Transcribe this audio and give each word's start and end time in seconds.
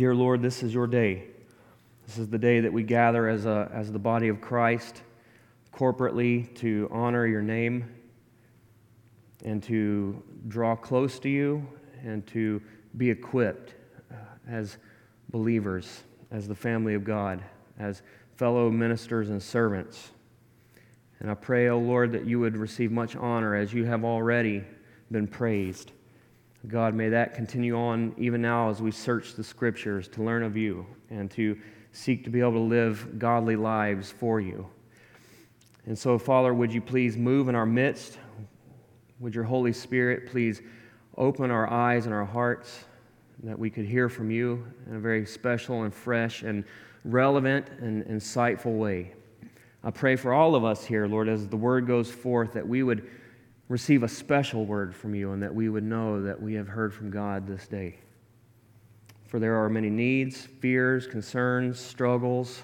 Dear 0.00 0.14
Lord, 0.14 0.40
this 0.40 0.62
is 0.62 0.72
your 0.72 0.86
day. 0.86 1.24
This 2.06 2.16
is 2.16 2.30
the 2.30 2.38
day 2.38 2.60
that 2.60 2.72
we 2.72 2.82
gather 2.82 3.28
as, 3.28 3.44
a, 3.44 3.70
as 3.70 3.92
the 3.92 3.98
body 3.98 4.28
of 4.28 4.40
Christ 4.40 5.02
corporately 5.74 6.54
to 6.54 6.88
honor 6.90 7.26
your 7.26 7.42
name 7.42 7.84
and 9.44 9.62
to 9.64 10.22
draw 10.48 10.74
close 10.74 11.18
to 11.18 11.28
you 11.28 11.68
and 12.02 12.26
to 12.28 12.62
be 12.96 13.10
equipped 13.10 13.74
uh, 14.10 14.14
as 14.48 14.78
believers, 15.28 16.04
as 16.30 16.48
the 16.48 16.54
family 16.54 16.94
of 16.94 17.04
God, 17.04 17.42
as 17.78 18.00
fellow 18.36 18.70
ministers 18.70 19.28
and 19.28 19.42
servants. 19.42 20.12
And 21.18 21.30
I 21.30 21.34
pray, 21.34 21.68
O 21.68 21.74
oh 21.74 21.78
Lord, 21.78 22.12
that 22.12 22.24
you 22.24 22.40
would 22.40 22.56
receive 22.56 22.90
much 22.90 23.16
honor 23.16 23.54
as 23.54 23.74
you 23.74 23.84
have 23.84 24.06
already 24.06 24.64
been 25.10 25.26
praised. 25.26 25.92
God, 26.68 26.94
may 26.94 27.08
that 27.08 27.34
continue 27.34 27.74
on 27.74 28.14
even 28.18 28.42
now 28.42 28.68
as 28.68 28.82
we 28.82 28.90
search 28.90 29.34
the 29.34 29.42
scriptures 29.42 30.08
to 30.08 30.22
learn 30.22 30.42
of 30.42 30.58
you 30.58 30.86
and 31.08 31.30
to 31.30 31.58
seek 31.92 32.22
to 32.24 32.30
be 32.30 32.40
able 32.40 32.52
to 32.52 32.58
live 32.58 33.18
godly 33.18 33.56
lives 33.56 34.12
for 34.12 34.40
you. 34.40 34.68
And 35.86 35.98
so, 35.98 36.18
Father, 36.18 36.52
would 36.52 36.72
you 36.72 36.82
please 36.82 37.16
move 37.16 37.48
in 37.48 37.54
our 37.54 37.64
midst? 37.64 38.18
Would 39.20 39.34
your 39.34 39.44
Holy 39.44 39.72
Spirit 39.72 40.30
please 40.30 40.60
open 41.16 41.50
our 41.50 41.68
eyes 41.70 42.04
and 42.04 42.14
our 42.14 42.26
hearts 42.26 42.84
that 43.42 43.58
we 43.58 43.70
could 43.70 43.86
hear 43.86 44.10
from 44.10 44.30
you 44.30 44.64
in 44.86 44.96
a 44.96 45.00
very 45.00 45.24
special 45.24 45.84
and 45.84 45.94
fresh 45.94 46.42
and 46.42 46.64
relevant 47.06 47.70
and 47.80 48.04
insightful 48.04 48.78
way? 48.78 49.14
I 49.82 49.90
pray 49.90 50.14
for 50.14 50.34
all 50.34 50.54
of 50.54 50.62
us 50.62 50.84
here, 50.84 51.06
Lord, 51.06 51.26
as 51.26 51.48
the 51.48 51.56
word 51.56 51.86
goes 51.86 52.10
forth, 52.10 52.52
that 52.52 52.68
we 52.68 52.82
would 52.82 53.08
receive 53.70 54.02
a 54.02 54.08
special 54.08 54.66
word 54.66 54.92
from 54.92 55.14
you 55.14 55.30
and 55.30 55.40
that 55.40 55.54
we 55.54 55.68
would 55.68 55.84
know 55.84 56.20
that 56.20 56.42
we 56.42 56.54
have 56.54 56.66
heard 56.66 56.92
from 56.92 57.08
God 57.08 57.46
this 57.46 57.68
day. 57.68 57.96
For 59.28 59.38
there 59.38 59.54
are 59.54 59.68
many 59.68 59.88
needs, 59.88 60.44
fears, 60.44 61.06
concerns, 61.06 61.78
struggles, 61.78 62.62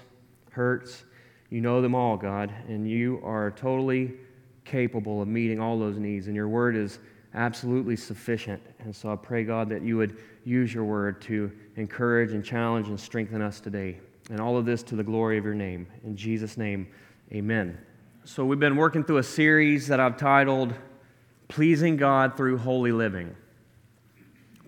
hurts. 0.51 1.05
You 1.49 1.61
know 1.61 1.81
them 1.81 1.95
all, 1.95 2.17
God, 2.17 2.53
and 2.67 2.89
you 2.89 3.21
are 3.23 3.51
totally 3.51 4.15
capable 4.65 5.21
of 5.21 5.29
meeting 5.29 5.61
all 5.61 5.79
those 5.79 5.97
needs, 5.97 6.27
and 6.27 6.35
your 6.35 6.49
word 6.49 6.75
is 6.75 6.99
absolutely 7.33 7.95
sufficient. 7.95 8.61
And 8.79 8.93
so 8.93 9.09
I 9.09 9.15
pray, 9.15 9.45
God, 9.45 9.69
that 9.69 9.83
you 9.83 9.95
would 9.95 10.17
use 10.43 10.73
your 10.73 10.83
word 10.83 11.21
to 11.21 11.49
encourage 11.77 12.33
and 12.33 12.43
challenge 12.43 12.89
and 12.89 12.99
strengthen 12.99 13.41
us 13.41 13.61
today. 13.61 13.97
And 14.29 14.41
all 14.41 14.57
of 14.57 14.65
this 14.65 14.83
to 14.83 14.97
the 14.97 15.03
glory 15.05 15.37
of 15.37 15.45
your 15.45 15.53
name. 15.53 15.87
In 16.03 16.17
Jesus' 16.17 16.57
name, 16.57 16.85
amen. 17.31 17.77
So 18.25 18.43
we've 18.43 18.59
been 18.59 18.75
working 18.75 19.05
through 19.05 19.19
a 19.19 19.23
series 19.23 19.87
that 19.87 20.01
I've 20.01 20.17
titled 20.17 20.73
Pleasing 21.47 21.97
God 21.97 22.35
Through 22.35 22.57
Holy 22.57 22.91
Living. 22.91 23.35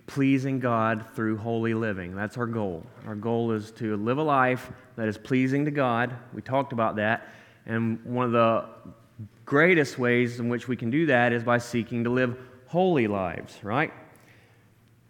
Pleasing 0.06 0.58
God 0.58 1.06
through 1.14 1.36
holy 1.36 1.72
living. 1.72 2.16
That's 2.16 2.36
our 2.36 2.46
goal. 2.46 2.84
Our 3.06 3.14
goal 3.14 3.52
is 3.52 3.70
to 3.72 3.96
live 3.96 4.18
a 4.18 4.22
life 4.24 4.72
that 4.96 5.06
is 5.06 5.16
pleasing 5.16 5.64
to 5.66 5.70
God. 5.70 6.16
We 6.34 6.42
talked 6.42 6.72
about 6.72 6.96
that. 6.96 7.28
And 7.64 8.04
one 8.04 8.26
of 8.26 8.32
the 8.32 8.64
greatest 9.44 9.98
ways 9.98 10.40
in 10.40 10.48
which 10.48 10.66
we 10.66 10.76
can 10.76 10.90
do 10.90 11.06
that 11.06 11.32
is 11.32 11.44
by 11.44 11.58
seeking 11.58 12.02
to 12.02 12.10
live 12.10 12.36
holy 12.66 13.06
lives, 13.06 13.56
right? 13.62 13.92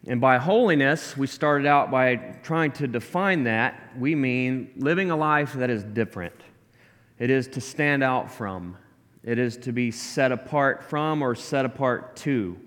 And 0.07 0.21
by 0.21 0.37
holiness, 0.37 1.17
we 1.17 1.27
started 1.27 1.67
out 1.67 1.91
by 1.91 2.17
trying 2.43 2.73
to 2.73 2.87
define 2.87 3.45
that. 3.45 3.97
We 3.99 4.15
mean 4.15 4.71
living 4.77 5.11
a 5.11 5.17
life 5.17 5.55
that 5.55 5.71
is 5.71 5.83
different. 5.83 6.35
It 7.19 7.31
is 7.31 7.49
to 7.49 7.61
stand 7.63 8.03
out 8.03 8.31
from, 8.31 8.77
it 9.23 9.39
is 9.39 9.57
to 9.59 9.73
be 9.73 9.91
set 9.91 10.33
apart 10.33 10.85
from 10.85 11.23
or 11.23 11.35
set 11.35 11.65
apart 11.65 12.17
to, 12.17 12.59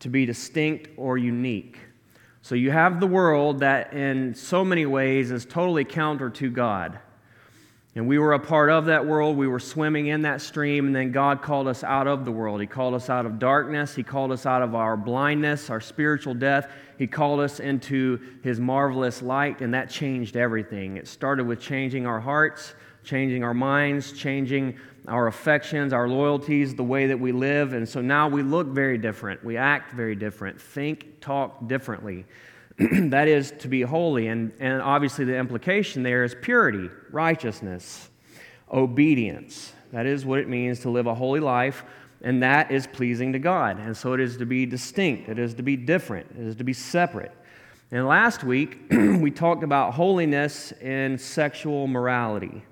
to 0.00 0.08
be 0.08 0.26
distinct 0.26 0.88
or 0.96 1.16
unique. 1.16 1.78
So 2.42 2.56
you 2.56 2.72
have 2.72 2.98
the 2.98 3.06
world 3.06 3.60
that, 3.60 3.92
in 3.92 4.34
so 4.34 4.64
many 4.64 4.84
ways, 4.84 5.30
is 5.30 5.44
totally 5.44 5.84
counter 5.84 6.28
to 6.30 6.50
God. 6.50 6.98
And 7.94 8.08
we 8.08 8.18
were 8.18 8.32
a 8.32 8.38
part 8.40 8.70
of 8.70 8.86
that 8.86 9.06
world. 9.06 9.36
We 9.36 9.46
were 9.46 9.60
swimming 9.60 10.06
in 10.06 10.22
that 10.22 10.40
stream, 10.40 10.86
and 10.86 10.96
then 10.96 11.12
God 11.12 11.42
called 11.42 11.68
us 11.68 11.84
out 11.84 12.08
of 12.08 12.24
the 12.24 12.32
world. 12.32 12.60
He 12.60 12.66
called 12.66 12.94
us 12.94 13.10
out 13.10 13.26
of 13.26 13.38
darkness. 13.38 13.94
He 13.94 14.02
called 14.02 14.32
us 14.32 14.46
out 14.46 14.62
of 14.62 14.74
our 14.74 14.96
blindness, 14.96 15.68
our 15.68 15.80
spiritual 15.80 16.32
death. 16.34 16.70
He 16.98 17.06
called 17.06 17.40
us 17.40 17.60
into 17.60 18.18
His 18.42 18.58
marvelous 18.58 19.20
light, 19.20 19.60
and 19.60 19.74
that 19.74 19.90
changed 19.90 20.36
everything. 20.36 20.96
It 20.96 21.06
started 21.06 21.46
with 21.46 21.60
changing 21.60 22.06
our 22.06 22.18
hearts, 22.18 22.74
changing 23.04 23.44
our 23.44 23.54
minds, 23.54 24.12
changing 24.12 24.78
our 25.08 25.26
affections, 25.26 25.92
our 25.92 26.08
loyalties, 26.08 26.74
the 26.74 26.84
way 26.84 27.06
that 27.06 27.18
we 27.18 27.32
live. 27.32 27.72
And 27.72 27.88
so 27.88 28.00
now 28.00 28.28
we 28.28 28.42
look 28.42 28.68
very 28.68 28.98
different. 28.98 29.44
We 29.44 29.56
act 29.56 29.92
very 29.92 30.14
different, 30.14 30.60
think, 30.60 31.20
talk 31.20 31.66
differently. 31.66 32.24
that 32.78 33.28
is 33.28 33.52
to 33.58 33.68
be 33.68 33.82
holy. 33.82 34.28
And, 34.28 34.52
and 34.60 34.80
obviously, 34.80 35.24
the 35.24 35.36
implication 35.36 36.02
there 36.02 36.24
is 36.24 36.34
purity, 36.40 36.88
righteousness, 37.10 38.10
obedience. 38.72 39.72
That 39.92 40.06
is 40.06 40.24
what 40.24 40.38
it 40.38 40.48
means 40.48 40.80
to 40.80 40.90
live 40.90 41.06
a 41.06 41.14
holy 41.14 41.40
life, 41.40 41.84
and 42.22 42.42
that 42.42 42.70
is 42.70 42.86
pleasing 42.86 43.32
to 43.34 43.38
God. 43.38 43.78
And 43.78 43.96
so 43.96 44.14
it 44.14 44.20
is 44.20 44.38
to 44.38 44.46
be 44.46 44.64
distinct, 44.64 45.28
it 45.28 45.38
is 45.38 45.54
to 45.54 45.62
be 45.62 45.76
different, 45.76 46.30
it 46.38 46.46
is 46.46 46.56
to 46.56 46.64
be 46.64 46.72
separate. 46.72 47.32
And 47.90 48.06
last 48.06 48.42
week, 48.42 48.80
we 48.90 49.30
talked 49.30 49.62
about 49.62 49.92
holiness 49.92 50.72
and 50.80 51.20
sexual 51.20 51.86
morality. 51.86 52.64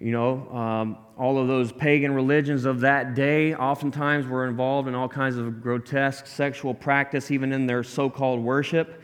You 0.00 0.10
know, 0.10 0.50
um, 0.50 0.98
all 1.22 1.38
of 1.38 1.46
those 1.46 1.70
pagan 1.70 2.12
religions 2.12 2.64
of 2.64 2.80
that 2.80 3.14
day 3.14 3.54
oftentimes 3.54 4.26
were 4.26 4.44
involved 4.48 4.88
in 4.88 4.94
all 4.96 5.08
kinds 5.08 5.36
of 5.36 5.62
grotesque 5.62 6.26
sexual 6.26 6.74
practice, 6.74 7.30
even 7.30 7.52
in 7.52 7.64
their 7.64 7.84
so 7.84 8.10
called 8.10 8.40
worship. 8.40 9.00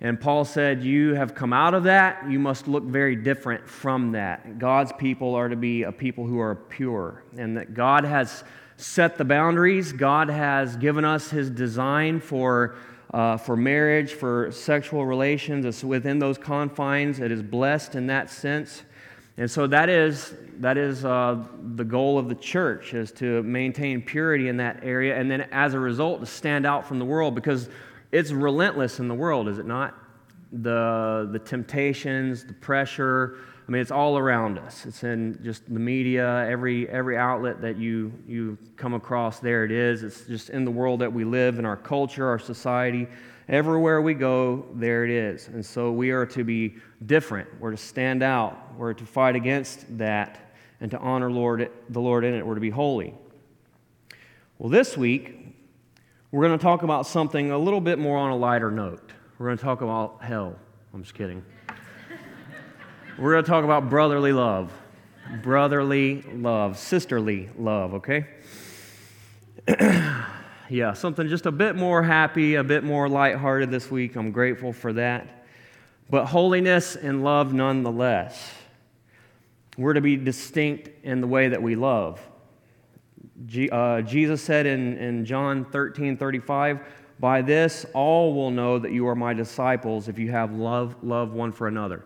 And 0.00 0.20
Paul 0.20 0.44
said, 0.44 0.84
You 0.84 1.14
have 1.14 1.34
come 1.34 1.52
out 1.52 1.74
of 1.74 1.82
that. 1.82 2.30
You 2.30 2.38
must 2.38 2.68
look 2.68 2.84
very 2.84 3.16
different 3.16 3.68
from 3.68 4.12
that. 4.12 4.60
God's 4.60 4.92
people 4.92 5.34
are 5.34 5.48
to 5.48 5.56
be 5.56 5.82
a 5.82 5.90
people 5.90 6.24
who 6.24 6.38
are 6.38 6.54
pure, 6.54 7.24
and 7.36 7.56
that 7.56 7.74
God 7.74 8.04
has 8.04 8.44
set 8.76 9.18
the 9.18 9.24
boundaries. 9.24 9.92
God 9.92 10.28
has 10.28 10.76
given 10.76 11.04
us 11.04 11.30
his 11.30 11.50
design 11.50 12.20
for, 12.20 12.76
uh, 13.12 13.38
for 13.38 13.56
marriage, 13.56 14.12
for 14.12 14.52
sexual 14.52 15.04
relations. 15.04 15.66
It's 15.66 15.82
within 15.82 16.20
those 16.20 16.38
confines. 16.38 17.18
It 17.18 17.32
is 17.32 17.42
blessed 17.42 17.96
in 17.96 18.06
that 18.06 18.30
sense. 18.30 18.84
And 19.38 19.50
so 19.50 19.66
that 19.66 19.88
is, 19.88 20.34
that 20.60 20.78
is 20.78 21.04
uh, 21.04 21.44
the 21.74 21.84
goal 21.84 22.18
of 22.18 22.28
the 22.28 22.34
church, 22.34 22.94
is 22.94 23.12
to 23.12 23.42
maintain 23.42 24.00
purity 24.00 24.48
in 24.48 24.56
that 24.56 24.80
area, 24.82 25.18
and 25.18 25.30
then 25.30 25.42
as 25.52 25.74
a 25.74 25.78
result, 25.78 26.20
to 26.20 26.26
stand 26.26 26.64
out 26.64 26.86
from 26.86 26.98
the 26.98 27.04
world 27.04 27.34
because 27.34 27.68
it's 28.12 28.32
relentless 28.32 28.98
in 28.98 29.08
the 29.08 29.14
world, 29.14 29.48
is 29.48 29.58
it 29.58 29.66
not? 29.66 29.94
The, 30.52 31.28
the 31.32 31.38
temptations, 31.38 32.44
the 32.44 32.54
pressure, 32.54 33.38
I 33.66 33.72
mean, 33.72 33.82
it's 33.82 33.90
all 33.90 34.16
around 34.16 34.60
us. 34.60 34.86
It's 34.86 35.02
in 35.02 35.40
just 35.42 35.64
the 35.72 35.80
media, 35.80 36.46
every, 36.48 36.88
every 36.88 37.18
outlet 37.18 37.60
that 37.62 37.76
you, 37.76 38.12
you 38.26 38.56
come 38.76 38.94
across, 38.94 39.40
there 39.40 39.64
it 39.64 39.72
is. 39.72 40.04
It's 40.04 40.24
just 40.24 40.50
in 40.50 40.64
the 40.64 40.70
world 40.70 41.00
that 41.00 41.12
we 41.12 41.24
live, 41.24 41.58
in 41.58 41.64
our 41.66 41.76
culture, 41.76 42.28
our 42.28 42.38
society. 42.38 43.08
Everywhere 43.48 44.00
we 44.02 44.14
go, 44.14 44.66
there 44.74 45.04
it 45.04 45.10
is. 45.10 45.48
And 45.48 45.66
so 45.66 45.90
we 45.90 46.10
are 46.10 46.24
to 46.26 46.44
be 46.44 46.76
different. 47.04 47.60
We're 47.60 47.72
to 47.72 47.76
stand 47.76 48.22
out. 48.22 48.74
We're 48.76 48.94
to 48.94 49.04
fight 49.04 49.36
against 49.36 49.98
that 49.98 50.54
and 50.80 50.90
to 50.90 50.98
honor 50.98 51.30
Lord, 51.30 51.70
the 51.88 52.00
Lord 52.00 52.24
in 52.24 52.34
it. 52.34 52.46
We're 52.46 52.54
to 52.54 52.60
be 52.60 52.70
holy. 52.70 53.14
Well, 54.58 54.70
this 54.70 54.96
week, 54.96 55.54
we're 56.30 56.46
going 56.46 56.58
to 56.58 56.62
talk 56.62 56.82
about 56.82 57.06
something 57.06 57.50
a 57.50 57.58
little 57.58 57.80
bit 57.80 57.98
more 57.98 58.16
on 58.16 58.30
a 58.30 58.36
lighter 58.36 58.70
note. 58.70 59.12
We're 59.38 59.46
going 59.46 59.58
to 59.58 59.64
talk 59.64 59.82
about 59.82 60.22
hell. 60.22 60.56
I'm 60.94 61.02
just 61.02 61.14
kidding. 61.14 61.44
We're 63.18 63.32
going 63.32 63.44
to 63.44 63.50
talk 63.50 63.64
about 63.64 63.90
brotherly 63.90 64.32
love. 64.32 64.72
Brotherly 65.42 66.22
love, 66.22 66.78
sisterly 66.78 67.50
love, 67.58 67.94
okay? 67.94 68.26
yeah, 70.70 70.92
something 70.94 71.28
just 71.28 71.46
a 71.46 71.52
bit 71.52 71.76
more 71.76 72.02
happy, 72.02 72.54
a 72.54 72.64
bit 72.64 72.84
more 72.84 73.08
lighthearted 73.08 73.70
this 73.70 73.90
week. 73.90 74.16
I'm 74.16 74.30
grateful 74.30 74.72
for 74.72 74.92
that. 74.94 75.45
But 76.08 76.26
holiness 76.26 76.96
and 76.96 77.24
love 77.24 77.52
nonetheless. 77.52 78.52
We're 79.76 79.94
to 79.94 80.00
be 80.00 80.16
distinct 80.16 81.04
in 81.04 81.20
the 81.20 81.26
way 81.26 81.48
that 81.48 81.62
we 81.62 81.74
love. 81.74 82.20
Uh, 83.70 84.00
Jesus 84.00 84.40
said 84.40 84.66
in, 84.66 84.96
in 84.96 85.24
John 85.24 85.64
13 85.66 86.16
35, 86.16 86.80
By 87.20 87.42
this 87.42 87.84
all 87.92 88.34
will 88.34 88.50
know 88.50 88.78
that 88.78 88.92
you 88.92 89.06
are 89.08 89.14
my 89.14 89.34
disciples 89.34 90.08
if 90.08 90.18
you 90.18 90.30
have 90.30 90.54
love, 90.54 90.96
love 91.02 91.32
one 91.32 91.52
for 91.52 91.68
another. 91.68 92.04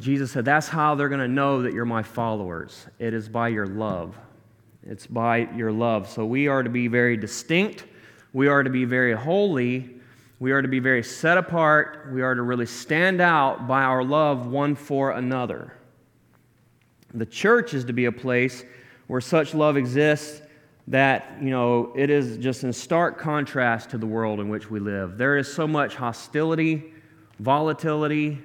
Jesus 0.00 0.32
said, 0.32 0.44
That's 0.44 0.68
how 0.68 0.94
they're 0.94 1.08
going 1.08 1.20
to 1.20 1.28
know 1.28 1.62
that 1.62 1.72
you're 1.72 1.86
my 1.86 2.02
followers. 2.02 2.86
It 2.98 3.14
is 3.14 3.28
by 3.28 3.48
your 3.48 3.66
love. 3.66 4.18
It's 4.82 5.06
by 5.06 5.48
your 5.54 5.72
love. 5.72 6.08
So 6.08 6.26
we 6.26 6.48
are 6.48 6.62
to 6.62 6.70
be 6.70 6.88
very 6.88 7.16
distinct. 7.16 7.84
We 8.32 8.48
are 8.48 8.62
to 8.62 8.70
be 8.70 8.84
very 8.84 9.14
holy. 9.14 9.95
We 10.38 10.52
are 10.52 10.60
to 10.60 10.68
be 10.68 10.80
very 10.80 11.02
set 11.02 11.38
apart. 11.38 12.08
We 12.12 12.22
are 12.22 12.34
to 12.34 12.42
really 12.42 12.66
stand 12.66 13.20
out 13.20 13.66
by 13.66 13.82
our 13.82 14.04
love 14.04 14.46
one 14.46 14.74
for 14.74 15.12
another. 15.12 15.72
The 17.14 17.24
church 17.24 17.72
is 17.72 17.84
to 17.86 17.94
be 17.94 18.04
a 18.04 18.12
place 18.12 18.64
where 19.06 19.20
such 19.20 19.54
love 19.54 19.76
exists 19.76 20.42
that, 20.88 21.38
you 21.40 21.50
know, 21.50 21.92
it 21.96 22.10
is 22.10 22.36
just 22.36 22.64
in 22.64 22.72
stark 22.72 23.18
contrast 23.18 23.90
to 23.90 23.98
the 23.98 24.06
world 24.06 24.38
in 24.38 24.48
which 24.48 24.70
we 24.70 24.78
live. 24.78 25.16
There 25.16 25.38
is 25.38 25.52
so 25.52 25.66
much 25.66 25.94
hostility, 25.94 26.92
volatility, 27.40 28.38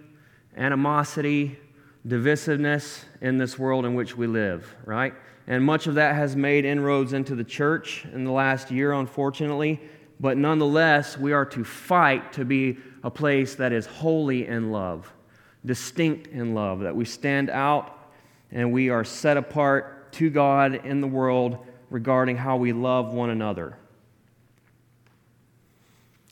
animosity, 0.55 1.59
divisiveness 2.07 3.03
in 3.19 3.37
this 3.37 3.59
world 3.59 3.85
in 3.85 3.93
which 3.93 4.15
we 4.15 4.27
live, 4.27 4.75
right? 4.85 5.13
And 5.47 5.63
much 5.63 5.87
of 5.87 5.95
that 5.95 6.15
has 6.15 6.35
made 6.35 6.65
inroads 6.65 7.13
into 7.13 7.35
the 7.35 7.43
church 7.43 8.05
in 8.13 8.23
the 8.23 8.31
last 8.31 8.71
year, 8.71 8.93
unfortunately. 8.93 9.79
But 10.21 10.37
nonetheless, 10.37 11.17
we 11.17 11.33
are 11.33 11.45
to 11.45 11.63
fight 11.63 12.33
to 12.33 12.45
be 12.45 12.77
a 13.03 13.09
place 13.09 13.55
that 13.55 13.73
is 13.73 13.87
holy 13.87 14.45
in 14.45 14.71
love, 14.71 15.11
distinct 15.65 16.27
in 16.27 16.53
love, 16.53 16.81
that 16.81 16.95
we 16.95 17.05
stand 17.05 17.49
out 17.49 17.97
and 18.51 18.71
we 18.71 18.89
are 18.89 19.03
set 19.03 19.35
apart 19.35 20.13
to 20.13 20.29
God 20.29 20.85
in 20.85 21.01
the 21.01 21.07
world 21.07 21.57
regarding 21.89 22.37
how 22.37 22.57
we 22.57 22.71
love 22.71 23.15
one 23.15 23.31
another. 23.31 23.77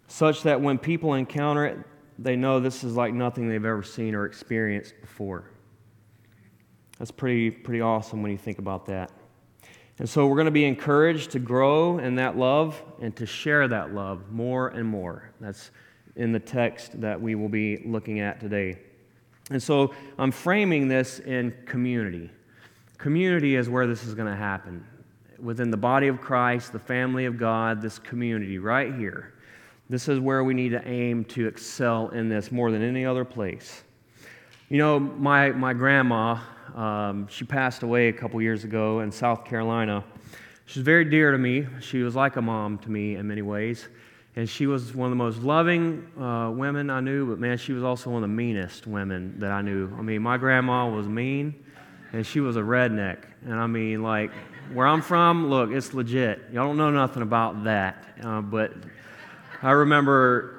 Such 0.07 0.43
that 0.43 0.61
when 0.61 0.77
people 0.77 1.15
encounter 1.15 1.65
it, 1.65 1.79
they 2.19 2.35
know 2.35 2.59
this 2.59 2.83
is 2.83 2.95
like 2.95 3.13
nothing 3.13 3.49
they've 3.49 3.65
ever 3.65 3.81
seen 3.81 4.13
or 4.13 4.25
experienced 4.25 4.93
before. 5.01 5.45
That's 6.99 7.11
pretty, 7.11 7.49
pretty 7.49 7.81
awesome 7.81 8.21
when 8.21 8.31
you 8.31 8.37
think 8.37 8.59
about 8.59 8.85
that. 8.85 9.11
And 9.99 10.09
so 10.09 10.27
we're 10.27 10.35
going 10.35 10.45
to 10.45 10.51
be 10.51 10.65
encouraged 10.65 11.31
to 11.31 11.39
grow 11.39 11.99
in 11.99 12.15
that 12.15 12.37
love 12.37 12.81
and 13.01 13.13
to 13.17 13.25
share 13.25 13.67
that 13.67 13.93
love 13.93 14.31
more 14.31 14.69
and 14.69 14.87
more. 14.87 15.29
That's 15.41 15.71
in 16.15 16.31
the 16.31 16.39
text 16.39 16.99
that 17.01 17.19
we 17.19 17.35
will 17.35 17.49
be 17.49 17.83
looking 17.85 18.21
at 18.21 18.39
today. 18.39 18.79
And 19.51 19.61
so 19.61 19.93
I'm 20.17 20.31
framing 20.31 20.87
this 20.87 21.19
in 21.19 21.53
community. 21.65 22.29
Community 22.97 23.55
is 23.55 23.69
where 23.69 23.87
this 23.87 24.05
is 24.05 24.15
going 24.15 24.29
to 24.29 24.37
happen. 24.37 24.85
Within 25.37 25.69
the 25.69 25.77
body 25.77 26.07
of 26.07 26.21
Christ, 26.21 26.71
the 26.71 26.79
family 26.79 27.25
of 27.25 27.37
God, 27.37 27.81
this 27.81 27.99
community 27.99 28.57
right 28.57 28.95
here. 28.95 29.33
This 29.89 30.07
is 30.07 30.19
where 30.19 30.43
we 30.43 30.53
need 30.53 30.69
to 30.69 30.87
aim 30.87 31.25
to 31.25 31.47
excel 31.47 32.09
in 32.09 32.29
this 32.29 32.51
more 32.51 32.71
than 32.71 32.81
any 32.81 33.05
other 33.05 33.25
place. 33.25 33.83
You 34.69 34.77
know, 34.77 34.99
my, 34.99 35.49
my 35.49 35.73
grandma, 35.73 36.39
um, 36.75 37.27
she 37.27 37.45
passed 37.45 37.83
away 37.83 38.07
a 38.09 38.13
couple 38.13 38.41
years 38.41 38.63
ago 38.63 38.99
in 38.99 39.11
South 39.11 39.45
Carolina. 39.45 40.03
She 40.65 40.79
was 40.79 40.85
very 40.85 41.05
dear 41.05 41.31
to 41.31 41.37
me. 41.37 41.65
She 41.81 42.03
was 42.03 42.15
like 42.15 42.35
a 42.35 42.41
mom 42.41 42.77
to 42.79 42.91
me 42.91 43.15
in 43.15 43.27
many 43.27 43.41
ways. 43.41 43.87
And 44.35 44.47
she 44.47 44.67
was 44.67 44.93
one 44.93 45.07
of 45.07 45.11
the 45.11 45.15
most 45.15 45.39
loving 45.39 46.07
uh, 46.19 46.51
women 46.51 46.89
I 46.89 46.99
knew, 46.99 47.25
but 47.25 47.39
man, 47.39 47.57
she 47.57 47.73
was 47.73 47.83
also 47.83 48.11
one 48.11 48.23
of 48.23 48.29
the 48.29 48.35
meanest 48.35 48.85
women 48.85 49.39
that 49.39 49.51
I 49.51 49.61
knew. 49.61 49.91
I 49.97 50.01
mean, 50.01 50.21
my 50.21 50.37
grandma 50.37 50.87
was 50.87 51.07
mean, 51.07 51.63
and 52.13 52.25
she 52.25 52.39
was 52.39 52.55
a 52.55 52.61
redneck. 52.61 53.23
And 53.45 53.55
I 53.55 53.67
mean, 53.67 54.03
like, 54.03 54.31
where 54.73 54.85
I'm 54.85 55.01
from, 55.01 55.49
look, 55.49 55.71
it's 55.71 55.93
legit. 55.93 56.41
Y'all 56.53 56.67
don't 56.67 56.77
know 56.77 56.91
nothing 56.91 57.23
about 57.23 57.63
that. 57.63 58.05
Uh, 58.23 58.41
but 58.41 58.73
I 59.61 59.71
remember 59.71 60.58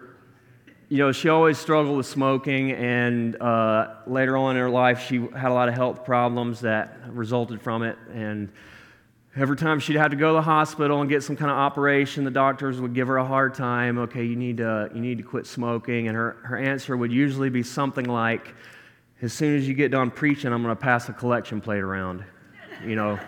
you 0.91 0.99
know, 0.99 1.13
she 1.13 1.29
always 1.29 1.57
struggled 1.57 1.97
with 1.97 2.07
smoking, 2.07 2.73
and 2.73 3.41
uh, 3.41 3.95
later 4.09 4.37
on 4.37 4.57
in 4.57 4.61
her 4.61 4.69
life, 4.69 5.07
she 5.07 5.21
had 5.37 5.53
a 5.53 5.55
lot 5.55 5.69
of 5.69 5.75
health 5.75 6.05
problems 6.05 6.63
that 6.63 6.99
resulted 7.11 7.63
from 7.63 7.85
it. 7.85 7.97
And 8.13 8.51
every 9.37 9.57
time 9.57 9.79
she'd 9.79 9.95
have 9.95 10.11
to 10.11 10.17
go 10.17 10.31
to 10.31 10.33
the 10.33 10.43
hospital 10.43 11.01
and 11.01 11.09
get 11.09 11.23
some 11.23 11.37
kind 11.37 11.49
of 11.49 11.57
operation, 11.57 12.25
the 12.25 12.33
doctors 12.33 12.81
would 12.81 12.93
give 12.93 13.07
her 13.07 13.19
a 13.19 13.25
hard 13.25 13.55
time. 13.55 13.99
Okay, 13.99 14.25
you 14.25 14.35
need 14.35 14.57
to, 14.57 14.91
you 14.93 15.01
need 15.01 15.19
to 15.19 15.23
quit 15.23 15.47
smoking. 15.47 16.09
And 16.09 16.17
her, 16.17 16.39
her 16.43 16.59
answer 16.59 16.97
would 16.97 17.13
usually 17.13 17.51
be 17.51 17.63
something 17.63 18.07
like, 18.07 18.53
As 19.23 19.33
soon 19.33 19.57
as 19.57 19.69
you 19.69 19.75
get 19.75 19.93
done 19.93 20.11
preaching, 20.11 20.53
I'm 20.53 20.61
going 20.61 20.75
to 20.75 20.83
pass 20.83 21.09
a 21.09 21.13
collection 21.13 21.61
plate 21.61 21.83
around. 21.83 22.25
You 22.85 22.97
know, 22.97 23.21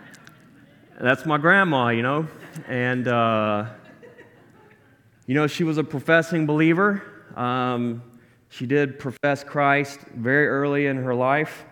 that's 1.00 1.24
my 1.24 1.38
grandma, 1.38 1.88
you 1.88 2.02
know. 2.02 2.28
And, 2.68 3.08
uh, 3.08 3.64
you 5.30 5.36
know, 5.36 5.46
she 5.46 5.62
was 5.62 5.78
a 5.78 5.84
professing 5.84 6.44
believer. 6.44 7.04
Um, 7.36 8.02
she 8.48 8.66
did 8.66 8.98
profess 8.98 9.44
Christ 9.44 10.00
very 10.12 10.48
early 10.48 10.86
in 10.86 10.96
her 10.96 11.14
life. 11.14 11.66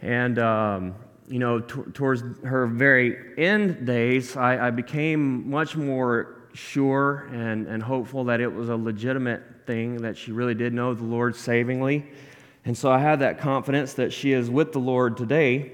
And, 0.00 0.38
um, 0.38 0.94
you 1.26 1.40
know, 1.40 1.58
t- 1.58 1.82
towards 1.92 2.22
her 2.44 2.68
very 2.68 3.36
end 3.36 3.86
days, 3.86 4.36
I, 4.36 4.68
I 4.68 4.70
became 4.70 5.50
much 5.50 5.74
more 5.74 6.44
sure 6.52 7.28
and, 7.32 7.66
and 7.66 7.82
hopeful 7.82 8.22
that 8.26 8.40
it 8.40 8.46
was 8.46 8.68
a 8.68 8.76
legitimate 8.76 9.42
thing, 9.66 9.96
that 10.02 10.16
she 10.16 10.30
really 10.30 10.54
did 10.54 10.72
know 10.72 10.94
the 10.94 11.02
Lord 11.02 11.34
savingly. 11.34 12.06
And 12.64 12.78
so 12.78 12.88
I 12.92 13.00
had 13.00 13.18
that 13.18 13.40
confidence 13.40 13.94
that 13.94 14.12
she 14.12 14.30
is 14.30 14.48
with 14.48 14.70
the 14.70 14.78
Lord 14.78 15.16
today. 15.16 15.72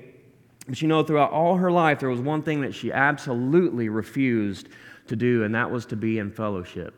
But 0.66 0.81
you 0.81 0.88
know, 0.88 1.02
throughout 1.02 1.31
all 1.31 1.56
her 1.56 1.70
life, 1.70 2.00
there 2.00 2.08
was 2.08 2.20
one 2.20 2.42
thing 2.42 2.62
that 2.62 2.75
she 2.75 2.90
absolutely 2.90 3.90
refused 3.90 4.70
to 5.08 5.16
do, 5.16 5.44
and 5.44 5.54
that 5.54 5.70
was 5.70 5.86
to 5.86 5.96
be 5.96 6.18
in 6.18 6.30
fellowship. 6.30 6.94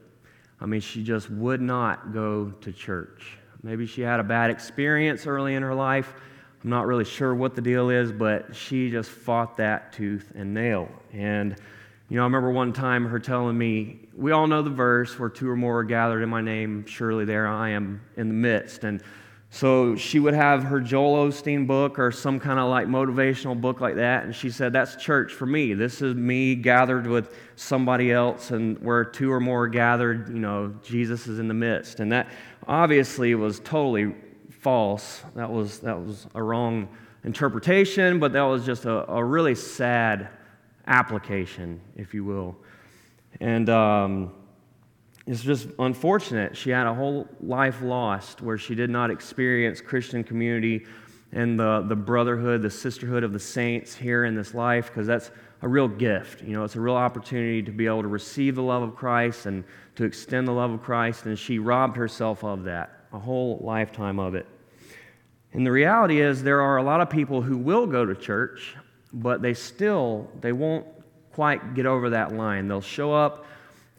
I 0.60 0.66
mean, 0.66 0.80
she 0.80 1.04
just 1.04 1.30
would 1.30 1.60
not 1.60 2.12
go 2.12 2.50
to 2.60 2.72
church. 2.72 3.38
Maybe 3.62 3.86
she 3.86 4.02
had 4.02 4.20
a 4.20 4.24
bad 4.24 4.50
experience 4.50 5.26
early 5.26 5.54
in 5.54 5.62
her 5.62 5.74
life. 5.74 6.12
I'm 6.62 6.70
not 6.70 6.86
really 6.86 7.04
sure 7.04 7.34
what 7.34 7.54
the 7.54 7.62
deal 7.62 7.90
is, 7.90 8.10
but 8.10 8.54
she 8.54 8.90
just 8.90 9.10
fought 9.10 9.56
that 9.58 9.92
tooth 9.92 10.32
and 10.34 10.52
nail. 10.54 10.88
And, 11.12 11.56
you 12.08 12.16
know, 12.16 12.22
I 12.22 12.26
remember 12.26 12.50
one 12.50 12.72
time 12.72 13.06
her 13.06 13.18
telling 13.18 13.56
me, 13.56 14.00
We 14.14 14.32
all 14.32 14.46
know 14.46 14.62
the 14.62 14.70
verse 14.70 15.18
where 15.18 15.28
two 15.28 15.48
or 15.48 15.56
more 15.56 15.78
are 15.78 15.84
gathered 15.84 16.22
in 16.22 16.28
my 16.28 16.40
name, 16.40 16.84
surely 16.86 17.24
there 17.24 17.46
I 17.46 17.70
am 17.70 18.00
in 18.16 18.28
the 18.28 18.34
midst. 18.34 18.82
And 18.82 19.02
so 19.50 19.96
she 19.96 20.18
would 20.18 20.34
have 20.34 20.64
her 20.64 20.78
Joel 20.78 21.28
Osteen 21.28 21.66
book 21.66 21.98
or 21.98 22.12
some 22.12 22.38
kind 22.38 22.58
of 22.58 22.68
like 22.68 22.86
motivational 22.86 23.58
book 23.58 23.80
like 23.80 23.94
that, 23.94 24.24
and 24.24 24.34
she 24.34 24.50
said, 24.50 24.72
That's 24.72 24.96
church 24.96 25.32
for 25.32 25.46
me. 25.46 25.72
This 25.72 26.02
is 26.02 26.14
me 26.14 26.54
gathered 26.54 27.06
with 27.06 27.34
somebody 27.56 28.12
else, 28.12 28.50
and 28.50 28.78
where 28.80 29.04
two 29.04 29.32
or 29.32 29.40
more 29.40 29.64
are 29.64 29.68
gathered, 29.68 30.28
you 30.28 30.38
know, 30.38 30.74
Jesus 30.82 31.26
is 31.26 31.38
in 31.38 31.48
the 31.48 31.54
midst. 31.54 32.00
And 32.00 32.12
that 32.12 32.28
obviously 32.66 33.34
was 33.34 33.58
totally 33.60 34.14
false. 34.50 35.22
That 35.34 35.50
was, 35.50 35.78
that 35.80 35.98
was 35.98 36.26
a 36.34 36.42
wrong 36.42 36.88
interpretation, 37.24 38.18
but 38.18 38.34
that 38.34 38.42
was 38.42 38.66
just 38.66 38.84
a, 38.84 39.10
a 39.10 39.24
really 39.24 39.54
sad 39.54 40.28
application, 40.86 41.80
if 41.96 42.12
you 42.12 42.22
will. 42.22 42.54
And, 43.40 43.70
um, 43.70 44.32
it's 45.28 45.42
just 45.42 45.68
unfortunate. 45.78 46.56
She 46.56 46.70
had 46.70 46.86
a 46.86 46.94
whole 46.94 47.28
life 47.42 47.82
lost 47.82 48.40
where 48.40 48.56
she 48.56 48.74
did 48.74 48.88
not 48.88 49.10
experience 49.10 49.82
Christian 49.82 50.24
community 50.24 50.86
and 51.32 51.60
the, 51.60 51.84
the 51.86 51.94
brotherhood, 51.94 52.62
the 52.62 52.70
sisterhood 52.70 53.22
of 53.22 53.34
the 53.34 53.38
saints 53.38 53.94
here 53.94 54.24
in 54.24 54.34
this 54.34 54.54
life, 54.54 54.86
because 54.86 55.06
that's 55.06 55.30
a 55.60 55.68
real 55.68 55.86
gift. 55.86 56.42
You 56.42 56.54
know, 56.54 56.64
it's 56.64 56.76
a 56.76 56.80
real 56.80 56.94
opportunity 56.94 57.62
to 57.62 57.70
be 57.70 57.84
able 57.84 58.00
to 58.00 58.08
receive 58.08 58.54
the 58.54 58.62
love 58.62 58.82
of 58.82 58.96
Christ 58.96 59.44
and 59.44 59.64
to 59.96 60.04
extend 60.04 60.48
the 60.48 60.52
love 60.52 60.70
of 60.70 60.82
Christ, 60.82 61.26
and 61.26 61.38
she 61.38 61.58
robbed 61.58 61.98
herself 61.98 62.42
of 62.42 62.64
that, 62.64 63.04
a 63.12 63.18
whole 63.18 63.60
lifetime 63.62 64.18
of 64.18 64.34
it. 64.34 64.46
And 65.52 65.66
the 65.66 65.72
reality 65.72 66.22
is 66.22 66.42
there 66.42 66.62
are 66.62 66.78
a 66.78 66.82
lot 66.82 67.02
of 67.02 67.10
people 67.10 67.42
who 67.42 67.58
will 67.58 67.86
go 67.86 68.06
to 68.06 68.14
church, 68.14 68.76
but 69.12 69.42
they 69.42 69.52
still 69.52 70.30
they 70.40 70.52
won't 70.52 70.86
quite 71.32 71.74
get 71.74 71.84
over 71.84 72.08
that 72.10 72.32
line. 72.32 72.66
They'll 72.66 72.80
show 72.80 73.12
up 73.12 73.44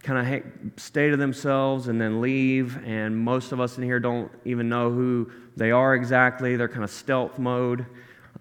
kind 0.03 0.43
of 0.43 0.79
stay 0.79 1.09
to 1.09 1.17
themselves 1.17 1.87
and 1.87 1.99
then 1.99 2.21
leave. 2.21 2.77
And 2.85 3.17
most 3.17 3.51
of 3.51 3.59
us 3.59 3.77
in 3.77 3.83
here 3.83 3.99
don't 3.99 4.31
even 4.45 4.69
know 4.69 4.89
who 4.89 5.31
they 5.57 5.71
are 5.71 5.95
exactly. 5.95 6.55
They're 6.55 6.69
kind 6.69 6.83
of 6.83 6.91
stealth 6.91 7.37
mode. 7.37 7.85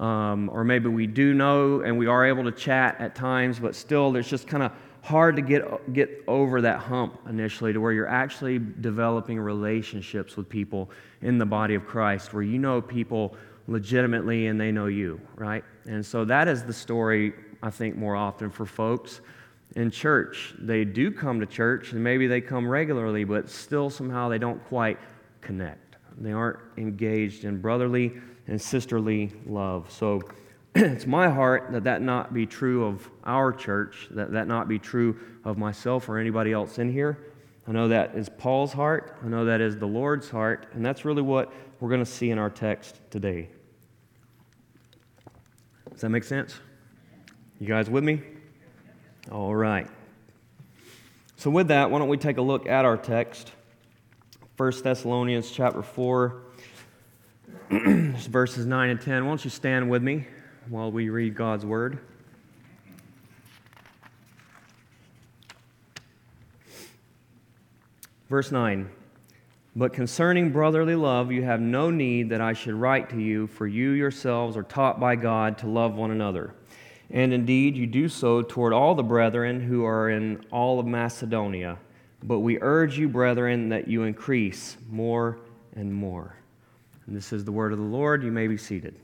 Um, 0.01 0.49
or 0.53 0.63
maybe 0.63 0.89
we 0.89 1.09
do 1.09 1.35
know 1.35 1.81
and 1.81 1.99
we 1.99 2.07
are 2.07 2.25
able 2.25 2.45
to 2.45 2.53
chat 2.53 3.01
at 3.01 3.17
times, 3.17 3.59
but 3.59 3.75
still, 3.75 4.13
there's 4.13 4.29
just 4.29 4.47
kind 4.47 4.63
of 4.63 4.71
hard 5.03 5.35
to 5.37 5.43
get, 5.43 5.93
get 5.93 6.23
over 6.29 6.61
that 6.61 6.79
hump 6.79 7.19
initially 7.29 7.73
to 7.73 7.81
where 7.81 7.93
you're 7.93 8.09
actually 8.09 8.61
developing 8.81 9.41
relationships 9.41 10.37
with 10.37 10.49
people 10.49 10.91
in 11.23 11.39
the 11.39 11.47
body 11.47 11.75
of 11.75 11.85
Christ, 11.85 12.33
where 12.33 12.43
you 12.43 12.59
know 12.59 12.81
people 12.81 13.35
legitimately 13.67 14.47
and 14.47 14.61
they 14.61 14.71
know 14.71 14.87
you, 14.87 15.21
right? 15.35 15.65
And 15.87 16.05
so 16.05 16.25
that 16.27 16.47
is 16.47 16.63
the 16.63 16.73
story, 16.73 17.33
I 17.63 17.71
think, 17.71 17.97
more 17.97 18.15
often 18.15 18.51
for 18.51 18.67
folks 18.67 19.21
in 19.77 19.91
church. 19.91 20.55
They 20.59 20.85
do 20.85 21.11
come 21.11 21.41
to 21.41 21.47
church 21.47 21.93
and 21.93 22.03
maybe 22.03 22.27
they 22.27 22.41
come 22.41 22.69
regularly, 22.69 23.25
but 23.25 23.49
still 23.49 23.91
somehow 23.91 24.29
they 24.29 24.39
don't 24.39 24.65
quite 24.69 24.99
connect. 25.41 25.97
They 26.19 26.33
aren't 26.33 26.59
engaged 26.77 27.45
in 27.45 27.61
brotherly 27.61 28.15
and 28.47 28.61
sisterly 28.61 29.33
love. 29.47 29.91
So 29.91 30.23
it's 30.75 31.07
my 31.07 31.29
heart 31.29 31.69
that 31.73 31.85
that 31.85 32.03
not 32.03 32.35
be 32.35 32.47
true 32.47 32.85
of 32.87 33.09
our 33.25 33.53
church, 33.53 34.09
that 34.11 34.33
that 34.33 34.49
not 34.49 34.69
be 34.69 34.79
true 34.79 35.19
of 35.45 35.59
myself 35.59 36.09
or 36.09 36.19
anybody 36.19 36.53
else 36.53 36.79
in 36.79 36.91
here. 36.91 37.19
I 37.67 37.73
know 37.73 37.89
that 37.89 38.15
is 38.15 38.31
Paul's 38.31 38.73
heart. 38.73 39.19
I 39.23 39.29
know 39.29 39.45
that 39.45 39.61
is 39.61 39.77
the 39.77 39.87
Lord's 39.87 40.31
heart. 40.31 40.69
And 40.73 40.85
that's 40.85 41.05
really 41.05 41.23
what 41.23 41.53
we're 41.81 41.91
going 41.91 42.05
to 42.05 42.11
see 42.11 42.31
in 42.31 42.39
our 42.39 42.51
text 42.51 43.01
today. 43.11 43.51
Does 45.91 46.01
that 46.01 46.09
make 46.09 46.25
sense? 46.25 46.55
You 47.61 47.67
guys 47.67 47.91
with 47.91 48.05
me? 48.05 48.23
All 49.31 49.55
right. 49.55 49.87
So 51.37 51.51
with 51.51 51.69
that, 51.69 51.91
why 51.91 51.99
don't 51.99 52.09
we 52.09 52.17
take 52.17 52.39
a 52.39 52.43
look 52.43 52.67
at 52.67 52.87
our 52.87 52.97
text? 52.97 53.53
1 54.57 54.83
Thessalonians 54.83 55.51
chapter 55.51 55.83
4, 55.83 56.43
verses 57.71 58.65
9 58.65 58.91
and 58.91 59.01
10. 59.01 59.25
Why 59.25 59.31
don't 59.31 59.45
you 59.45 59.51
stand 59.51 59.91
with 59.91 60.03
me 60.03 60.27
while 60.71 60.91
we 60.91 61.11
read 61.11 61.35
God's 61.35 61.67
word? 61.67 61.99
Verse 68.31 68.51
9 68.51 68.89
But 69.77 69.93
concerning 69.93 70.51
brotherly 70.51 70.97
love, 70.97 71.31
you 71.31 71.43
have 71.43 71.61
no 71.61 71.91
need 71.91 72.31
that 72.31 72.41
I 72.41 72.55
should 72.55 72.75
write 72.75 73.11
to 73.11 73.21
you, 73.21 73.47
for 73.47 73.67
you 73.67 73.91
yourselves 73.91 74.57
are 74.57 74.63
taught 74.63 74.99
by 74.99 75.17
God 75.17 75.59
to 75.59 75.67
love 75.67 75.95
one 75.95 76.11
another. 76.11 76.55
And 77.11 77.33
indeed, 77.33 77.77
you 77.77 77.87
do 77.87 78.09
so 78.09 78.43
toward 78.43 78.73
all 78.73 78.95
the 78.95 79.03
brethren 79.03 79.61
who 79.61 79.85
are 79.85 80.11
in 80.11 80.45
all 80.51 80.79
of 80.79 80.87
Macedonia. 80.87 81.79
But 82.23 82.41
we 82.41 82.59
urge 82.61 82.99
you, 82.99 83.09
brethren, 83.09 83.71
that 83.71 83.89
you 83.89 84.03
increase 84.03 84.77
more 84.91 85.39
and 85.75 85.93
more. 85.93 86.37
And 87.07 87.17
this 87.17 87.33
is 87.33 87.45
the 87.45 87.53
word 87.53 87.73
of 87.73 87.79
the 87.79 87.85
Lord. 87.85 88.23
You 88.23 88.33
may 88.33 88.47
be 88.47 88.59
seated. 88.59 88.95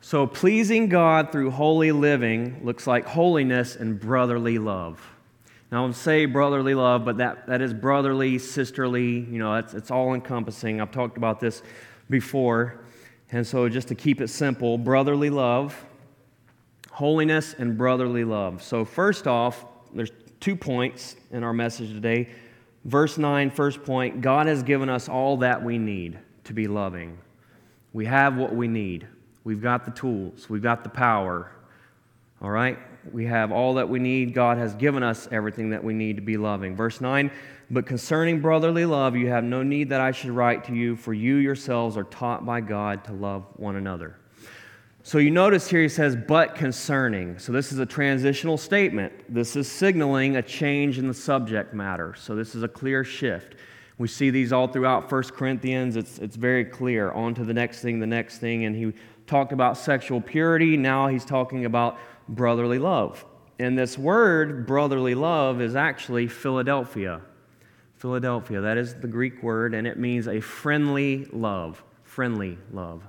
So, 0.00 0.26
pleasing 0.26 0.88
God 0.88 1.30
through 1.30 1.52
holy 1.52 1.92
living 1.92 2.62
looks 2.64 2.88
like 2.88 3.06
holiness 3.06 3.76
and 3.76 4.00
brotherly 4.00 4.58
love. 4.58 5.00
Now, 5.70 5.84
I 5.84 5.86
will 5.86 5.92
say 5.92 6.26
brotherly 6.26 6.74
love, 6.74 7.04
but 7.04 7.18
that, 7.18 7.46
that 7.46 7.60
is 7.60 7.72
brotherly, 7.72 8.38
sisterly, 8.38 9.20
you 9.20 9.38
know, 9.38 9.54
it's, 9.54 9.72
it's 9.72 9.92
all 9.92 10.14
encompassing. 10.14 10.80
I've 10.80 10.90
talked 10.90 11.16
about 11.16 11.38
this 11.38 11.62
before. 12.08 12.80
And 13.32 13.46
so, 13.46 13.68
just 13.68 13.88
to 13.88 13.94
keep 13.94 14.20
it 14.20 14.28
simple, 14.28 14.76
brotherly 14.76 15.30
love, 15.30 15.84
holiness, 16.90 17.54
and 17.58 17.78
brotherly 17.78 18.24
love. 18.24 18.62
So, 18.62 18.84
first 18.84 19.26
off, 19.26 19.64
there's 19.94 20.10
two 20.40 20.56
points 20.56 21.16
in 21.30 21.44
our 21.44 21.52
message 21.52 21.92
today. 21.92 22.28
Verse 22.84 23.18
9, 23.18 23.50
first 23.50 23.82
point 23.84 24.20
God 24.20 24.46
has 24.46 24.62
given 24.62 24.88
us 24.88 25.08
all 25.08 25.36
that 25.38 25.62
we 25.62 25.78
need 25.78 26.18
to 26.44 26.52
be 26.52 26.66
loving. 26.66 27.18
We 27.92 28.06
have 28.06 28.36
what 28.36 28.54
we 28.54 28.68
need. 28.68 29.06
We've 29.44 29.62
got 29.62 29.84
the 29.84 29.90
tools, 29.90 30.48
we've 30.48 30.62
got 30.62 30.82
the 30.82 30.90
power. 30.90 31.52
All 32.42 32.50
right? 32.50 32.78
We 33.12 33.26
have 33.26 33.52
all 33.52 33.74
that 33.74 33.88
we 33.88 33.98
need. 33.98 34.34
God 34.34 34.58
has 34.58 34.74
given 34.74 35.02
us 35.02 35.28
everything 35.30 35.70
that 35.70 35.82
we 35.82 35.94
need 35.94 36.16
to 36.16 36.22
be 36.22 36.36
loving. 36.36 36.74
Verse 36.74 37.00
9, 37.00 37.30
but 37.70 37.86
concerning 37.86 38.40
brotherly 38.40 38.84
love, 38.84 39.16
you 39.16 39.28
have 39.28 39.44
no 39.44 39.62
need 39.62 39.90
that 39.90 40.00
I 40.00 40.10
should 40.10 40.30
write 40.30 40.64
to 40.64 40.74
you, 40.74 40.96
for 40.96 41.14
you 41.14 41.36
yourselves 41.36 41.96
are 41.96 42.04
taught 42.04 42.44
by 42.44 42.60
God 42.60 43.04
to 43.04 43.12
love 43.12 43.46
one 43.56 43.76
another. 43.76 44.16
So 45.02 45.18
you 45.18 45.30
notice 45.30 45.68
here 45.68 45.80
he 45.80 45.88
says, 45.88 46.14
but 46.14 46.54
concerning. 46.54 47.38
So 47.38 47.52
this 47.52 47.72
is 47.72 47.78
a 47.78 47.86
transitional 47.86 48.58
statement. 48.58 49.12
This 49.32 49.56
is 49.56 49.70
signaling 49.70 50.36
a 50.36 50.42
change 50.42 50.98
in 50.98 51.08
the 51.08 51.14
subject 51.14 51.72
matter. 51.72 52.14
So 52.18 52.34
this 52.34 52.54
is 52.54 52.62
a 52.62 52.68
clear 52.68 53.02
shift. 53.04 53.54
We 53.98 54.08
see 54.08 54.30
these 54.30 54.52
all 54.52 54.66
throughout 54.66 55.10
1 55.10 55.22
Corinthians. 55.24 55.96
It's, 55.96 56.18
it's 56.18 56.36
very 56.36 56.64
clear. 56.64 57.12
On 57.12 57.34
to 57.34 57.44
the 57.44 57.54
next 57.54 57.80
thing, 57.82 58.00
the 58.00 58.06
next 58.06 58.38
thing. 58.38 58.64
And 58.64 58.74
he 58.74 58.92
talked 59.26 59.52
about 59.52 59.78
sexual 59.78 60.20
purity. 60.20 60.76
Now 60.76 61.06
he's 61.06 61.24
talking 61.24 61.64
about 61.64 61.98
brotherly 62.28 62.78
love. 62.78 63.24
And 63.58 63.78
this 63.78 63.96
word, 63.96 64.66
brotherly 64.66 65.14
love, 65.14 65.60
is 65.60 65.76
actually 65.76 66.28
Philadelphia. 66.28 67.20
Philadelphia, 68.00 68.62
that 68.62 68.78
is 68.78 68.94
the 68.94 69.06
Greek 69.06 69.42
word, 69.42 69.74
and 69.74 69.86
it 69.86 69.98
means 69.98 70.26
a 70.26 70.40
friendly 70.40 71.26
love. 71.34 71.84
Friendly 72.02 72.56
love. 72.72 73.02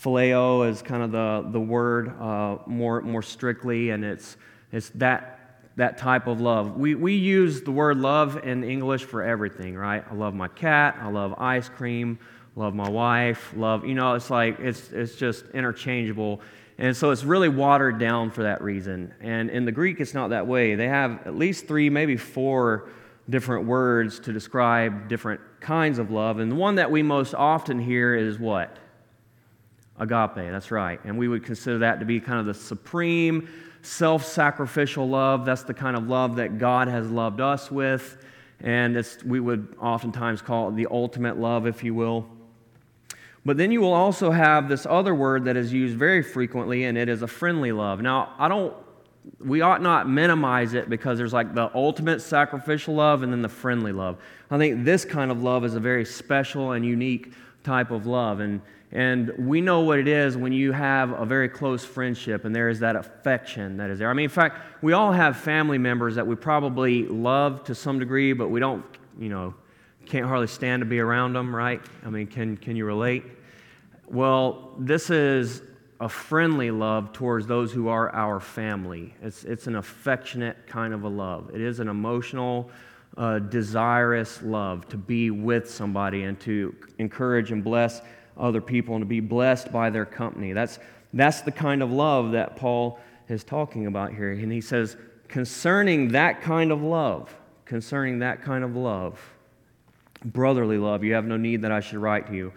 Phileo 0.00 0.70
is 0.70 0.80
kind 0.80 1.02
of 1.02 1.10
the, 1.10 1.50
the 1.50 1.58
word 1.58 2.16
uh, 2.20 2.58
more, 2.66 3.02
more 3.02 3.22
strictly, 3.22 3.90
and 3.90 4.04
it's, 4.04 4.36
it's 4.70 4.90
that, 4.90 5.60
that 5.74 5.98
type 5.98 6.28
of 6.28 6.40
love. 6.40 6.76
We, 6.76 6.94
we 6.94 7.14
use 7.14 7.62
the 7.62 7.72
word 7.72 7.96
love 7.96 8.46
in 8.46 8.62
English 8.62 9.02
for 9.02 9.24
everything, 9.24 9.74
right? 9.74 10.04
I 10.08 10.14
love 10.14 10.34
my 10.34 10.48
cat, 10.48 10.96
I 11.00 11.08
love 11.08 11.34
ice 11.38 11.68
cream, 11.68 12.20
love 12.54 12.76
my 12.76 12.88
wife, 12.88 13.52
love, 13.56 13.84
you 13.84 13.94
know, 13.96 14.14
it's 14.14 14.30
like, 14.30 14.60
it's, 14.60 14.92
it's 14.92 15.16
just 15.16 15.46
interchangeable. 15.48 16.40
And 16.78 16.96
so 16.96 17.10
it's 17.10 17.24
really 17.24 17.48
watered 17.48 17.98
down 17.98 18.30
for 18.30 18.44
that 18.44 18.62
reason. 18.62 19.12
And 19.20 19.50
in 19.50 19.64
the 19.64 19.72
Greek, 19.72 19.98
it's 19.98 20.14
not 20.14 20.30
that 20.30 20.46
way. 20.46 20.76
They 20.76 20.86
have 20.86 21.26
at 21.26 21.34
least 21.34 21.66
three, 21.66 21.90
maybe 21.90 22.16
four 22.16 22.88
different 23.28 23.66
words 23.66 24.20
to 24.20 24.32
describe 24.32 25.08
different 25.08 25.40
kinds 25.60 25.98
of 25.98 26.10
love. 26.10 26.38
And 26.38 26.50
the 26.50 26.56
one 26.56 26.76
that 26.76 26.90
we 26.90 27.02
most 27.02 27.34
often 27.34 27.78
hear 27.78 28.14
is 28.14 28.38
what? 28.38 28.76
Agape, 29.98 30.34
that's 30.34 30.70
right. 30.70 31.00
And 31.04 31.18
we 31.18 31.26
would 31.26 31.44
consider 31.44 31.78
that 31.78 32.00
to 32.00 32.06
be 32.06 32.20
kind 32.20 32.38
of 32.38 32.46
the 32.46 32.54
supreme 32.54 33.48
self 33.82 34.24
sacrificial 34.24 35.08
love. 35.08 35.44
That's 35.44 35.62
the 35.62 35.74
kind 35.74 35.96
of 35.96 36.08
love 36.08 36.36
that 36.36 36.58
God 36.58 36.88
has 36.88 37.10
loved 37.10 37.40
us 37.40 37.70
with. 37.70 38.18
And 38.60 39.04
we 39.24 39.40
would 39.40 39.76
oftentimes 39.80 40.42
call 40.42 40.68
it 40.68 40.76
the 40.76 40.86
ultimate 40.90 41.38
love, 41.38 41.66
if 41.66 41.84
you 41.84 41.94
will. 41.94 42.26
But 43.44 43.56
then 43.58 43.70
you 43.70 43.80
will 43.80 43.92
also 43.92 44.30
have 44.30 44.68
this 44.68 44.86
other 44.86 45.14
word 45.14 45.44
that 45.44 45.56
is 45.56 45.72
used 45.72 45.96
very 45.96 46.22
frequently, 46.22 46.84
and 46.84 46.98
it 46.98 47.08
is 47.08 47.22
a 47.22 47.28
friendly 47.28 47.70
love. 47.70 48.00
Now, 48.00 48.34
I 48.38 48.48
don't, 48.48 48.74
we 49.40 49.60
ought 49.60 49.82
not 49.82 50.08
minimize 50.08 50.74
it 50.74 50.88
because 50.88 51.18
there's 51.18 51.32
like 51.32 51.54
the 51.54 51.70
ultimate 51.74 52.20
sacrificial 52.20 52.94
love 52.94 53.22
and 53.22 53.32
then 53.32 53.42
the 53.42 53.48
friendly 53.48 53.92
love. 53.92 54.18
I 54.50 54.58
think 54.58 54.84
this 54.84 55.04
kind 55.04 55.30
of 55.30 55.42
love 55.42 55.64
is 55.64 55.74
a 55.74 55.80
very 55.80 56.04
special 56.04 56.72
and 56.72 56.84
unique 56.84 57.32
type 57.64 57.90
of 57.90 58.06
love. 58.06 58.40
And, 58.40 58.60
and 58.92 59.32
we 59.38 59.60
know 59.60 59.80
what 59.80 59.98
it 59.98 60.08
is 60.08 60.36
when 60.36 60.52
you 60.52 60.72
have 60.72 61.10
a 61.10 61.24
very 61.24 61.48
close 61.48 61.84
friendship 61.84 62.44
and 62.44 62.54
there 62.54 62.68
is 62.68 62.80
that 62.80 62.96
affection 62.96 63.76
that 63.78 63.90
is 63.90 63.98
there. 63.98 64.08
I 64.08 64.12
mean, 64.14 64.24
in 64.24 64.30
fact, 64.30 64.60
we 64.82 64.92
all 64.92 65.12
have 65.12 65.36
family 65.36 65.78
members 65.78 66.14
that 66.14 66.26
we 66.26 66.36
probably 66.36 67.04
love 67.04 67.64
to 67.64 67.74
some 67.74 67.98
degree, 67.98 68.32
but 68.32 68.48
we 68.48 68.60
don't, 68.60 68.84
you 69.18 69.28
know, 69.28 69.54
can't 70.06 70.26
hardly 70.26 70.46
stand 70.46 70.80
to 70.80 70.86
be 70.86 71.00
around 71.00 71.32
them, 71.32 71.54
right? 71.54 71.82
I 72.04 72.10
mean, 72.10 72.28
can, 72.28 72.56
can 72.56 72.76
you 72.76 72.84
relate? 72.84 73.24
Well, 74.08 74.74
this 74.78 75.10
is 75.10 75.62
a 76.00 76.08
friendly 76.08 76.70
love 76.70 77.12
towards 77.12 77.46
those 77.46 77.72
who 77.72 77.88
are 77.88 78.14
our 78.14 78.38
family. 78.40 79.14
It's, 79.22 79.44
it's 79.44 79.66
an 79.66 79.76
affectionate 79.76 80.66
kind 80.66 80.92
of 80.92 81.04
a 81.04 81.08
love. 81.08 81.50
It 81.54 81.60
is 81.60 81.80
an 81.80 81.88
emotional, 81.88 82.70
uh, 83.16 83.38
desirous 83.38 84.42
love 84.42 84.86
to 84.88 84.96
be 84.96 85.30
with 85.30 85.70
somebody 85.70 86.24
and 86.24 86.38
to 86.40 86.74
encourage 86.98 87.50
and 87.50 87.64
bless 87.64 88.02
other 88.36 88.60
people 88.60 88.94
and 88.94 89.02
to 89.02 89.06
be 89.06 89.20
blessed 89.20 89.72
by 89.72 89.88
their 89.88 90.04
company. 90.04 90.52
That's, 90.52 90.78
that's 91.14 91.40
the 91.40 91.52
kind 91.52 91.82
of 91.82 91.90
love 91.90 92.32
that 92.32 92.56
Paul 92.56 92.98
is 93.28 93.42
talking 93.42 93.86
about 93.86 94.12
here. 94.12 94.32
And 94.32 94.52
he 94.52 94.60
says, 94.60 94.96
concerning 95.28 96.08
that 96.08 96.42
kind 96.42 96.70
of 96.70 96.82
love, 96.82 97.34
concerning 97.64 98.18
that 98.18 98.42
kind 98.42 98.62
of 98.62 98.76
love, 98.76 99.18
brotherly 100.24 100.78
love, 100.78 101.02
you 101.02 101.14
have 101.14 101.24
no 101.24 101.36
need 101.36 101.62
that 101.62 101.72
I 101.72 101.80
should 101.80 101.98
write 101.98 102.26
to 102.28 102.34
you. 102.34 102.52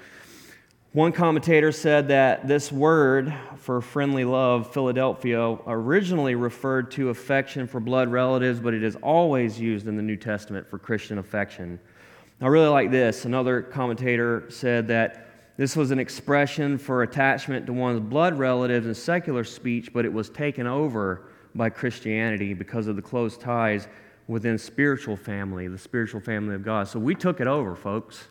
One 0.94 1.12
commentator 1.12 1.72
said 1.72 2.08
that 2.08 2.48
this 2.48 2.72
word 2.72 3.32
for 3.58 3.80
friendly 3.80 4.26
love, 4.26 4.74
Philadelphia, 4.74 5.56
originally 5.68 6.34
referred 6.34 6.90
to 6.92 7.10
affection 7.10 7.68
for 7.68 7.80
blood 7.80 8.12
relatives, 8.12 8.60
but 8.60 8.74
it 8.74 8.82
is 8.82 8.96
always 9.04 9.60
used 9.60 9.88
in 9.88 9.96
the 9.96 10.02
New 10.02 10.16
Testament 10.16 10.68
for 10.68 10.80
Christian 10.80 11.20
affection. 11.20 11.80
I 12.42 12.48
really 12.48 12.70
like 12.70 12.90
this. 12.90 13.26
Another 13.26 13.62
commentator 13.62 14.46
said 14.50 14.88
that 14.88 15.28
this 15.58 15.76
was 15.76 15.92
an 15.92 16.00
expression 16.00 16.80
for 16.80 17.04
attachment 17.04 17.68
to 17.68 17.74
one's 17.74 18.00
blood 18.00 18.40
relatives 18.40 18.88
in 18.88 18.96
secular 18.96 19.44
speech, 19.44 19.94
but 19.94 20.06
it 20.06 20.12
was 20.12 20.32
taken 20.32 20.66
over 20.66 21.30
by 21.54 21.70
Christianity 21.70 22.56
because 22.56 22.88
of 22.88 22.96
the 22.96 23.02
close 23.04 23.38
ties 23.38 23.88
within 24.28 24.58
spiritual 24.58 25.16
family, 25.16 25.68
the 25.68 25.78
spiritual 25.78 26.20
family 26.20 26.56
of 26.56 26.66
God. 26.66 26.88
So 26.88 26.98
we 26.98 27.14
took 27.14 27.40
it 27.40 27.46
over, 27.46 27.76
folks. 27.76 28.30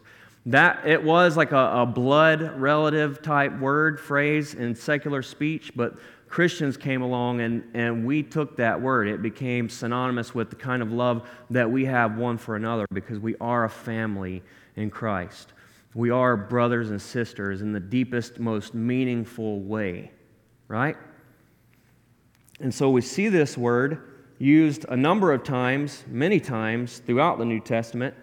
That 0.48 0.86
it 0.86 1.04
was 1.04 1.36
like 1.36 1.52
a, 1.52 1.82
a 1.82 1.86
blood 1.86 2.58
relative 2.58 3.20
type 3.20 3.58
word 3.58 4.00
phrase 4.00 4.54
in 4.54 4.74
secular 4.74 5.20
speech, 5.20 5.72
but 5.76 5.98
Christians 6.30 6.78
came 6.78 7.02
along 7.02 7.42
and, 7.42 7.64
and 7.74 8.06
we 8.06 8.22
took 8.22 8.56
that 8.56 8.80
word. 8.80 9.08
It 9.08 9.20
became 9.20 9.68
synonymous 9.68 10.34
with 10.34 10.48
the 10.48 10.56
kind 10.56 10.80
of 10.80 10.90
love 10.90 11.28
that 11.50 11.70
we 11.70 11.84
have 11.84 12.16
one 12.16 12.38
for 12.38 12.56
another 12.56 12.86
because 12.90 13.18
we 13.18 13.36
are 13.42 13.64
a 13.64 13.68
family 13.68 14.42
in 14.76 14.88
Christ. 14.88 15.52
We 15.94 16.08
are 16.08 16.34
brothers 16.34 16.88
and 16.88 17.00
sisters 17.00 17.60
in 17.60 17.72
the 17.74 17.80
deepest, 17.80 18.38
most 18.38 18.72
meaningful 18.72 19.60
way, 19.60 20.12
right? 20.66 20.96
And 22.60 22.72
so 22.72 22.88
we 22.88 23.02
see 23.02 23.28
this 23.28 23.58
word 23.58 24.02
used 24.38 24.86
a 24.88 24.96
number 24.96 25.30
of 25.30 25.44
times, 25.44 26.04
many 26.06 26.40
times 26.40 27.00
throughout 27.00 27.36
the 27.36 27.44
New 27.44 27.60
Testament. 27.60 28.14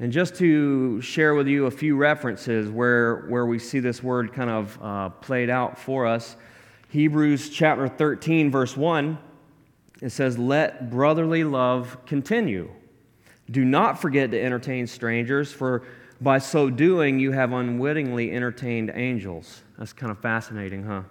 And 0.00 0.12
just 0.12 0.34
to 0.36 1.00
share 1.00 1.34
with 1.34 1.46
you 1.46 1.66
a 1.66 1.70
few 1.70 1.96
references 1.96 2.68
where, 2.68 3.26
where 3.28 3.46
we 3.46 3.58
see 3.58 3.78
this 3.78 4.02
word 4.02 4.32
kind 4.32 4.50
of 4.50 4.78
uh, 4.82 5.08
played 5.10 5.50
out 5.50 5.78
for 5.78 6.06
us 6.06 6.36
Hebrews 6.94 7.48
chapter 7.48 7.88
13, 7.88 8.52
verse 8.52 8.76
1, 8.76 9.18
it 10.00 10.10
says, 10.10 10.38
Let 10.38 10.90
brotherly 10.90 11.42
love 11.42 11.98
continue. 12.06 12.70
Do 13.50 13.64
not 13.64 14.00
forget 14.00 14.30
to 14.30 14.40
entertain 14.40 14.86
strangers, 14.86 15.52
for 15.52 15.82
by 16.20 16.38
so 16.38 16.70
doing 16.70 17.18
you 17.18 17.32
have 17.32 17.52
unwittingly 17.52 18.30
entertained 18.30 18.92
angels. 18.94 19.62
That's 19.76 19.92
kind 19.92 20.12
of 20.12 20.20
fascinating, 20.20 20.84
huh? 20.84 21.02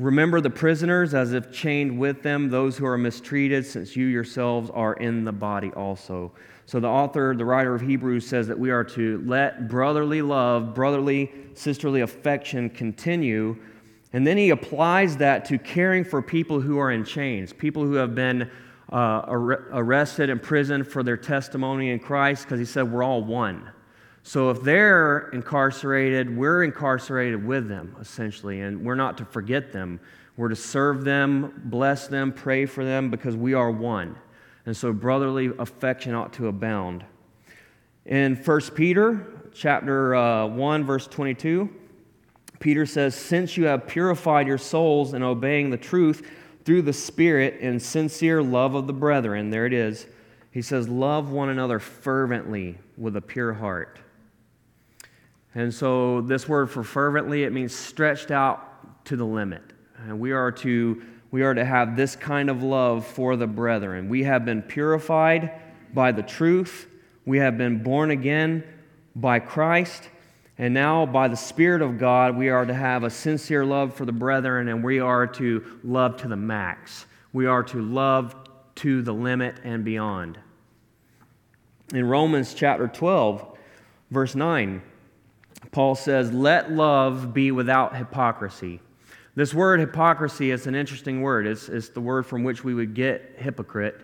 Remember 0.00 0.40
the 0.40 0.50
prisoners 0.50 1.14
as 1.14 1.32
if 1.32 1.52
chained 1.52 1.96
with 1.96 2.24
them, 2.24 2.50
those 2.50 2.76
who 2.76 2.84
are 2.84 2.98
mistreated, 2.98 3.64
since 3.64 3.94
you 3.94 4.06
yourselves 4.06 4.68
are 4.70 4.94
in 4.94 5.22
the 5.22 5.30
body 5.30 5.70
also. 5.74 6.32
So, 6.66 6.80
the 6.80 6.88
author, 6.88 7.34
the 7.36 7.44
writer 7.44 7.74
of 7.74 7.80
Hebrews, 7.80 8.26
says 8.26 8.46
that 8.48 8.58
we 8.58 8.70
are 8.70 8.84
to 8.84 9.22
let 9.26 9.68
brotherly 9.68 10.22
love, 10.22 10.74
brotherly, 10.74 11.30
sisterly 11.54 12.00
affection 12.00 12.70
continue. 12.70 13.56
And 14.12 14.26
then 14.26 14.36
he 14.36 14.50
applies 14.50 15.16
that 15.18 15.44
to 15.46 15.58
caring 15.58 16.04
for 16.04 16.22
people 16.22 16.60
who 16.60 16.78
are 16.78 16.90
in 16.90 17.04
chains, 17.04 17.52
people 17.52 17.84
who 17.84 17.94
have 17.94 18.14
been 18.14 18.50
uh, 18.92 19.22
arrested, 19.26 20.24
and 20.24 20.32
imprisoned 20.32 20.86
for 20.86 21.02
their 21.02 21.16
testimony 21.16 21.90
in 21.90 21.98
Christ 21.98 22.44
because 22.44 22.58
he 22.58 22.66
said 22.66 22.90
we're 22.90 23.02
all 23.02 23.24
one. 23.24 23.70
So 24.22 24.50
if 24.50 24.62
they're 24.62 25.30
incarcerated, 25.30 26.36
we're 26.36 26.62
incarcerated 26.62 27.44
with 27.44 27.68
them, 27.68 27.96
essentially, 28.00 28.60
and 28.60 28.84
we're 28.84 28.94
not 28.94 29.18
to 29.18 29.24
forget 29.24 29.72
them. 29.72 29.98
We're 30.36 30.48
to 30.48 30.56
serve 30.56 31.04
them, 31.04 31.62
bless 31.64 32.06
them, 32.06 32.32
pray 32.32 32.66
for 32.66 32.84
them 32.84 33.10
because 33.10 33.36
we 33.36 33.54
are 33.54 33.70
one. 33.70 34.16
And 34.64 34.76
so 34.76 34.92
brotherly 34.92 35.50
affection 35.58 36.14
ought 36.14 36.32
to 36.34 36.48
abound. 36.48 37.04
In 38.04 38.36
1 38.36 38.60
Peter 38.74 39.26
chapter 39.54 40.14
uh, 40.14 40.46
1 40.46 40.84
verse 40.84 41.06
22, 41.06 41.68
Peter 42.58 42.86
says, 42.86 43.14
"Since 43.14 43.56
you 43.56 43.64
have 43.66 43.86
purified 43.86 44.46
your 44.46 44.58
souls 44.58 45.14
in 45.14 45.22
obeying 45.22 45.70
the 45.70 45.76
truth 45.76 46.30
through 46.64 46.82
the 46.82 46.92
Spirit 46.92 47.60
in 47.60 47.80
sincere 47.80 48.42
love 48.42 48.74
of 48.74 48.86
the 48.86 48.92
brethren, 48.92 49.50
there 49.50 49.66
it 49.66 49.72
is. 49.72 50.06
He 50.52 50.62
says, 50.62 50.88
"Love 50.88 51.32
one 51.32 51.48
another 51.48 51.78
fervently 51.78 52.78
with 52.96 53.16
a 53.16 53.20
pure 53.20 53.52
heart." 53.52 53.98
And 55.54 55.72
so 55.72 56.20
this 56.20 56.48
word 56.48 56.70
for 56.70 56.82
fervently, 56.82 57.44
it 57.44 57.52
means 57.52 57.74
stretched 57.74 58.30
out 58.30 59.04
to 59.06 59.16
the 59.16 59.26
limit. 59.26 59.62
And 60.06 60.18
we 60.18 60.32
are 60.32 60.50
to 60.52 61.02
we 61.32 61.42
are 61.42 61.54
to 61.54 61.64
have 61.64 61.96
this 61.96 62.14
kind 62.14 62.50
of 62.50 62.62
love 62.62 63.06
for 63.06 63.36
the 63.36 63.46
brethren. 63.46 64.10
We 64.10 64.22
have 64.24 64.44
been 64.44 64.62
purified 64.62 65.50
by 65.94 66.12
the 66.12 66.22
truth. 66.22 66.86
We 67.24 67.38
have 67.38 67.56
been 67.56 67.82
born 67.82 68.10
again 68.10 68.62
by 69.16 69.38
Christ. 69.40 70.10
And 70.58 70.74
now, 70.74 71.06
by 71.06 71.28
the 71.28 71.36
Spirit 71.36 71.80
of 71.80 71.98
God, 71.98 72.36
we 72.36 72.50
are 72.50 72.66
to 72.66 72.74
have 72.74 73.02
a 73.02 73.10
sincere 73.10 73.64
love 73.64 73.94
for 73.94 74.04
the 74.04 74.12
brethren, 74.12 74.68
and 74.68 74.84
we 74.84 75.00
are 75.00 75.26
to 75.28 75.64
love 75.82 76.18
to 76.18 76.28
the 76.28 76.36
max. 76.36 77.06
We 77.32 77.46
are 77.46 77.62
to 77.64 77.80
love 77.80 78.36
to 78.76 79.00
the 79.00 79.14
limit 79.14 79.56
and 79.64 79.86
beyond. 79.86 80.38
In 81.94 82.06
Romans 82.06 82.52
chapter 82.52 82.88
12, 82.88 83.58
verse 84.10 84.34
9, 84.34 84.82
Paul 85.70 85.94
says, 85.94 86.30
Let 86.30 86.70
love 86.70 87.32
be 87.32 87.50
without 87.50 87.96
hypocrisy. 87.96 88.80
This 89.34 89.54
word 89.54 89.80
hypocrisy 89.80 90.50
is 90.50 90.66
an 90.66 90.74
interesting 90.74 91.22
word. 91.22 91.46
It's, 91.46 91.70
it's 91.70 91.88
the 91.88 92.02
word 92.02 92.26
from 92.26 92.44
which 92.44 92.64
we 92.64 92.74
would 92.74 92.92
get 92.92 93.34
hypocrite. 93.38 94.02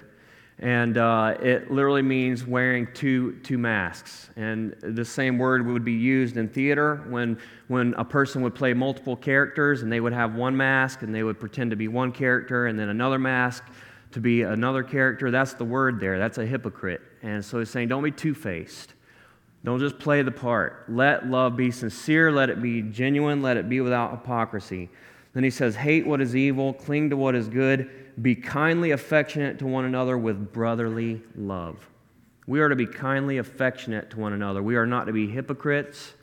And 0.58 0.96
uh, 0.96 1.36
it 1.40 1.70
literally 1.70 2.00
means 2.00 2.46
wearing 2.46 2.88
two, 2.94 3.38
two 3.44 3.58
masks. 3.58 4.30
And 4.36 4.74
the 4.80 5.04
same 5.04 5.36
word 5.36 5.66
would 5.66 5.84
be 5.84 5.92
used 5.92 6.38
in 6.38 6.48
theater 6.48 7.04
when, 7.08 7.38
when 7.68 7.92
a 7.98 8.04
person 8.04 8.40
would 8.42 8.54
play 8.54 8.72
multiple 8.72 9.16
characters 9.16 9.82
and 9.82 9.92
they 9.92 10.00
would 10.00 10.14
have 10.14 10.34
one 10.34 10.56
mask 10.56 11.02
and 11.02 11.14
they 11.14 11.22
would 11.22 11.38
pretend 11.38 11.70
to 11.70 11.76
be 11.76 11.88
one 11.88 12.10
character 12.10 12.66
and 12.66 12.78
then 12.78 12.88
another 12.88 13.18
mask 13.18 13.64
to 14.12 14.20
be 14.20 14.42
another 14.42 14.82
character. 14.82 15.30
That's 15.30 15.52
the 15.52 15.64
word 15.64 16.00
there. 16.00 16.18
That's 16.18 16.38
a 16.38 16.46
hypocrite. 16.46 17.02
And 17.22 17.44
so 17.44 17.58
he's 17.58 17.68
saying, 17.68 17.88
don't 17.88 18.02
be 18.02 18.10
two 18.10 18.34
faced. 18.34 18.94
Don't 19.62 19.78
just 19.78 19.98
play 19.98 20.22
the 20.22 20.32
part. 20.32 20.86
Let 20.88 21.28
love 21.28 21.54
be 21.54 21.70
sincere. 21.70 22.32
Let 22.32 22.48
it 22.48 22.62
be 22.62 22.80
genuine. 22.80 23.42
Let 23.42 23.58
it 23.58 23.68
be 23.68 23.82
without 23.82 24.12
hypocrisy. 24.12 24.88
Then 25.34 25.44
he 25.44 25.50
says, 25.50 25.76
Hate 25.76 26.06
what 26.06 26.20
is 26.20 26.34
evil, 26.34 26.72
cling 26.72 27.10
to 27.10 27.16
what 27.16 27.34
is 27.34 27.48
good, 27.48 27.90
be 28.20 28.34
kindly 28.34 28.90
affectionate 28.90 29.58
to 29.60 29.66
one 29.66 29.84
another 29.84 30.18
with 30.18 30.52
brotherly 30.52 31.22
love. 31.36 31.88
We 32.46 32.60
are 32.60 32.68
to 32.68 32.76
be 32.76 32.86
kindly 32.86 33.38
affectionate 33.38 34.10
to 34.10 34.18
one 34.18 34.32
another. 34.32 34.62
We 34.62 34.76
are 34.76 34.86
not 34.86 35.04
to 35.04 35.12
be 35.12 35.28
hypocrites. 35.28 36.14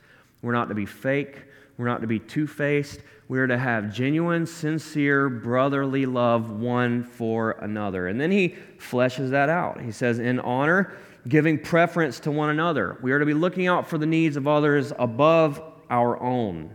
We're 0.42 0.54
not 0.54 0.70
to 0.70 0.76
be 0.76 0.86
fake. 0.86 1.44
We're 1.78 1.86
not 1.86 2.02
to 2.02 2.08
be 2.08 2.20
two 2.20 2.48
faced. 2.48 3.00
We 3.28 3.40
are 3.40 3.48
to 3.48 3.58
have 3.58 3.94
genuine, 3.94 4.46
sincere, 4.46 5.30
brotherly 5.30 6.06
love 6.06 6.50
one 6.50 7.04
for 7.04 7.52
another. 7.52 8.08
And 8.08 8.20
then 8.20 8.32
he 8.32 8.56
fleshes 8.78 9.30
that 9.32 9.50
out. 9.50 9.82
He 9.82 9.92
says, 9.92 10.20
In 10.20 10.40
honor, 10.40 10.94
giving 11.28 11.60
preference 11.60 12.20
to 12.22 12.32
one 12.32 12.50
another. 12.50 12.98
We 13.02 13.12
are 13.12 13.20
to 13.20 13.26
be 13.26 13.34
looking 13.34 13.68
out 13.68 13.88
for 13.88 13.98
the 13.98 14.06
needs 14.06 14.36
of 14.36 14.48
others 14.48 14.94
above 14.98 15.62
our 15.90 16.22
own 16.22 16.72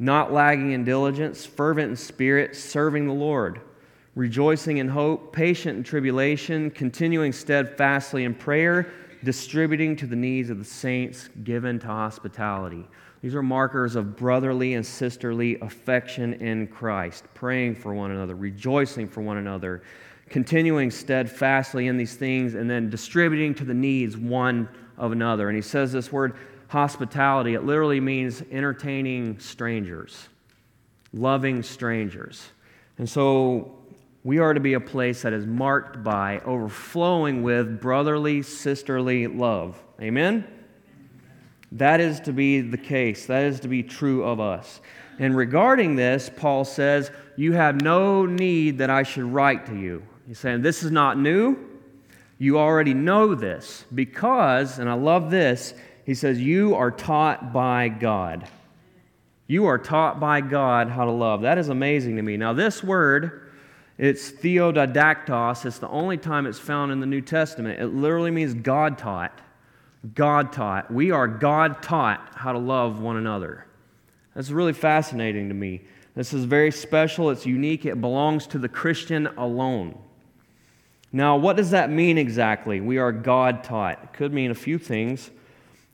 not 0.00 0.32
lagging 0.32 0.72
in 0.72 0.82
diligence, 0.82 1.44
fervent 1.44 1.90
in 1.90 1.96
spirit, 1.96 2.56
serving 2.56 3.06
the 3.06 3.12
Lord, 3.12 3.60
rejoicing 4.14 4.78
in 4.78 4.88
hope, 4.88 5.30
patient 5.30 5.76
in 5.76 5.84
tribulation, 5.84 6.70
continuing 6.70 7.32
steadfastly 7.32 8.24
in 8.24 8.34
prayer, 8.34 8.90
distributing 9.22 9.94
to 9.96 10.06
the 10.06 10.16
needs 10.16 10.48
of 10.48 10.58
the 10.58 10.64
saints, 10.64 11.28
given 11.44 11.78
to 11.78 11.86
hospitality. 11.86 12.88
These 13.20 13.34
are 13.34 13.42
markers 13.42 13.94
of 13.94 14.16
brotherly 14.16 14.72
and 14.72 14.86
sisterly 14.86 15.60
affection 15.60 16.32
in 16.32 16.66
Christ, 16.68 17.24
praying 17.34 17.74
for 17.74 17.92
one 17.92 18.10
another, 18.10 18.34
rejoicing 18.34 19.06
for 19.06 19.20
one 19.20 19.36
another, 19.36 19.82
continuing 20.30 20.90
steadfastly 20.90 21.88
in 21.88 21.98
these 21.98 22.14
things, 22.14 22.54
and 22.54 22.70
then 22.70 22.88
distributing 22.88 23.54
to 23.56 23.64
the 23.64 23.74
needs 23.74 24.16
one 24.16 24.66
of 24.96 25.12
another. 25.12 25.50
And 25.50 25.56
he 25.56 25.62
says 25.62 25.92
this 25.92 26.10
word 26.10 26.36
hospitality, 26.70 27.54
it 27.54 27.64
literally 27.64 27.98
means 27.98 28.42
entertaining 28.52 29.40
strangers, 29.40 30.28
loving 31.12 31.64
strangers. 31.64 32.48
And 32.96 33.10
so 33.10 33.76
we 34.22 34.38
are 34.38 34.54
to 34.54 34.60
be 34.60 34.74
a 34.74 34.80
place 34.80 35.22
that 35.22 35.32
is 35.32 35.46
marked 35.46 36.04
by 36.04 36.38
overflowing 36.44 37.42
with 37.42 37.80
brotherly, 37.80 38.42
sisterly 38.42 39.26
love. 39.26 39.82
Amen? 40.00 40.46
That 41.72 42.00
is 42.00 42.20
to 42.20 42.32
be 42.32 42.60
the 42.60 42.78
case. 42.78 43.26
That 43.26 43.44
is 43.44 43.58
to 43.60 43.68
be 43.68 43.82
true 43.82 44.22
of 44.22 44.38
us. 44.38 44.80
And 45.18 45.36
regarding 45.36 45.96
this, 45.96 46.30
Paul 46.36 46.64
says, 46.64 47.10
You 47.34 47.52
have 47.52 47.82
no 47.82 48.26
need 48.26 48.78
that 48.78 48.90
I 48.90 49.02
should 49.02 49.24
write 49.24 49.66
to 49.66 49.76
you. 49.76 50.04
He's 50.28 50.38
saying, 50.38 50.62
This 50.62 50.84
is 50.84 50.92
not 50.92 51.18
new. 51.18 51.58
You 52.38 52.58
already 52.58 52.94
know 52.94 53.34
this 53.34 53.84
because, 53.92 54.78
and 54.78 54.88
I 54.88 54.94
love 54.94 55.30
this, 55.32 55.74
he 56.10 56.14
says, 56.14 56.40
You 56.40 56.74
are 56.74 56.90
taught 56.90 57.52
by 57.52 57.88
God. 57.88 58.48
You 59.46 59.66
are 59.66 59.78
taught 59.78 60.18
by 60.18 60.40
God 60.40 60.88
how 60.88 61.04
to 61.04 61.10
love. 61.12 61.42
That 61.42 61.56
is 61.56 61.68
amazing 61.68 62.16
to 62.16 62.22
me. 62.22 62.36
Now, 62.36 62.52
this 62.52 62.82
word, 62.82 63.52
it's 63.96 64.32
theodidactos. 64.32 65.64
It's 65.64 65.78
the 65.78 65.88
only 65.88 66.16
time 66.16 66.46
it's 66.46 66.58
found 66.58 66.90
in 66.90 66.98
the 66.98 67.06
New 67.06 67.20
Testament. 67.20 67.78
It 67.78 67.94
literally 67.94 68.32
means 68.32 68.54
God 68.54 68.98
taught. 68.98 69.40
God 70.12 70.52
taught. 70.52 70.92
We 70.92 71.12
are 71.12 71.28
God 71.28 71.80
taught 71.80 72.32
how 72.34 72.50
to 72.50 72.58
love 72.58 73.00
one 73.00 73.16
another. 73.16 73.64
That's 74.34 74.50
really 74.50 74.72
fascinating 74.72 75.46
to 75.46 75.54
me. 75.54 75.82
This 76.16 76.34
is 76.34 76.44
very 76.44 76.72
special. 76.72 77.30
It's 77.30 77.46
unique. 77.46 77.86
It 77.86 78.00
belongs 78.00 78.48
to 78.48 78.58
the 78.58 78.68
Christian 78.68 79.28
alone. 79.38 79.96
Now, 81.12 81.36
what 81.36 81.56
does 81.56 81.70
that 81.70 81.88
mean 81.88 82.18
exactly? 82.18 82.80
We 82.80 82.98
are 82.98 83.12
God 83.12 83.62
taught. 83.62 84.02
It 84.02 84.12
could 84.12 84.34
mean 84.34 84.50
a 84.50 84.56
few 84.56 84.76
things. 84.76 85.30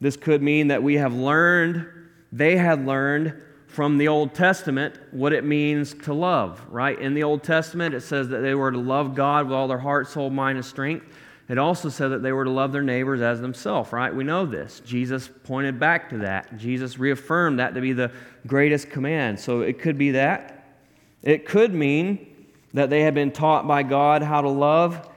This 0.01 0.17
could 0.17 0.43
mean 0.43 0.69
that 0.69 0.83
we 0.83 0.95
have 0.95 1.15
learned, 1.15 1.87
they 2.33 2.57
had 2.57 2.87
learned 2.87 3.43
from 3.67 3.99
the 3.99 4.09
Old 4.09 4.35
Testament 4.35 4.99
what 5.11 5.33
it 5.33 5.45
means 5.45 5.95
to 6.05 6.15
love, 6.15 6.65
right? 6.71 6.99
In 6.99 7.15
the 7.15 7.23
Old 7.23 7.43
Testament, 7.43 7.95
it 7.95 8.01
says 8.01 8.29
that 8.29 8.41
they 8.41 8.55
were 8.55 8.71
to 8.71 8.79
love 8.79 9.15
God 9.15 9.47
with 9.47 9.55
all 9.55 9.69
their 9.69 9.79
heart, 9.79 10.09
soul, 10.09 10.31
mind, 10.31 10.57
and 10.57 10.65
strength. 10.65 11.07
It 11.49 11.59
also 11.59 11.89
said 11.89 12.09
that 12.09 12.23
they 12.23 12.33
were 12.33 12.45
to 12.45 12.51
love 12.51 12.73
their 12.73 12.83
neighbors 12.83 13.21
as 13.21 13.41
themselves, 13.41 13.93
right? 13.93 14.15
We 14.15 14.25
know 14.25 14.47
this. 14.47 14.81
Jesus 14.81 15.31
pointed 15.45 15.79
back 15.79 16.11
to 16.11 16.19
that. 16.19 16.57
Jesus 16.57 16.99
reaffirmed 16.99 17.59
that 17.61 17.75
to 17.75 17.81
be 17.81 17.93
the 17.93 18.11
greatest 18.47 18.91
command. 18.91 19.39
So 19.39 19.61
it 19.61 19.79
could 19.79 19.97
be 19.97 20.13
that. 20.13 20.75
It 21.23 21.47
could 21.47 21.73
mean 21.73 22.35
that 22.75 22.91
they 22.91 23.03
had 23.03 23.15
been 23.15 23.31
taught 23.31 23.67
by 23.67 23.83
God 23.83 24.23
how 24.23 24.41
to 24.41 24.49
love 24.49 25.09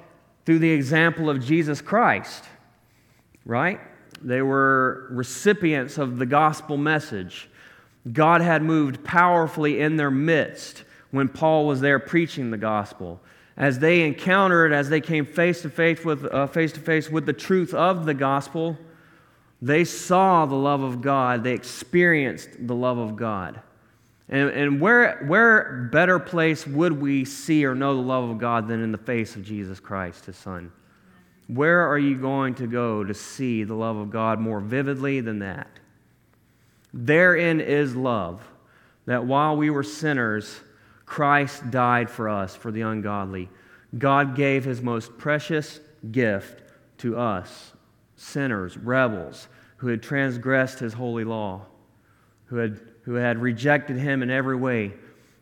through 0.45 0.59
the 0.59 0.71
example 0.71 1.29
of 1.29 1.43
Jesus 1.43 1.81
Christ, 1.81 2.43
right? 3.45 3.79
They 4.21 4.41
were 4.41 5.07
recipients 5.11 5.97
of 5.97 6.17
the 6.17 6.25
gospel 6.25 6.77
message. 6.77 7.49
God 8.11 8.41
had 8.41 8.61
moved 8.61 9.03
powerfully 9.03 9.81
in 9.81 9.97
their 9.97 10.11
midst 10.11 10.83
when 11.11 11.27
Paul 11.27 11.67
was 11.67 11.81
there 11.81 11.99
preaching 11.99 12.51
the 12.51 12.57
gospel. 12.57 13.19
As 13.57 13.79
they 13.79 14.01
encountered, 14.01 14.71
as 14.71 14.89
they 14.89 15.01
came 15.01 15.25
face 15.25 15.61
to 15.63 15.69
face 15.69 16.03
with 16.05 16.25
uh, 16.25 16.47
face 16.47 16.71
to 16.73 16.79
face 16.79 17.09
with 17.09 17.25
the 17.25 17.33
truth 17.33 17.73
of 17.73 18.05
the 18.05 18.13
gospel, 18.13 18.77
they 19.61 19.83
saw 19.83 20.45
the 20.45 20.55
love 20.55 20.81
of 20.81 21.01
God. 21.01 21.43
They 21.43 21.53
experienced 21.53 22.49
the 22.59 22.75
love 22.75 22.97
of 22.97 23.15
God. 23.15 23.61
And, 24.29 24.49
and 24.51 24.79
where, 24.79 25.23
where 25.25 25.89
better 25.91 26.19
place 26.19 26.65
would 26.65 26.93
we 26.93 27.25
see 27.25 27.65
or 27.65 27.73
know 27.73 27.95
the 27.95 28.01
love 28.01 28.29
of 28.29 28.37
God 28.37 28.67
than 28.67 28.83
in 28.83 28.91
the 28.91 28.97
face 28.97 29.35
of 29.35 29.43
Jesus 29.43 29.79
Christ, 29.79 30.25
his 30.25 30.37
son? 30.37 30.71
Where 31.49 31.87
are 31.87 31.97
you 31.97 32.15
going 32.15 32.53
to 32.55 32.67
go 32.67 33.03
to 33.03 33.13
see 33.15 33.63
the 33.63 33.73
love 33.73 33.97
of 33.97 34.11
God 34.11 34.39
more 34.39 34.59
vividly 34.59 35.19
than 35.19 35.39
that? 35.39 35.67
Therein 36.93 37.59
is 37.59 37.95
love, 37.95 38.47
that 39.07 39.25
while 39.25 39.57
we 39.57 39.71
were 39.71 39.81
sinners, 39.81 40.59
Christ 41.07 41.71
died 41.71 42.07
for 42.11 42.29
us, 42.29 42.55
for 42.55 42.71
the 42.71 42.81
ungodly. 42.81 43.49
God 43.97 44.35
gave 44.35 44.63
his 44.63 44.83
most 44.83 45.17
precious 45.17 45.79
gift 46.11 46.61
to 46.99 47.17
us, 47.17 47.73
sinners, 48.15 48.77
rebels, 48.77 49.47
who 49.77 49.87
had 49.87 50.03
transgressed 50.03 50.77
his 50.77 50.93
holy 50.93 51.23
law, 51.23 51.65
who 52.45 52.57
had, 52.57 52.79
who 53.05 53.15
had 53.15 53.39
rejected 53.39 53.97
him 53.97 54.21
in 54.21 54.29
every 54.29 54.55
way. 54.55 54.93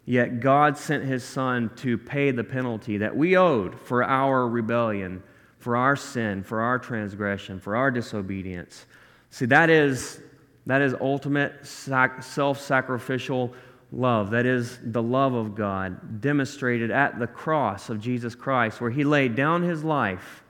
Yet 0.05 0.39
God 0.39 0.77
sent 0.77 1.03
his 1.03 1.25
Son 1.25 1.69
to 1.77 1.97
pay 1.97 2.31
the 2.31 2.45
penalty 2.45 2.99
that 2.99 3.17
we 3.17 3.35
owed 3.35 3.77
for 3.77 4.05
our 4.05 4.47
rebellion, 4.47 5.21
for 5.67 5.75
our 5.75 5.97
sin, 5.97 6.41
for 6.43 6.61
our 6.61 6.79
transgression, 6.79 7.59
for 7.59 7.75
our 7.75 7.91
disobedience. 7.91 8.85
See, 9.31 9.47
that 9.47 9.69
is, 9.69 10.21
that 10.65 10.81
is 10.81 10.95
ultimate 11.01 11.65
self 11.65 12.61
sacrificial 12.61 13.53
love. 13.91 14.31
That 14.31 14.45
is 14.45 14.79
the 14.81 15.03
love 15.03 15.33
of 15.33 15.55
God 15.55 16.21
demonstrated 16.21 16.89
at 16.89 17.19
the 17.19 17.27
cross 17.27 17.89
of 17.89 17.99
Jesus 17.99 18.33
Christ, 18.33 18.79
where 18.79 18.89
he 18.89 19.03
laid 19.03 19.35
down 19.35 19.61
his 19.61 19.83
life. 19.83 20.41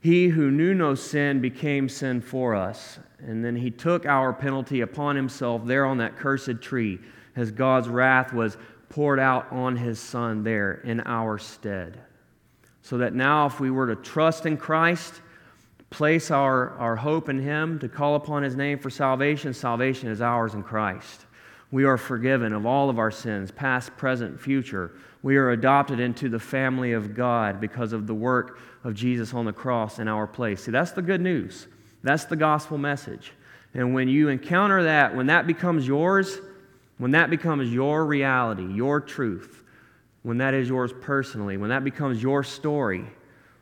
He 0.00 0.28
who 0.28 0.50
knew 0.50 0.74
no 0.74 0.94
sin 0.94 1.40
became 1.40 1.88
sin 1.88 2.20
for 2.20 2.54
us. 2.54 2.98
And 3.20 3.42
then 3.42 3.56
he 3.56 3.70
took 3.70 4.04
our 4.04 4.34
penalty 4.34 4.82
upon 4.82 5.16
himself 5.16 5.64
there 5.64 5.86
on 5.86 5.96
that 5.96 6.18
cursed 6.18 6.60
tree 6.60 6.98
as 7.36 7.50
God's 7.50 7.88
wrath 7.88 8.34
was 8.34 8.58
poured 8.90 9.18
out 9.18 9.50
on 9.50 9.76
his 9.76 9.98
son 9.98 10.42
there 10.42 10.74
in 10.84 11.00
our 11.06 11.38
stead. 11.38 12.02
So 12.86 12.98
that 12.98 13.16
now, 13.16 13.46
if 13.46 13.58
we 13.58 13.68
were 13.68 13.88
to 13.88 13.96
trust 13.96 14.46
in 14.46 14.56
Christ, 14.56 15.20
place 15.90 16.30
our, 16.30 16.70
our 16.78 16.94
hope 16.94 17.28
in 17.28 17.42
him, 17.42 17.80
to 17.80 17.88
call 17.88 18.14
upon 18.14 18.44
his 18.44 18.54
name 18.54 18.78
for 18.78 18.90
salvation, 18.90 19.52
salvation 19.54 20.08
is 20.08 20.22
ours 20.22 20.54
in 20.54 20.62
Christ. 20.62 21.26
We 21.72 21.82
are 21.82 21.96
forgiven 21.96 22.52
of 22.52 22.64
all 22.64 22.88
of 22.88 23.00
our 23.00 23.10
sins, 23.10 23.50
past, 23.50 23.96
present, 23.96 24.40
future. 24.40 24.92
We 25.24 25.36
are 25.36 25.50
adopted 25.50 25.98
into 25.98 26.28
the 26.28 26.38
family 26.38 26.92
of 26.92 27.16
God 27.16 27.60
because 27.60 27.92
of 27.92 28.06
the 28.06 28.14
work 28.14 28.60
of 28.84 28.94
Jesus 28.94 29.34
on 29.34 29.46
the 29.46 29.52
cross 29.52 29.98
in 29.98 30.06
our 30.06 30.28
place. 30.28 30.62
See, 30.62 30.70
that's 30.70 30.92
the 30.92 31.02
good 31.02 31.20
news. 31.20 31.66
That's 32.04 32.26
the 32.26 32.36
gospel 32.36 32.78
message. 32.78 33.32
And 33.74 33.94
when 33.94 34.06
you 34.06 34.28
encounter 34.28 34.84
that, 34.84 35.16
when 35.16 35.26
that 35.26 35.48
becomes 35.48 35.88
yours, 35.88 36.38
when 36.98 37.10
that 37.10 37.30
becomes 37.30 37.72
your 37.72 38.06
reality, 38.06 38.72
your 38.72 39.00
truth, 39.00 39.64
when 40.26 40.38
that 40.38 40.54
is 40.54 40.68
yours 40.68 40.92
personally, 41.02 41.56
when 41.56 41.70
that 41.70 41.84
becomes 41.84 42.20
your 42.20 42.42
story, 42.42 43.04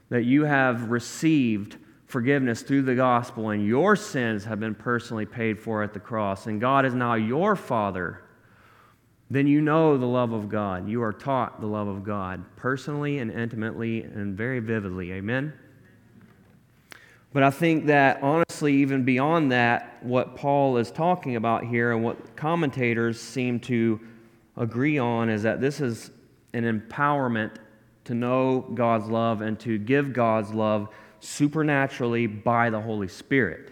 that 0.09 0.25
you 0.25 0.45
have 0.45 0.91
received 0.91 1.77
forgiveness 2.07 2.63
through 2.63 2.81
the 2.81 2.95
gospel 2.95 3.51
and 3.51 3.67
your 3.67 3.95
sins 3.95 4.47
have 4.47 4.61
been 4.61 4.75
personally 4.75 5.27
paid 5.27 5.59
for 5.59 5.83
at 5.83 5.93
the 5.93 6.01
cross, 6.01 6.47
and 6.47 6.63
God 6.63 6.87
is 6.87 6.95
now 6.95 7.17
your 7.17 7.55
Father, 7.55 8.23
then 9.29 9.47
you 9.47 9.61
know 9.61 9.99
the 9.99 10.07
love 10.07 10.33
of 10.33 10.49
God. 10.49 10.89
You 10.89 11.03
are 11.03 11.13
taught 11.13 11.61
the 11.61 11.67
love 11.67 11.87
of 11.87 12.03
God 12.03 12.43
personally 12.57 13.19
and 13.19 13.31
intimately 13.31 14.05
and 14.05 14.35
very 14.35 14.61
vividly. 14.61 15.13
Amen? 15.13 15.53
But 17.35 17.43
I 17.43 17.51
think 17.51 17.85
that 17.89 18.23
honestly, 18.23 18.73
even 18.77 19.05
beyond 19.05 19.53
that, 19.53 20.03
what 20.03 20.35
Paul 20.35 20.79
is 20.79 20.91
talking 20.91 21.37
about 21.37 21.67
here 21.67 21.93
and 21.93 22.03
what 22.03 22.37
commentators 22.37 23.21
seem 23.21 23.61
to 23.61 24.01
agree 24.57 24.97
on 24.97 25.29
is 25.29 25.43
that 25.43 25.61
this 25.61 25.83
is 25.83 26.11
an 26.55 26.65
empowerment 26.65 27.57
to 28.05 28.15
know 28.15 28.61
God's 28.75 29.07
love 29.07 29.43
and 29.43 29.59
to 29.61 29.79
give 29.79 30.13
God's 30.13 30.53
love 30.53 30.89
supernaturally 31.21 32.27
by 32.27 32.71
the 32.71 32.81
Holy 32.81 33.09
Spirit. 33.09 33.71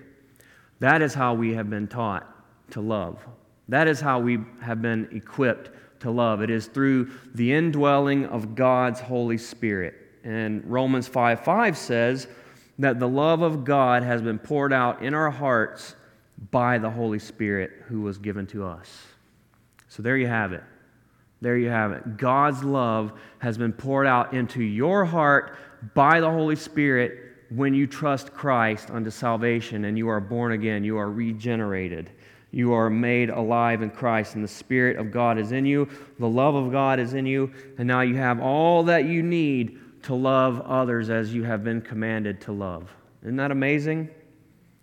That 0.81 1.01
is 1.01 1.15
how 1.15 1.35
we 1.35 1.55
have 1.55 1.71
been 1.71 1.89
taught 1.89 2.29
to 2.73 2.81
love. 2.81 3.25
That 3.69 3.89
is 3.89 4.01
how 4.01 4.21
we 4.21 4.41
have 4.61 4.83
been 4.83 5.09
equipped 5.13 5.71
to 6.01 6.11
love. 6.11 6.43
It 6.43 6.51
is 6.51 6.67
through 6.67 7.11
the 7.35 7.53
indwelling 7.53 8.27
of 8.27 8.55
God's 8.55 9.01
Holy 9.01 9.39
Spirit. 9.39 9.95
And 10.25 10.65
Romans 10.65 11.09
5 11.09 11.45
5 11.45 11.77
says, 11.79 12.27
that 12.79 12.99
the 12.99 13.09
love 13.09 13.43
of 13.43 13.65
God 13.65 14.03
has 14.03 14.23
been 14.23 14.39
poured 14.39 14.73
out 14.73 15.03
in 15.03 15.15
our 15.15 15.31
hearts 15.31 15.95
by 16.51 16.79
the 16.79 16.91
Holy 16.91 17.19
Spirit 17.19 17.71
who 17.87 18.01
was 18.01 18.19
given 18.19 18.47
to 18.49 18.65
us. 18.65 19.07
So 19.89 20.03
there 20.03 20.17
you 20.17 20.27
have 20.27 20.53
it. 20.53 20.65
There 21.43 21.59
you 21.59 21.69
have 21.69 21.91
it. 21.93 22.17
God's 22.17 22.63
love 22.63 23.13
has 23.41 23.59
been 23.59 23.73
poured 23.73 24.07
out 24.07 24.33
into 24.33 24.63
your 24.63 25.05
heart 25.05 25.57
by 25.93 26.21
the 26.21 26.31
Holy 26.31 26.57
Spirit 26.57 27.19
when 27.51 27.75
you 27.75 27.87
trust 27.87 28.33
Christ 28.33 28.91
unto 28.91 29.11
salvation 29.11 29.85
and 29.85 29.99
you 29.99 30.09
are 30.09 30.21
born 30.21 30.53
again. 30.53 30.85
You 30.85 30.97
are 30.99 31.11
regenerated. 31.11 32.11
You 32.53 32.73
are 32.75 32.89
made 32.89 33.31
alive 33.31 33.83
in 33.83 33.91
Christ, 33.91 34.35
and 34.35 34.45
the 34.45 34.49
Spirit 34.49 34.99
of 34.99 35.11
God 35.11 35.39
is 35.39 35.53
in 35.53 35.65
you. 35.65 35.89
The 36.19 36.29
love 36.29 36.55
of 36.55 36.71
God 36.71 37.01
is 37.01 37.15
in 37.15 37.25
you, 37.25 37.51
and 37.79 37.89
now 37.89 38.03
you 38.03 38.15
have 38.17 38.41
all 38.41 38.85
that 38.85 39.07
you 39.07 39.23
need 39.23 39.79
to 40.03 40.15
love 40.15 40.61
others 40.61 41.09
as 41.09 41.35
you 41.35 41.45
have 41.45 41.65
been 41.65 41.81
commanded 41.81 42.43
to 42.43 42.53
love. 42.53 42.95
Isn't 43.23 43.37
that 43.37 43.51
amazing? 43.51 44.11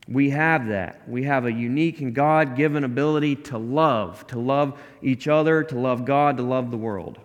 We 0.10 0.32
have 0.32 0.68
that. 0.70 1.08
We 1.08 1.24
have 1.26 1.46
a 1.46 1.52
unique 1.52 2.02
and 2.02 2.16
God 2.16 2.56
given 2.56 2.84
ability 2.84 3.36
to 3.36 3.60
love, 3.60 4.26
to 4.28 4.40
love 4.40 4.82
each 5.04 5.28
other, 5.28 5.62
to 5.64 5.80
love 5.80 6.04
God, 6.04 6.38
to 6.38 6.44
love 6.44 6.72
the 6.72 6.78
world. 6.78 7.20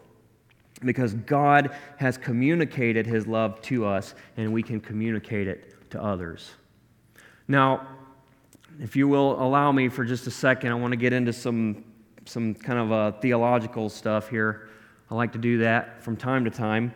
Because 0.84 1.14
God 1.14 1.74
has 1.96 2.18
communicated 2.18 3.06
his 3.06 3.26
love 3.26 3.62
to 3.62 3.86
us, 3.86 4.14
and 4.36 4.52
we 4.52 4.62
can 4.62 4.80
communicate 4.80 5.48
it 5.48 5.90
to 5.92 6.02
others. 6.02 6.50
Now, 7.48 7.86
if 8.78 8.96
you 8.96 9.08
will 9.08 9.42
allow 9.42 9.72
me 9.72 9.88
for 9.88 10.04
just 10.04 10.26
a 10.26 10.30
second, 10.30 10.70
I 10.70 10.74
want 10.74 10.92
to 10.92 10.98
get 10.98 11.14
into 11.14 11.32
some, 11.32 11.84
some 12.26 12.54
kind 12.54 12.78
of 12.78 12.92
uh, 12.92 13.12
theological 13.12 13.88
stuff 13.88 14.28
here. 14.28 14.68
I 15.10 15.14
like 15.14 15.32
to 15.32 15.38
do 15.38 15.58
that 15.58 16.02
from 16.02 16.18
time 16.18 16.44
to 16.44 16.50
time. 16.50 16.92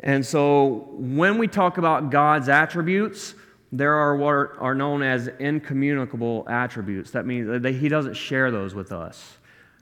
And 0.00 0.24
so 0.24 0.88
when 0.92 1.38
we 1.38 1.48
talk 1.48 1.78
about 1.78 2.10
God's 2.10 2.48
attributes, 2.48 3.34
there 3.72 3.94
are 3.94 4.16
what 4.16 4.52
are 4.58 4.74
known 4.74 5.02
as 5.02 5.28
incommunicable 5.38 6.46
attributes. 6.48 7.10
That 7.12 7.26
means 7.26 7.62
that 7.62 7.74
He 7.74 7.88
doesn't 7.88 8.14
share 8.14 8.50
those 8.50 8.74
with 8.74 8.92
us. 8.92 9.38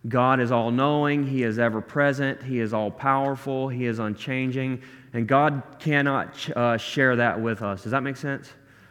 God 0.09 0.40
is 0.40 0.53
all 0.53 0.70
knowing, 0.70 1.27
He 1.27 1.42
is 1.42 1.59
ever 1.59 1.81
present, 1.81 2.42
He 2.42 2.61
is 2.61 2.73
all 2.73 2.90
powerful, 2.90 3.68
He 3.68 3.87
is 3.87 3.99
unchanging, 3.99 4.83
and 5.12 5.27
God 5.27 5.62
cannot 5.79 6.51
uh, 6.51 6.77
share 6.77 7.16
that 7.16 7.40
with 7.40 7.62
us. 7.62 7.83
Does 7.83 7.92
that 7.92 8.03
make 8.03 8.16
sense? 8.16 8.51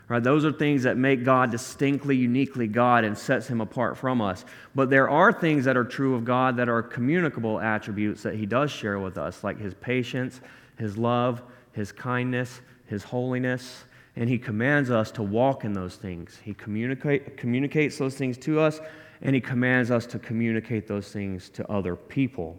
Right, 0.10 0.22
those 0.22 0.44
are 0.44 0.52
things 0.52 0.84
that 0.84 0.98
make 0.98 1.24
God 1.24 1.50
distinctly, 1.50 2.18
uniquely 2.18 2.68
God 2.68 3.06
and 3.06 3.18
sets 3.18 3.48
him 3.48 3.62
apart 3.62 3.98
from 3.98 4.22
us. 4.22 4.44
But 4.76 4.90
there 4.90 5.10
are 5.10 5.32
things 5.32 5.64
that 5.64 5.78
are 5.78 5.86
true 5.86 6.14
of 6.14 6.26
God 6.26 6.58
that 6.58 6.68
are 6.68 6.84
communicable 6.84 7.60
attributes 7.60 8.22
that 8.24 8.36
he 8.36 8.46
does 8.46 8.70
share 8.70 9.00
with 9.00 9.18
us, 9.18 9.46
like 9.46 9.58
his 9.58 9.74
patience, 9.76 10.42
his 10.78 10.98
love, 10.98 11.42
His 11.74 11.92
kindness, 11.92 12.62
His 12.88 13.04
holiness, 13.04 13.86
and 14.16 14.30
He 14.30 14.38
commands 14.38 14.92
us 14.92 15.12
to 15.12 15.24
walk 15.24 15.66
in 15.66 15.74
those 15.74 15.96
things. 15.96 16.40
He 16.44 16.54
communicate, 16.54 17.38
communicates 17.38 17.98
those 17.98 18.16
things 18.16 18.38
to 18.40 18.60
us, 18.60 18.80
and 19.22 19.34
He 19.34 19.42
commands 19.42 19.92
us 19.92 20.06
to 20.08 20.20
communicate 20.20 20.88
those 20.88 21.12
things 21.12 21.50
to 21.52 21.70
other 21.72 21.96
people. 21.96 22.58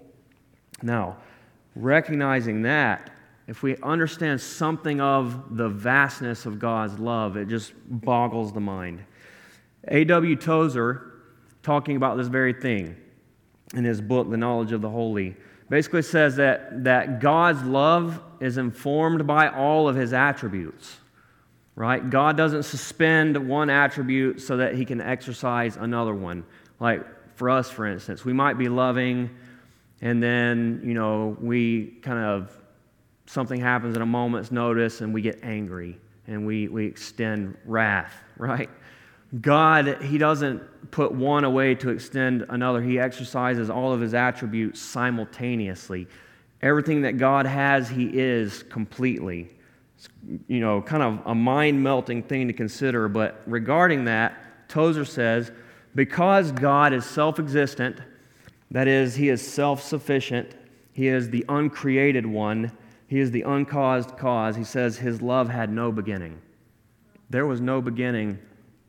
Now, 0.82 1.16
recognizing 1.76 2.62
that, 2.62 3.10
if 3.46 3.62
we 3.62 3.76
understand 3.78 4.40
something 4.40 5.00
of 5.00 5.56
the 5.56 5.68
vastness 5.68 6.46
of 6.46 6.58
God's 6.58 6.98
love, 6.98 7.36
it 7.36 7.48
just 7.48 7.72
boggles 7.86 8.52
the 8.52 8.60
mind. 8.60 9.04
A.W. 9.88 10.36
Tozer, 10.36 11.12
talking 11.62 11.96
about 11.96 12.16
this 12.16 12.28
very 12.28 12.54
thing 12.54 12.96
in 13.74 13.84
his 13.84 14.00
book, 14.00 14.30
The 14.30 14.36
Knowledge 14.36 14.72
of 14.72 14.80
the 14.80 14.88
Holy, 14.88 15.36
basically 15.68 16.02
says 16.02 16.36
that, 16.36 16.84
that 16.84 17.20
God's 17.20 17.62
love 17.64 18.22
is 18.40 18.56
informed 18.56 19.26
by 19.26 19.48
all 19.48 19.88
of 19.88 19.96
his 19.96 20.12
attributes, 20.12 20.98
right? 21.76 22.08
God 22.08 22.36
doesn't 22.36 22.62
suspend 22.64 23.48
one 23.48 23.70
attribute 23.70 24.40
so 24.40 24.56
that 24.58 24.74
he 24.74 24.84
can 24.84 25.00
exercise 25.00 25.76
another 25.76 26.14
one. 26.14 26.44
Like 26.80 27.04
for 27.36 27.50
us, 27.50 27.70
for 27.70 27.86
instance, 27.86 28.24
we 28.24 28.32
might 28.32 28.58
be 28.58 28.68
loving, 28.68 29.30
and 30.00 30.22
then, 30.22 30.82
you 30.84 30.94
know, 30.94 31.36
we 31.40 31.86
kind 32.02 32.18
of, 32.18 32.56
something 33.26 33.60
happens 33.60 33.96
at 33.96 34.02
a 34.02 34.06
moment's 34.06 34.52
notice 34.52 35.00
and 35.00 35.14
we 35.14 35.22
get 35.22 35.40
angry 35.42 35.98
and 36.26 36.46
we, 36.46 36.68
we 36.68 36.86
extend 36.86 37.56
wrath, 37.64 38.12
right? 38.36 38.70
God, 39.40 40.02
He 40.02 40.18
doesn't 40.18 40.90
put 40.90 41.10
one 41.12 41.44
away 41.44 41.74
to 41.76 41.90
extend 41.90 42.44
another. 42.50 42.80
He 42.80 42.98
exercises 42.98 43.68
all 43.68 43.92
of 43.92 44.00
His 44.00 44.14
attributes 44.14 44.80
simultaneously. 44.80 46.06
Everything 46.62 47.02
that 47.02 47.18
God 47.18 47.46
has, 47.46 47.88
He 47.88 48.10
is 48.12 48.62
completely. 48.64 49.50
You 50.46 50.60
know, 50.60 50.80
kind 50.82 51.02
of 51.02 51.20
a 51.26 51.34
mind 51.34 51.82
melting 51.82 52.22
thing 52.22 52.48
to 52.48 52.54
consider. 52.54 53.08
But 53.08 53.42
regarding 53.46 54.04
that, 54.06 54.68
Tozer 54.68 55.04
says, 55.04 55.52
because 55.94 56.50
God 56.52 56.92
is 56.92 57.04
self 57.04 57.38
existent, 57.38 57.98
that 58.70 58.88
is, 58.88 59.14
He 59.14 59.28
is 59.28 59.46
self 59.46 59.82
sufficient, 59.82 60.54
He 60.92 61.08
is 61.08 61.30
the 61.30 61.44
uncreated 61.48 62.26
one, 62.26 62.72
He 63.06 63.20
is 63.20 63.30
the 63.30 63.42
uncaused 63.42 64.16
cause, 64.16 64.56
He 64.56 64.64
says 64.64 64.96
His 64.96 65.22
love 65.22 65.48
had 65.48 65.70
no 65.70 65.92
beginning. 65.92 66.40
There 67.30 67.46
was 67.46 67.60
no 67.60 67.80
beginning 67.80 68.38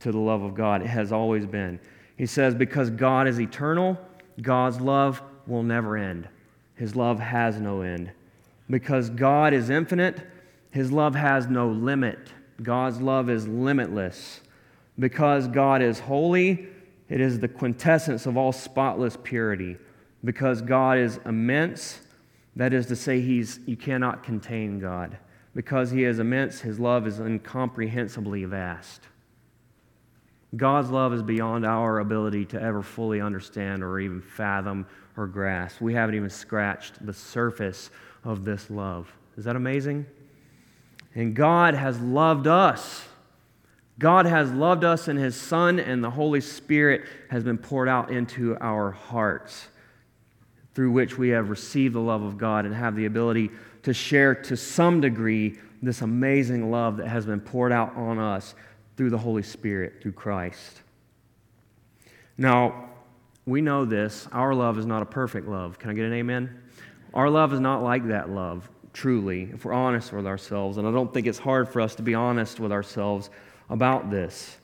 to 0.01 0.11
the 0.11 0.19
love 0.19 0.43
of 0.43 0.55
God. 0.55 0.81
It 0.81 0.87
has 0.87 1.11
always 1.11 1.45
been. 1.45 1.79
He 2.17 2.25
says, 2.25 2.55
because 2.55 2.89
God 2.89 3.27
is 3.27 3.39
eternal, 3.39 3.97
God's 4.41 4.79
love 4.79 5.21
will 5.47 5.63
never 5.63 5.97
end. 5.97 6.27
His 6.75 6.95
love 6.95 7.19
has 7.19 7.59
no 7.59 7.81
end. 7.81 8.11
Because 8.69 9.09
God 9.09 9.53
is 9.53 9.69
infinite, 9.69 10.21
His 10.75 10.91
love 10.91 11.15
has 11.15 11.47
no 11.47 11.69
limit. 11.69 12.19
God's 12.61 12.99
love 12.99 13.29
is 13.29 13.47
limitless. 13.47 14.41
Because 14.99 15.47
God 15.47 15.81
is 15.81 16.01
holy, 16.01 16.67
it 17.07 17.21
is 17.21 17.39
the 17.39 17.47
quintessence 17.47 18.25
of 18.25 18.35
all 18.35 18.51
spotless 18.51 19.17
purity. 19.23 19.77
because 20.25 20.61
God 20.61 20.97
is 20.97 21.17
immense. 21.25 22.01
That 22.57 22.73
is 22.73 22.87
to 22.87 22.95
say, 22.97 23.21
he's, 23.21 23.61
you 23.65 23.77
cannot 23.77 24.21
contain 24.23 24.79
God. 24.79 25.17
Because 25.55 25.91
he 25.91 26.03
is 26.03 26.19
immense, 26.19 26.59
his 26.59 26.77
love 26.77 27.07
is 27.07 27.21
incomprehensibly 27.21 28.43
vast. 28.43 29.07
God's 30.57 30.89
love 30.89 31.13
is 31.13 31.23
beyond 31.23 31.65
our 31.65 31.99
ability 31.99 32.43
to 32.47 32.61
ever 32.61 32.81
fully 32.81 33.21
understand 33.21 33.81
or 33.81 33.97
even 34.01 34.21
fathom 34.21 34.85
or 35.15 35.25
grasp. 35.25 35.79
We 35.79 35.93
haven't 35.93 36.15
even 36.15 36.29
scratched 36.29 37.05
the 37.05 37.13
surface 37.13 37.91
of 38.25 38.43
this 38.43 38.69
love. 38.69 39.09
Is 39.37 39.45
that 39.45 39.55
amazing? 39.55 40.05
And 41.15 41.33
God 41.33 41.73
has 41.73 41.99
loved 41.99 42.45
us. 42.45 43.05
God 43.97 44.25
has 44.25 44.51
loved 44.51 44.83
us, 44.83 45.07
and 45.07 45.17
His 45.17 45.35
Son 45.35 45.79
and 45.79 46.03
the 46.03 46.09
Holy 46.09 46.41
Spirit 46.41 47.03
has 47.29 47.43
been 47.43 47.57
poured 47.57 47.87
out 47.87 48.11
into 48.11 48.57
our 48.59 48.91
hearts, 48.91 49.69
through 50.73 50.91
which 50.91 51.17
we 51.17 51.29
have 51.29 51.49
received 51.49 51.95
the 51.95 51.99
love 51.99 52.21
of 52.21 52.37
God 52.37 52.65
and 52.65 52.75
have 52.75 52.97
the 52.97 53.05
ability 53.05 53.49
to 53.83 53.93
share 53.93 54.35
to 54.35 54.57
some 54.57 54.99
degree 54.99 55.57
this 55.81 56.01
amazing 56.01 56.69
love 56.71 56.97
that 56.97 57.07
has 57.07 57.25
been 57.25 57.39
poured 57.39 57.71
out 57.71 57.95
on 57.95 58.19
us 58.19 58.53
through 58.97 59.09
the 59.09 59.17
Holy 59.17 59.43
Spirit, 59.43 60.01
through 60.01 60.11
Christ. 60.11 60.81
Now, 62.37 62.89
we 63.45 63.61
know 63.61 63.85
this. 63.85 64.27
Our 64.31 64.53
love 64.53 64.77
is 64.77 64.85
not 64.85 65.01
a 65.01 65.05
perfect 65.05 65.47
love. 65.47 65.79
Can 65.79 65.89
I 65.89 65.93
get 65.93 66.05
an 66.05 66.13
amen? 66.13 66.61
Our 67.13 67.29
love 67.29 67.53
is 67.53 67.61
not 67.61 67.81
like 67.81 68.07
that 68.07 68.29
love, 68.29 68.69
truly, 68.95 69.49
if 69.53 69.65
we're 69.65 69.73
honest 69.73 70.13
with 70.13 70.25
ourselves. 70.25 70.77
And 70.77 70.87
I 70.87 70.91
don't 70.91 71.13
think 71.13 71.27
it's 71.27 71.37
hard 71.37 71.67
for 71.67 71.81
us 71.81 71.95
to 71.95 72.01
be 72.01 72.15
honest 72.15 72.59
with 72.59 72.71
ourselves 72.71 73.29
about 73.69 74.09
this. 74.09 74.57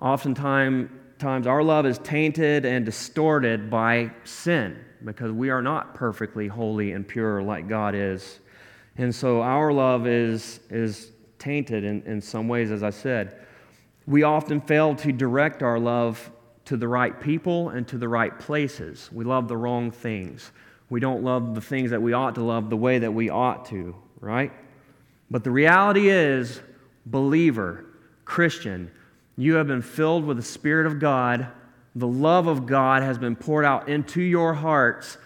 Oftentimes, 0.00 0.90
times 1.18 1.46
our 1.46 1.62
love 1.62 1.86
is 1.86 1.98
tainted 1.98 2.66
and 2.66 2.84
distorted 2.84 3.70
by 3.70 4.10
sin 4.24 4.78
because 5.04 5.32
we 5.32 5.48
are 5.48 5.62
not 5.62 5.94
perfectly 5.94 6.46
holy 6.46 6.92
and 6.92 7.08
pure 7.08 7.42
like 7.42 7.66
God 7.66 7.94
is. 7.94 8.40
And 8.98 9.12
so 9.14 9.40
our 9.40 9.72
love 9.72 10.06
is, 10.06 10.60
is 10.68 11.10
tainted 11.38 11.84
in, 11.84 12.02
in 12.02 12.20
some 12.20 12.48
ways, 12.48 12.70
as 12.70 12.82
I 12.82 12.90
said. 12.90 13.46
We 14.06 14.24
often 14.24 14.60
fail 14.60 14.94
to 14.96 15.10
direct 15.10 15.62
our 15.62 15.78
love 15.78 16.30
to 16.66 16.76
the 16.76 16.88
right 16.88 17.18
people 17.18 17.70
and 17.70 17.88
to 17.88 17.96
the 17.96 18.08
right 18.08 18.38
places. 18.38 19.08
We 19.10 19.24
love 19.24 19.48
the 19.48 19.56
wrong 19.56 19.90
things. 19.90 20.52
We 20.90 21.00
don't 21.00 21.22
love 21.22 21.54
the 21.54 21.60
things 21.60 21.90
that 21.90 22.02
we 22.02 22.12
ought 22.12 22.34
to 22.36 22.42
love 22.42 22.70
the 22.70 22.76
way 22.76 22.98
that 22.98 23.12
we 23.12 23.30
ought 23.30 23.66
to, 23.66 23.96
right? 24.20 24.52
But 25.30 25.44
the 25.44 25.50
reality 25.50 26.08
is, 26.08 26.60
believer, 27.06 27.84
Christian, 28.24 28.90
you 29.36 29.54
have 29.54 29.66
been 29.66 29.82
filled 29.82 30.24
with 30.24 30.36
the 30.36 30.42
Spirit 30.42 30.86
of 30.86 30.98
God. 30.98 31.48
The 31.96 32.06
love 32.06 32.46
of 32.46 32.66
God 32.66 33.02
has 33.02 33.18
been 33.18 33.36
poured 33.36 33.64
out 33.64 33.88
into 33.88 34.20
your 34.20 34.54
hearts. 34.54 35.16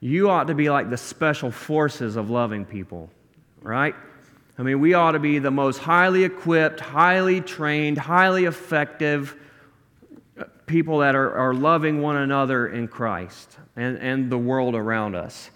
You 0.00 0.30
ought 0.30 0.46
to 0.46 0.54
be 0.54 0.70
like 0.70 0.90
the 0.90 0.96
special 0.96 1.50
forces 1.50 2.16
of 2.16 2.30
loving 2.30 2.64
people, 2.64 3.10
right? 3.60 3.94
I 4.58 4.62
mean, 4.62 4.80
we 4.80 4.94
ought 4.94 5.12
to 5.12 5.18
be 5.18 5.38
the 5.38 5.50
most 5.50 5.78
highly 5.78 6.24
equipped, 6.24 6.80
highly 6.80 7.40
trained, 7.40 7.98
highly 7.98 8.44
effective 8.44 9.36
people 10.68 10.98
that 10.98 11.16
are, 11.16 11.34
are 11.34 11.54
loving 11.54 12.00
one 12.00 12.16
another 12.16 12.68
in 12.68 12.86
Christ 12.86 13.56
and, 13.76 13.96
and 13.98 14.30
the 14.30 14.38
world 14.38 14.74
around 14.74 15.16
us. 15.16 15.50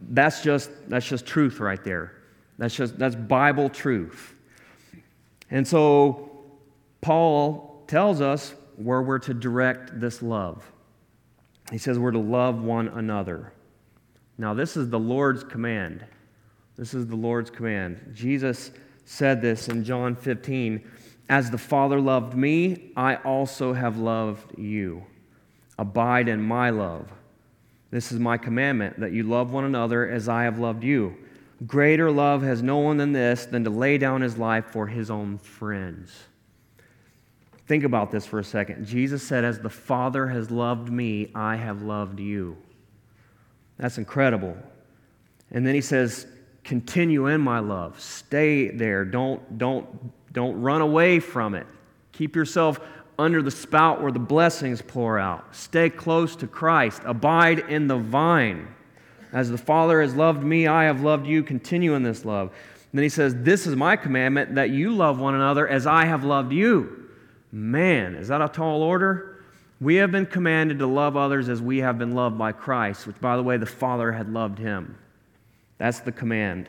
That's 0.00 0.42
just, 0.42 0.70
that's 0.88 1.06
just 1.06 1.26
truth 1.26 1.60
right 1.60 1.82
there. 1.84 2.14
That's 2.56 2.74
just 2.74 2.98
that's 2.98 3.14
Bible 3.14 3.70
truth. 3.70 4.34
And 5.50 5.66
so 5.66 6.30
Paul 7.00 7.82
tells 7.86 8.20
us 8.20 8.54
where 8.76 9.02
we're 9.02 9.18
to 9.20 9.34
direct 9.34 9.98
this 9.98 10.22
love. 10.22 10.70
He 11.70 11.78
says 11.78 11.98
we're 11.98 12.10
to 12.10 12.18
love 12.18 12.62
one 12.62 12.88
another. 12.88 13.52
Now, 14.38 14.54
this 14.54 14.76
is 14.76 14.88
the 14.90 14.98
Lord's 14.98 15.44
command. 15.44 16.04
This 16.76 16.94
is 16.94 17.06
the 17.06 17.16
Lord's 17.16 17.50
command. 17.50 18.12
Jesus 18.14 18.70
said 19.04 19.42
this 19.42 19.68
in 19.68 19.84
John 19.84 20.14
15 20.14 20.86
as 21.30 21.48
the 21.52 21.58
Father 21.58 22.00
loved 22.00 22.34
me, 22.34 22.90
I 22.96 23.14
also 23.14 23.72
have 23.72 23.96
loved 23.96 24.58
you. 24.58 25.04
Abide 25.78 26.28
in 26.28 26.42
my 26.42 26.70
love. 26.70 27.08
This 27.92 28.10
is 28.10 28.18
my 28.18 28.36
commandment 28.36 28.98
that 28.98 29.12
you 29.12 29.22
love 29.22 29.52
one 29.52 29.64
another 29.64 30.10
as 30.10 30.28
I 30.28 30.42
have 30.42 30.58
loved 30.58 30.82
you. 30.82 31.16
Greater 31.68 32.10
love 32.10 32.42
has 32.42 32.64
no 32.64 32.78
one 32.78 32.96
than 32.96 33.12
this, 33.12 33.46
than 33.46 33.62
to 33.62 33.70
lay 33.70 33.96
down 33.96 34.22
his 34.22 34.38
life 34.38 34.66
for 34.66 34.88
his 34.88 35.08
own 35.08 35.38
friends. 35.38 36.12
Think 37.68 37.84
about 37.84 38.10
this 38.10 38.26
for 38.26 38.40
a 38.40 38.44
second. 38.44 38.84
Jesus 38.84 39.22
said, 39.22 39.44
As 39.44 39.60
the 39.60 39.70
Father 39.70 40.26
has 40.26 40.50
loved 40.50 40.90
me, 40.90 41.30
I 41.32 41.54
have 41.54 41.82
loved 41.82 42.18
you. 42.18 42.56
That's 43.76 43.98
incredible. 43.98 44.56
And 45.52 45.64
then 45.64 45.76
he 45.76 45.80
says, 45.80 46.26
Continue 46.64 47.26
in 47.26 47.40
my 47.40 47.60
love. 47.60 48.00
Stay 48.00 48.68
there. 48.68 49.04
Don't, 49.04 49.58
don't 49.58 49.86
don't 50.32 50.60
run 50.60 50.80
away 50.80 51.20
from 51.20 51.54
it. 51.54 51.66
Keep 52.12 52.36
yourself 52.36 52.80
under 53.18 53.42
the 53.42 53.50
spout 53.50 54.00
where 54.00 54.12
the 54.12 54.18
blessings 54.18 54.80
pour 54.80 55.18
out. 55.18 55.54
Stay 55.54 55.90
close 55.90 56.36
to 56.36 56.46
Christ. 56.46 57.02
Abide 57.04 57.58
in 57.58 57.86
the 57.86 57.96
vine. 57.96 58.74
As 59.32 59.50
the 59.50 59.58
Father 59.58 60.00
has 60.00 60.14
loved 60.14 60.42
me, 60.42 60.66
I 60.66 60.84
have 60.84 61.02
loved 61.02 61.26
you. 61.26 61.42
Continue 61.42 61.94
in 61.94 62.02
this 62.02 62.24
love. 62.24 62.48
And 62.48 62.98
then 62.98 63.02
he 63.02 63.08
says, 63.08 63.34
This 63.36 63.66
is 63.66 63.76
my 63.76 63.96
commandment 63.96 64.56
that 64.56 64.70
you 64.70 64.92
love 64.92 65.20
one 65.20 65.34
another 65.34 65.68
as 65.68 65.86
I 65.86 66.06
have 66.06 66.24
loved 66.24 66.52
you. 66.52 67.08
Man, 67.52 68.14
is 68.14 68.28
that 68.28 68.42
a 68.42 68.48
tall 68.48 68.82
order? 68.82 69.42
We 69.80 69.96
have 69.96 70.10
been 70.10 70.26
commanded 70.26 70.78
to 70.80 70.86
love 70.86 71.16
others 71.16 71.48
as 71.48 71.62
we 71.62 71.78
have 71.78 71.98
been 71.98 72.12
loved 72.12 72.36
by 72.36 72.52
Christ, 72.52 73.06
which, 73.06 73.20
by 73.20 73.36
the 73.36 73.42
way, 73.42 73.56
the 73.56 73.66
Father 73.66 74.12
had 74.12 74.32
loved 74.32 74.58
him. 74.58 74.98
That's 75.78 76.00
the 76.00 76.12
command. 76.12 76.68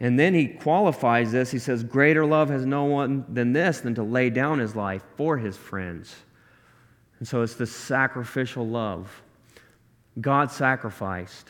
And 0.00 0.18
then 0.18 0.34
he 0.34 0.48
qualifies 0.48 1.30
this. 1.32 1.50
He 1.50 1.58
says, 1.58 1.84
Greater 1.84 2.26
love 2.26 2.48
has 2.50 2.66
no 2.66 2.84
one 2.84 3.24
than 3.28 3.52
this, 3.52 3.80
than 3.80 3.94
to 3.94 4.02
lay 4.02 4.30
down 4.30 4.58
his 4.58 4.74
life 4.74 5.02
for 5.16 5.38
his 5.38 5.56
friends. 5.56 6.14
And 7.18 7.28
so 7.28 7.42
it's 7.42 7.54
this 7.54 7.74
sacrificial 7.74 8.66
love. 8.66 9.22
God 10.20 10.50
sacrificed 10.50 11.48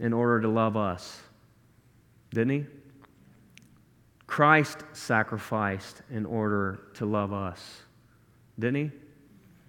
in 0.00 0.12
order 0.12 0.40
to 0.40 0.48
love 0.48 0.76
us, 0.76 1.20
didn't 2.30 2.50
he? 2.50 2.66
Christ 4.26 4.78
sacrificed 4.92 6.02
in 6.10 6.26
order 6.26 6.80
to 6.94 7.06
love 7.06 7.32
us, 7.32 7.82
didn't 8.58 8.76
he? 8.76 8.90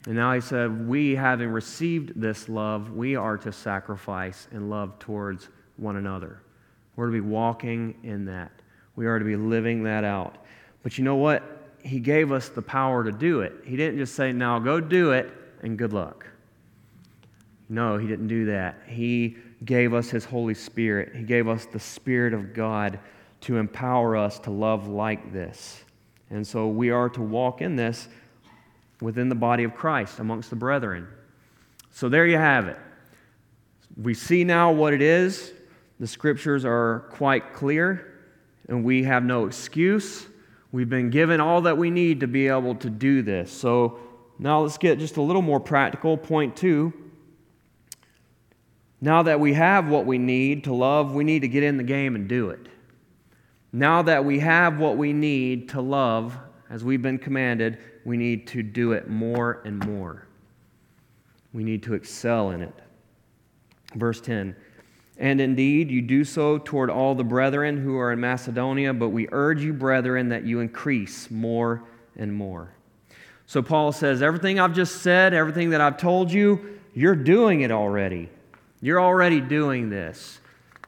And 0.06 0.16
now 0.16 0.34
he 0.34 0.42
said, 0.42 0.88
We, 0.88 1.16
having 1.16 1.50
received 1.50 2.20
this 2.20 2.48
love, 2.48 2.92
we 2.92 3.16
are 3.16 3.38
to 3.40 3.52
sacrifice 3.52 4.48
and 4.52 4.70
love 4.70 4.98
towards 5.00 5.50
one 5.78 5.98
another. 5.98 6.42
We're 6.96 7.08
to 7.08 7.12
be 7.12 7.22
walking 7.22 7.96
in 8.04 8.26
that. 8.26 8.52
We 8.96 9.06
are 9.08 9.20
to 9.20 9.26
be 9.26 9.36
living 9.36 9.84
that 9.84 10.04
out. 10.04 10.38
But 10.84 10.98
you 10.98 11.04
know 11.04 11.16
what? 11.16 11.44
He 11.84 12.00
gave 12.00 12.32
us 12.32 12.50
the 12.50 12.62
power 12.62 13.04
to 13.04 13.12
do 13.12 13.42
it. 13.42 13.54
He 13.66 13.76
didn't 13.76 13.98
just 13.98 14.16
say, 14.16 14.32
now 14.32 14.60
go 14.60 14.80
do 14.80 15.12
it 15.12 15.32
and 15.62 15.78
good 15.78 15.94
luck. 15.94 16.26
No, 17.70 17.98
he 17.98 18.08
didn't 18.08 18.28
do 18.28 18.46
that. 18.46 18.76
He 18.88 19.38
gave 19.66 19.94
us 19.94 20.10
his 20.10 20.26
Holy 20.26 20.54
Spirit. 20.54 21.16
He 21.16 21.24
gave 21.24 21.48
us 21.48 21.66
the 21.66 21.80
Spirit 21.80 22.34
of 22.34 22.54
God 22.54 23.00
to 23.42 23.58
empower 23.58 24.16
us 24.16 24.40
to 24.40 24.52
love 24.52 24.88
like 24.88 25.34
this. 25.34 25.84
And 26.30 26.46
so 26.46 26.68
we 26.68 26.90
are 26.90 27.10
to 27.10 27.22
walk 27.22 27.62
in 27.62 27.76
this 27.76 28.08
within 29.02 29.30
the 29.30 29.36
body 29.36 29.64
of 29.64 29.76
Christ 29.76 30.20
amongst 30.20 30.50
the 30.50 30.56
brethren. 30.56 31.08
So 31.92 32.10
there 32.10 32.26
you 32.26 32.38
have 32.38 32.68
it. 32.68 32.78
We 33.96 34.14
see 34.14 34.44
now 34.44 34.72
what 34.72 34.94
it 34.94 35.02
is. 35.02 35.54
The 36.00 36.08
scriptures 36.08 36.66
are 36.66 37.06
quite 37.12 37.54
clear, 37.54 38.14
and 38.68 38.84
we 38.84 39.04
have 39.04 39.24
no 39.24 39.46
excuse. 39.46 40.28
We've 40.72 40.90
been 40.90 41.10
given 41.10 41.40
all 41.40 41.62
that 41.62 41.78
we 41.78 41.90
need 41.90 42.20
to 42.20 42.28
be 42.28 42.48
able 42.48 42.76
to 42.76 42.90
do 42.90 43.22
this. 43.22 43.52
So 43.52 44.00
now 44.38 44.62
let's 44.62 44.78
get 44.78 45.00
just 45.00 45.18
a 45.18 45.22
little 45.22 45.42
more 45.42 45.60
practical. 45.60 46.18
Point 46.18 46.58
two. 46.58 46.94
Now 49.00 49.24
that 49.24 49.40
we 49.40 49.54
have 49.54 49.88
what 49.88 50.06
we 50.06 50.18
need 50.18 50.66
to 50.66 50.74
love, 50.74 51.14
we 51.14 51.24
need 51.24 51.42
to 51.42 51.48
get 51.48 51.64
in 51.64 51.78
the 51.78 51.84
game 51.84 52.16
and 52.16 52.28
do 52.28 52.50
it. 52.50 52.68
Now 53.72 54.02
that 54.02 54.26
we 54.26 54.40
have 54.40 54.80
what 54.80 54.98
we 54.98 55.14
need 55.14 55.70
to 55.70 55.82
love, 55.82 56.38
as 56.70 56.84
we've 56.84 57.02
been 57.02 57.20
commanded, 57.20 57.78
we 58.04 58.18
need 58.18 58.48
to 58.48 58.64
do 58.64 58.94
it 58.94 59.10
more 59.10 59.62
and 59.66 59.86
more. 59.86 60.28
We 61.54 61.64
need 61.64 61.84
to 61.84 61.94
excel 61.94 62.52
in 62.52 62.62
it. 62.62 62.74
Verse 63.96 64.20
10 64.20 64.56
and 65.18 65.40
indeed, 65.40 65.90
you 65.90 66.02
do 66.02 66.24
so 66.24 66.58
toward 66.58 66.90
all 66.90 67.16
the 67.16 67.24
brethren 67.24 67.82
who 67.82 67.98
are 67.98 68.12
in 68.12 68.20
Macedonia, 68.20 68.94
but 68.94 69.10
we 69.10 69.28
urge 69.32 69.64
you, 69.64 69.72
brethren, 69.72 70.30
that 70.30 70.46
you 70.46 70.60
increase 70.60 71.32
more 71.32 71.84
and 72.18 72.34
more. 72.34 72.74
So 73.46 73.62
Paul 73.62 73.92
says, 73.92 74.22
Everything 74.22 74.60
I've 74.60 74.74
just 74.74 75.02
said, 75.02 75.34
everything 75.34 75.70
that 75.70 75.82
I've 75.82 75.98
told 75.98 76.32
you, 76.32 76.80
you're 76.94 77.16
doing 77.16 77.62
it 77.62 77.72
already. 77.72 78.30
You're 78.82 79.02
already 79.02 79.40
doing 79.40 79.90
this. 79.90 80.40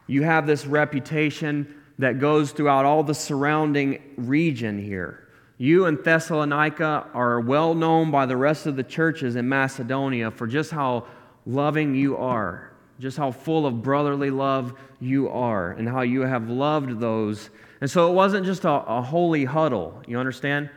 You 0.08 0.24
have 0.24 0.46
this 0.46 0.66
reputation 0.66 1.76
that 2.00 2.20
goes 2.20 2.52
throughout 2.52 2.86
all 2.86 3.04
the 3.04 3.14
surrounding 3.14 4.02
region 4.18 4.82
here. 4.82 5.28
You 5.58 5.86
in 5.86 5.96
Thessalonica 6.02 7.08
are 7.14 7.40
well 7.40 7.74
known 7.74 8.12
by 8.12 8.26
the 8.26 8.38
rest 8.38 8.68
of 8.68 8.76
the 8.76 8.84
churches 8.84 9.36
in 9.36 9.50
Macedonia 9.50 10.30
for 10.32 10.48
just 10.48 10.72
how 10.72 11.08
loving 11.46 11.96
you 11.96 12.18
are, 12.18 12.67
just 13.00 13.18
how 13.18 13.32
full 13.32 13.66
of 13.66 13.84
brotherly 13.84 14.30
love 14.30 14.74
you 15.00 15.30
are, 15.30 15.72
and 15.72 15.88
how 15.88 16.02
you 16.02 16.22
have 16.22 16.50
loved 16.50 17.00
those. 17.00 17.50
And 17.82 17.90
so 17.90 18.10
it 18.10 18.14
wasn't 18.14 18.46
just 18.46 18.66
a, 18.66 18.70
a 18.70 19.02
holy 19.02 19.46
huddle, 19.46 20.02
you 20.08 20.18
understand? 20.18 20.70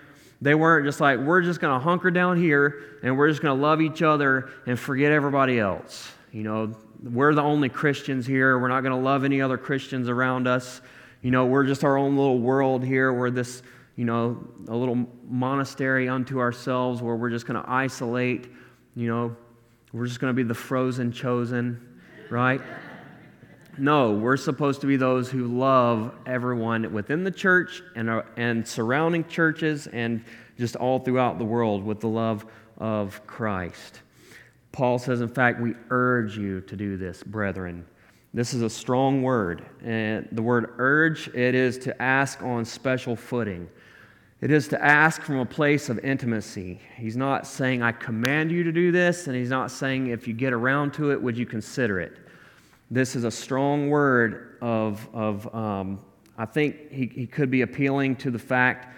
They 0.42 0.54
weren't 0.54 0.87
just 0.87 1.00
like, 1.00 1.18
we're 1.18 1.42
just 1.42 1.61
going 1.61 1.78
to 1.78 1.83
hunker 1.83 2.11
down 2.11 2.38
here 2.38 2.83
and 3.02 3.16
we're 3.16 3.28
just 3.28 3.42
going 3.42 3.56
to 3.56 3.62
love 3.62 3.83
each 3.83 4.02
other 4.02 4.50
and 4.66 4.78
forget 4.78 5.12
everybody 5.12 5.59
else. 5.59 6.11
You 6.33 6.42
know, 6.44 6.74
we're 7.02 7.35
the 7.35 7.42
only 7.42 7.68
Christians 7.68 8.26
here. 8.26 8.59
We're 8.59 8.68
not 8.68 8.83
going 8.83 8.94
to 8.94 9.02
love 9.02 9.24
any 9.24 9.42
other 9.42 9.59
Christians 9.59 10.09
around 10.09 10.46
us. 10.46 10.80
You 11.22 11.30
know, 11.30 11.44
we're 11.44 11.66
just 11.66 11.85
our 11.85 11.98
own 11.98 12.16
little 12.16 12.38
world 12.38 12.85
here. 12.85 13.12
We're 13.12 13.30
this, 13.30 13.62
you 13.96 14.06
know, 14.06 14.42
a 14.68 14.74
little 14.74 15.06
monastery 15.28 16.09
unto 16.09 16.38
ourselves 16.38 17.02
where 17.02 17.16
we're 17.16 17.30
just 17.30 17.46
going 17.46 17.62
to 17.62 17.70
isolate. 17.70 18.48
You 18.96 19.09
know, 19.09 19.37
we're 19.92 20.06
just 20.06 20.20
going 20.20 20.30
to 20.30 20.37
be 20.37 20.46
the 20.46 20.54
frozen 20.54 21.12
chosen, 21.12 21.87
right? 22.30 22.60
No, 23.78 24.12
we're 24.12 24.36
supposed 24.36 24.80
to 24.82 24.86
be 24.86 24.96
those 24.96 25.30
who 25.30 25.46
love 25.46 26.14
everyone 26.26 26.92
within 26.92 27.24
the 27.24 27.30
church 27.30 27.82
and, 27.96 28.10
uh, 28.10 28.22
and 28.36 28.66
surrounding 28.66 29.26
churches 29.26 29.86
and 29.86 30.24
just 30.58 30.76
all 30.76 30.98
throughout 30.98 31.38
the 31.38 31.44
world 31.44 31.84
with 31.84 32.00
the 32.00 32.08
love 32.08 32.44
of 32.78 33.26
Christ. 33.26 34.00
Paul 34.72 34.98
says, 34.98 35.20
in 35.20 35.28
fact, 35.28 35.60
we 35.60 35.74
urge 35.90 36.36
you 36.36 36.60
to 36.62 36.76
do 36.76 36.96
this, 36.96 37.22
brethren. 37.22 37.86
This 38.32 38.54
is 38.54 38.62
a 38.62 38.70
strong 38.70 39.22
word. 39.22 39.64
And 39.82 40.28
the 40.32 40.42
word 40.42 40.74
urge, 40.78 41.28
it 41.28 41.54
is 41.54 41.78
to 41.78 42.02
ask 42.02 42.42
on 42.42 42.64
special 42.64 43.16
footing. 43.16 43.68
It 44.40 44.50
is 44.50 44.68
to 44.68 44.83
ask 44.83 45.20
from 45.20 45.37
a 45.37 45.44
place 45.44 45.90
of 45.90 45.98
intimacy. 45.98 46.81
He's 46.96 47.16
not 47.16 47.46
saying, 47.46 47.83
I 47.83 47.92
command 47.92 48.50
you 48.50 48.64
to 48.64 48.72
do 48.72 48.90
this, 48.90 49.26
and 49.26 49.37
he's 49.37 49.50
not 49.50 49.70
saying, 49.70 50.07
if 50.07 50.26
you 50.26 50.33
get 50.33 50.55
around 50.55 50.94
to 50.94 51.12
it, 51.12 51.20
would 51.20 51.37
you 51.37 51.44
consider 51.44 52.00
it? 52.00 52.16
This 52.90 53.14
is 53.16 53.24
a 53.24 53.31
strong 53.31 53.90
word 53.90 54.57
of, 54.62 55.07
of 55.12 55.55
um, 55.55 56.00
I 56.38 56.46
think 56.46 56.90
he, 56.90 57.07
he 57.07 57.26
could 57.26 57.50
be 57.50 57.61
appealing 57.61 58.16
to 58.16 58.31
the 58.31 58.38
fact 58.38 58.96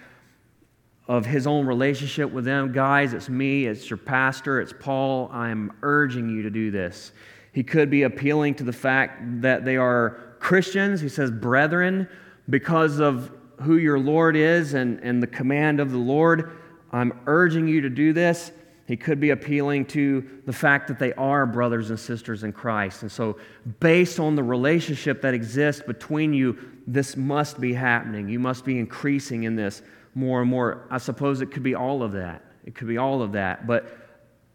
of 1.09 1.25
his 1.25 1.45
own 1.45 1.65
relationship 1.65 2.31
with 2.31 2.45
them. 2.45 2.71
Guys, 2.71 3.13
it's 3.13 3.27
me, 3.27 3.65
it's 3.65 3.89
your 3.89 3.97
pastor, 3.97 4.61
it's 4.61 4.73
Paul. 4.79 5.29
I'm 5.33 5.73
urging 5.81 6.29
you 6.29 6.41
to 6.43 6.49
do 6.49 6.71
this. 6.71 7.11
He 7.51 7.63
could 7.63 7.89
be 7.89 8.03
appealing 8.03 8.55
to 8.55 8.63
the 8.63 8.71
fact 8.71 9.41
that 9.41 9.65
they 9.65 9.75
are 9.75 10.35
Christians. 10.39 11.01
He 11.01 11.09
says, 11.09 11.29
brethren, 11.29 12.07
because 12.49 12.99
of 12.99 13.31
who 13.61 13.77
your 13.77 13.99
Lord 13.99 14.35
is 14.35 14.73
and, 14.73 14.99
and 14.99 15.21
the 15.21 15.27
command 15.27 15.79
of 15.79 15.91
the 15.91 15.97
Lord, 15.97 16.51
I'm 16.91 17.19
urging 17.25 17.67
you 17.67 17.81
to 17.81 17.89
do 17.89 18.13
this. 18.13 18.51
He 18.85 18.97
could 18.97 19.19
be 19.19 19.29
appealing 19.29 19.85
to 19.87 20.41
the 20.45 20.53
fact 20.53 20.87
that 20.89 20.99
they 20.99 21.13
are 21.13 21.45
brothers 21.45 21.89
and 21.89 21.99
sisters 21.99 22.43
in 22.43 22.51
Christ. 22.51 23.01
And 23.01 23.11
so, 23.11 23.37
based 23.79 24.19
on 24.19 24.35
the 24.35 24.43
relationship 24.43 25.21
that 25.21 25.33
exists 25.33 25.81
between 25.81 26.33
you, 26.33 26.57
this 26.85 27.15
must 27.15 27.61
be 27.61 27.73
happening. 27.73 28.27
You 28.27 28.39
must 28.39 28.65
be 28.65 28.77
increasing 28.77 29.43
in 29.43 29.55
this 29.55 29.81
more 30.15 30.41
and 30.41 30.49
more. 30.49 30.85
I 30.91 30.97
suppose 30.97 31.41
it 31.41 31.47
could 31.47 31.63
be 31.63 31.75
all 31.75 32.03
of 32.03 32.11
that. 32.11 32.43
It 32.65 32.75
could 32.75 32.87
be 32.87 32.97
all 32.97 33.21
of 33.21 33.31
that. 33.33 33.65
But 33.65 33.97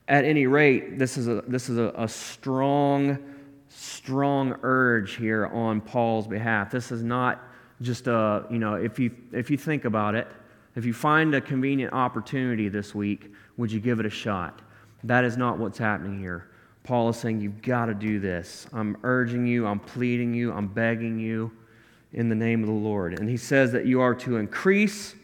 at 0.07 0.25
any 0.25 0.47
rate, 0.47 0.99
this 0.99 1.17
is 1.17 1.27
a, 1.27 1.43
this 1.49 1.71
is 1.71 1.79
a, 1.79 1.93
a 1.97 2.07
strong, 2.09 3.19
strong 3.69 4.57
urge 4.63 5.17
here 5.17 5.47
on 5.47 5.81
Paul's 5.81 6.27
behalf. 6.27 6.71
This 6.71 6.93
is 6.93 7.03
not 7.03 7.43
just 7.83 8.07
a, 8.07 8.45
you 8.51 8.59
know, 8.59 8.75
if 8.75 8.99
you, 8.99 9.15
if 9.33 9.51
you 9.51 9.57
think 9.57 9.85
about 9.85 10.15
it, 10.15 10.29
if 10.75 10.85
you 10.85 10.93
find 10.93 11.35
a 11.35 11.41
convenient 11.41 11.93
opportunity 11.93 12.69
this 12.69 12.95
week, 12.95 13.33
would 13.57 13.71
you 13.71 13.81
give 13.81 14.01
it 14.01 14.07
a 14.07 14.11
shot? 14.11 14.61
That 15.05 15.25
is 15.25 15.37
not 15.37 15.59
what's 15.59 15.79
happening 15.79 16.19
here. 16.19 16.49
Paul 16.85 17.09
is 17.09 17.17
saying, 17.17 17.41
You've 17.41 17.63
got 17.63 17.87
to 17.87 17.95
do 17.95 18.19
this. 18.19 18.67
I'm 18.73 18.97
urging 19.03 19.47
you, 19.47 19.67
I'm 19.67 19.81
pleading 19.81 20.35
you, 20.35 20.53
I'm 20.53 20.69
begging 20.69 21.19
you 21.19 21.53
in 22.13 22.29
the 22.29 22.35
name 22.35 22.63
of 22.63 22.67
the 22.67 22.73
Lord. 22.73 23.19
And 23.19 23.29
he 23.29 23.37
says 23.37 23.73
that 23.73 23.87
you 23.87 24.01
are 24.01 24.15
to 24.17 24.37
increase 24.37 25.15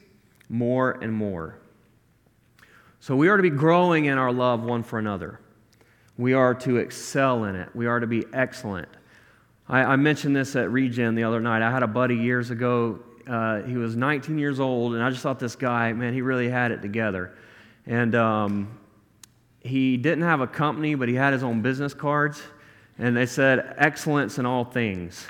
more 0.49 0.93
and 1.03 1.13
more. 1.13 1.59
So 3.01 3.17
we 3.17 3.29
are 3.29 3.37
to 3.37 3.43
be 3.43 3.51
growing 3.51 4.07
in 4.07 4.19
our 4.19 4.33
love 4.33 4.63
one 4.63 4.83
for 4.83 4.99
another. 4.99 5.41
We 6.17 6.33
are 6.33 6.55
to 6.57 6.77
excel 6.77 7.45
in 7.45 7.57
it. 7.57 7.69
We 7.75 7.87
are 7.87 8.01
to 8.01 8.07
be 8.07 8.25
excellent. 8.33 8.89
I, 9.69 9.81
I 9.81 9.97
mentioned 9.97 10.37
this 10.37 10.57
at 10.57 10.71
Regen 10.71 11.15
the 11.15 11.25
other 11.25 11.41
night. 11.41 11.63
I 11.63 11.71
had 11.71 11.83
a 11.83 11.89
buddy 11.89 12.17
years 12.17 12.51
ago. 12.51 13.01
Uh, 13.27 13.63
he 13.63 13.77
was 13.77 13.97
19 13.97 14.39
years 14.39 14.61
old, 14.61 14.95
and 14.95 15.03
I 15.03 15.11
just 15.11 15.23
thought 15.23 15.39
this 15.39 15.57
guy, 15.57 15.93
man, 15.93 16.13
he 16.13 16.21
really 16.21 16.49
had 16.49 16.71
it 16.71 16.83
together. 16.83 17.37
And 17.87 18.15
um, 18.15 18.79
he 19.61 19.97
didn't 19.97 20.25
have 20.25 20.41
a 20.41 20.47
company, 20.47 20.95
but 20.95 21.09
he 21.09 21.15
had 21.15 21.33
his 21.33 21.43
own 21.43 21.63
business 21.63 21.95
cards. 21.95 22.43
And 22.99 23.17
they 23.17 23.27
said, 23.27 23.75
excellence 23.79 24.39
in 24.39 24.47
all 24.47 24.65
things. 24.65 25.27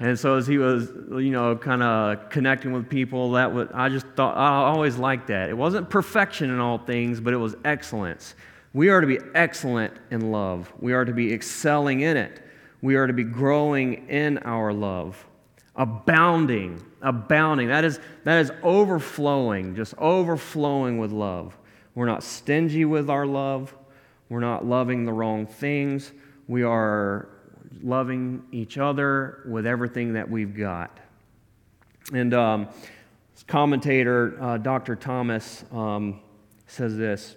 And 0.00 0.18
so 0.18 0.36
as 0.36 0.46
he 0.46 0.56
was, 0.56 0.88
you 1.10 1.30
know, 1.30 1.54
kind 1.56 1.82
of 1.82 2.30
connecting 2.30 2.72
with 2.72 2.88
people, 2.88 3.32
that 3.32 3.52
would, 3.52 3.70
I 3.72 3.90
just 3.90 4.06
thought, 4.16 4.34
I 4.34 4.66
always 4.70 4.96
liked 4.96 5.26
that. 5.26 5.50
It 5.50 5.56
wasn't 5.56 5.90
perfection 5.90 6.48
in 6.48 6.58
all 6.58 6.78
things, 6.78 7.20
but 7.20 7.34
it 7.34 7.36
was 7.36 7.54
excellence. 7.66 8.34
We 8.72 8.88
are 8.88 9.02
to 9.02 9.06
be 9.06 9.18
excellent 9.34 9.92
in 10.10 10.32
love. 10.32 10.72
We 10.80 10.94
are 10.94 11.04
to 11.04 11.12
be 11.12 11.34
excelling 11.34 12.00
in 12.00 12.16
it. 12.16 12.40
We 12.82 12.96
are 12.96 13.06
to 13.06 13.12
be 13.12 13.24
growing 13.24 14.08
in 14.08 14.38
our 14.38 14.72
love, 14.72 15.26
abounding, 15.76 16.82
abounding. 17.02 17.68
That 17.68 17.84
is, 17.84 18.00
that 18.24 18.40
is 18.40 18.50
overflowing, 18.62 19.76
just 19.76 19.94
overflowing 19.98 20.98
with 20.98 21.12
love. 21.12 21.56
We're 21.94 22.06
not 22.06 22.22
stingy 22.22 22.84
with 22.84 23.10
our 23.10 23.26
love. 23.26 23.74
We're 24.28 24.40
not 24.40 24.64
loving 24.64 25.04
the 25.04 25.12
wrong 25.12 25.46
things. 25.46 26.12
We 26.48 26.62
are 26.62 27.28
loving 27.82 28.44
each 28.52 28.78
other 28.78 29.42
with 29.46 29.66
everything 29.66 30.14
that 30.14 30.30
we've 30.30 30.56
got. 30.56 30.98
And 32.12 32.32
um, 32.34 32.68
commentator 33.46 34.36
uh, 34.40 34.58
Dr. 34.58 34.96
Thomas 34.96 35.64
um, 35.72 36.20
says 36.66 36.96
this 36.96 37.36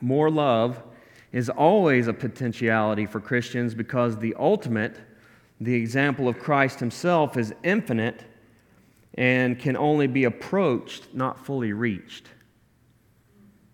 More 0.00 0.30
love 0.30 0.82
is 1.32 1.50
always 1.50 2.08
a 2.08 2.12
potentiality 2.12 3.06
for 3.06 3.20
Christians 3.20 3.74
because 3.74 4.16
the 4.16 4.34
ultimate, 4.38 4.96
the 5.60 5.74
example 5.74 6.28
of 6.28 6.38
Christ 6.38 6.80
Himself, 6.80 7.36
is 7.36 7.54
infinite 7.62 8.24
and 9.14 9.58
can 9.58 9.76
only 9.76 10.06
be 10.06 10.24
approached, 10.24 11.14
not 11.14 11.44
fully 11.44 11.72
reached. 11.72 12.28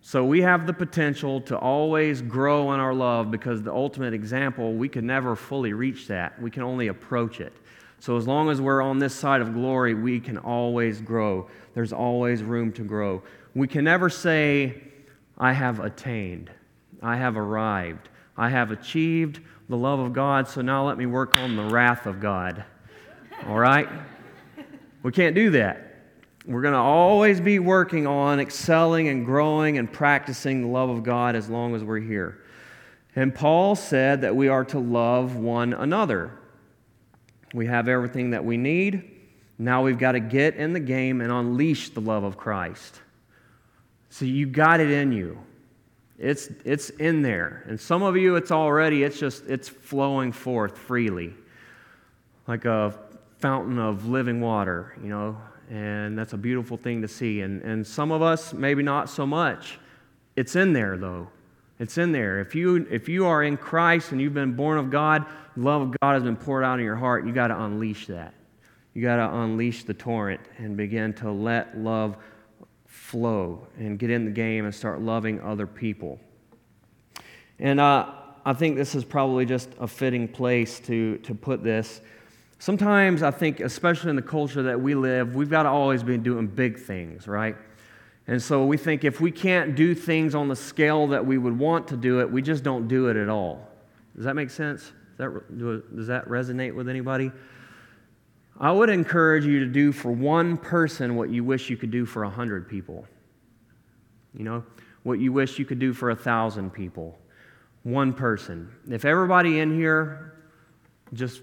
So 0.01 0.23
we 0.23 0.41
have 0.41 0.67
the 0.67 0.73
potential 0.73 1.41
to 1.41 1.57
always 1.57 2.21
grow 2.21 2.73
in 2.73 2.79
our 2.79 2.93
love 2.93 3.31
because 3.31 3.63
the 3.63 3.73
ultimate 3.73 4.13
example, 4.13 4.73
we 4.73 4.87
can 4.87 5.07
never 5.07 5.35
fully 5.35 5.73
reach 5.73 6.07
that. 6.07 6.39
We 6.39 6.51
can 6.51 6.61
only 6.61 6.87
approach 6.89 7.41
it. 7.41 7.53
So 7.99 8.17
as 8.17 8.27
long 8.27 8.51
as 8.51 8.61
we're 8.61 8.83
on 8.83 8.99
this 8.99 9.15
side 9.15 9.41
of 9.41 9.53
glory, 9.53 9.95
we 9.95 10.19
can 10.19 10.37
always 10.37 11.01
grow. 11.01 11.49
There's 11.73 11.91
always 11.91 12.43
room 12.43 12.71
to 12.73 12.83
grow. 12.83 13.23
We 13.55 13.67
can 13.67 13.85
never 13.85 14.09
say, 14.09 14.79
I 15.39 15.53
have 15.53 15.79
attained, 15.79 16.51
I 17.05 17.17
have 17.17 17.37
arrived, 17.37 18.09
I 18.35 18.49
have 18.49 18.71
achieved 18.71 19.39
the 19.69 19.77
love 19.77 19.99
of 19.99 20.11
God, 20.11 20.47
so 20.47 20.61
now 20.61 20.87
let 20.87 20.97
me 20.97 21.05
work 21.05 21.35
on 21.35 21.55
the 21.55 21.65
wrath 21.65 22.07
of 22.07 22.19
God. 22.19 22.65
All 23.45 23.59
right? 23.59 23.87
We 25.03 25.11
can't 25.11 25.35
do 25.35 25.51
that. 25.51 26.07
We're 26.47 26.63
going 26.63 26.73
to 26.73 26.79
always 26.79 27.39
be 27.39 27.59
working 27.59 28.07
on 28.07 28.39
excelling 28.39 29.07
and 29.07 29.23
growing 29.23 29.77
and 29.77 29.91
practicing 29.91 30.61
the 30.61 30.67
love 30.67 30.89
of 30.89 31.03
God 31.03 31.35
as 31.35 31.47
long 31.47 31.75
as 31.75 31.83
we're 31.83 31.99
here. 31.99 32.43
And 33.15 33.33
Paul 33.33 33.75
said 33.75 34.21
that 34.21 34.35
we 34.35 34.47
are 34.47 34.65
to 34.65 34.79
love 34.79 35.35
one 35.35 35.73
another. 35.73 36.31
We 37.53 37.67
have 37.67 37.87
everything 37.87 38.31
that 38.31 38.43
we 38.43 38.57
need. 38.57 39.11
Now 39.59 39.83
we've 39.83 39.99
got 39.99 40.13
to 40.13 40.19
get 40.19 40.55
in 40.55 40.73
the 40.73 40.79
game 40.79 41.21
and 41.21 41.31
unleash 41.31 41.89
the 41.89 42.01
love 42.01 42.23
of 42.23 42.35
Christ. 42.35 42.99
So 44.09 44.25
you 44.25 44.47
got 44.47 44.79
it 44.79 44.89
in 44.89 45.11
you. 45.11 45.37
It's, 46.17 46.49
it's 46.63 46.89
in 46.91 47.21
there. 47.21 47.65
And 47.67 47.79
some 47.79 48.03
of 48.03 48.15
you, 48.15 48.35
it's 48.35 48.51
already, 48.51 49.03
it's 49.03 49.19
just, 49.19 49.45
it's 49.47 49.67
flowing 49.67 50.31
forth 50.31 50.77
freely. 50.77 51.33
Like 52.47 52.65
a 52.65 52.97
fountain 53.39 53.79
of 53.79 54.07
living 54.07 54.39
water, 54.39 54.95
you 55.01 55.09
know 55.09 55.37
and 55.69 56.17
that's 56.17 56.33
a 56.33 56.37
beautiful 56.37 56.77
thing 56.77 57.01
to 57.01 57.07
see. 57.07 57.41
And, 57.41 57.61
and 57.63 57.85
some 57.85 58.11
of 58.11 58.21
us, 58.21 58.53
maybe 58.53 58.83
not 58.83 59.09
so 59.09 59.25
much. 59.25 59.79
It's 60.35 60.55
in 60.55 60.73
there, 60.73 60.97
though. 60.97 61.29
It's 61.79 61.97
in 61.97 62.11
there. 62.11 62.39
If 62.39 62.55
you, 62.55 62.87
if 62.89 63.09
you 63.09 63.25
are 63.25 63.43
in 63.43 63.57
Christ 63.57 64.11
and 64.11 64.21
you've 64.21 64.33
been 64.33 64.53
born 64.53 64.77
of 64.77 64.89
God, 64.89 65.25
love 65.57 65.81
of 65.81 65.95
God 66.01 66.13
has 66.13 66.23
been 66.23 66.37
poured 66.37 66.63
out 66.63 66.79
in 66.79 66.85
your 66.85 66.95
heart, 66.95 67.25
you 67.25 67.33
got 67.33 67.47
to 67.47 67.61
unleash 67.63 68.07
that. 68.07 68.33
You 68.93 69.01
got 69.01 69.17
to 69.17 69.37
unleash 69.39 69.83
the 69.83 69.93
torrent 69.93 70.41
and 70.57 70.77
begin 70.77 71.13
to 71.15 71.31
let 71.31 71.77
love 71.77 72.17
flow 73.15 73.65
and 73.77 73.97
get 73.97 74.09
in 74.09 74.25
the 74.25 74.31
game 74.31 74.65
and 74.65 74.75
start 74.75 74.99
loving 74.99 75.39
other 75.39 75.65
people. 75.65 76.19
And 77.59 77.79
uh, 77.79 78.11
I 78.45 78.51
think 78.51 78.75
this 78.75 78.93
is 78.93 79.05
probably 79.05 79.45
just 79.45 79.69
a 79.79 79.87
fitting 79.87 80.27
place 80.27 80.81
to, 80.81 81.17
to 81.19 81.33
put 81.33 81.63
this. 81.63 82.01
Sometimes 82.59 83.23
I 83.23 83.31
think, 83.31 83.61
especially 83.61 84.09
in 84.09 84.17
the 84.17 84.21
culture 84.21 84.61
that 84.63 84.81
we 84.81 84.95
live, 84.95 85.33
we've 85.33 85.49
got 85.49 85.63
to 85.63 85.69
always 85.69 86.03
be 86.03 86.17
doing 86.17 86.45
big 86.45 86.77
things, 86.77 87.25
right? 87.25 87.55
And 88.27 88.41
so 88.41 88.65
we 88.65 88.75
think 88.75 89.05
if 89.05 89.21
we 89.21 89.31
can't 89.31 89.75
do 89.75 89.95
things 89.95 90.35
on 90.35 90.49
the 90.49 90.55
scale 90.57 91.07
that 91.07 91.25
we 91.25 91.37
would 91.37 91.57
want 91.57 91.87
to 91.87 91.95
do 91.95 92.19
it, 92.19 92.29
we 92.29 92.41
just 92.41 92.65
don't 92.65 92.89
do 92.89 93.07
it 93.07 93.15
at 93.15 93.29
all. 93.29 93.65
Does 94.13 94.25
that 94.25 94.33
make 94.33 94.49
sense? 94.49 94.91
Does 95.17 95.31
that, 95.31 95.95
does 95.95 96.07
that 96.07 96.25
resonate 96.27 96.75
with 96.75 96.89
anybody? 96.89 97.31
I 98.59 98.71
would 98.71 98.89
encourage 98.89 99.45
you 99.45 99.59
to 99.59 99.65
do 99.65 99.91
for 99.91 100.11
one 100.11 100.57
person 100.57 101.15
what 101.15 101.29
you 101.29 101.43
wish 101.43 101.69
you 101.69 101.75
could 101.75 101.91
do 101.91 102.05
for 102.05 102.23
a 102.23 102.29
hundred 102.29 102.69
people. 102.69 103.05
You 104.33 104.45
know, 104.45 104.63
what 105.03 105.19
you 105.19 105.33
wish 105.33 105.59
you 105.59 105.65
could 105.65 105.79
do 105.79 105.93
for 105.93 106.11
a 106.11 106.15
thousand 106.15 106.71
people. 106.71 107.17
One 107.83 108.13
person. 108.13 108.69
If 108.89 109.05
everybody 109.05 109.59
in 109.59 109.73
here 109.73 110.35
just 111.13 111.41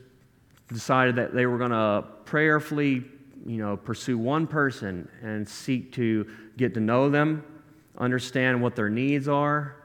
decided 0.68 1.16
that 1.16 1.34
they 1.34 1.46
were 1.46 1.58
going 1.58 1.70
to 1.70 2.04
prayerfully, 2.24 3.04
you 3.44 3.58
know, 3.58 3.76
pursue 3.76 4.16
one 4.16 4.46
person 4.46 5.08
and 5.22 5.46
seek 5.46 5.92
to 5.92 6.26
get 6.56 6.74
to 6.74 6.80
know 6.80 7.10
them, 7.10 7.44
understand 7.98 8.60
what 8.60 8.74
their 8.74 8.88
needs 8.88 9.28
are, 9.28 9.76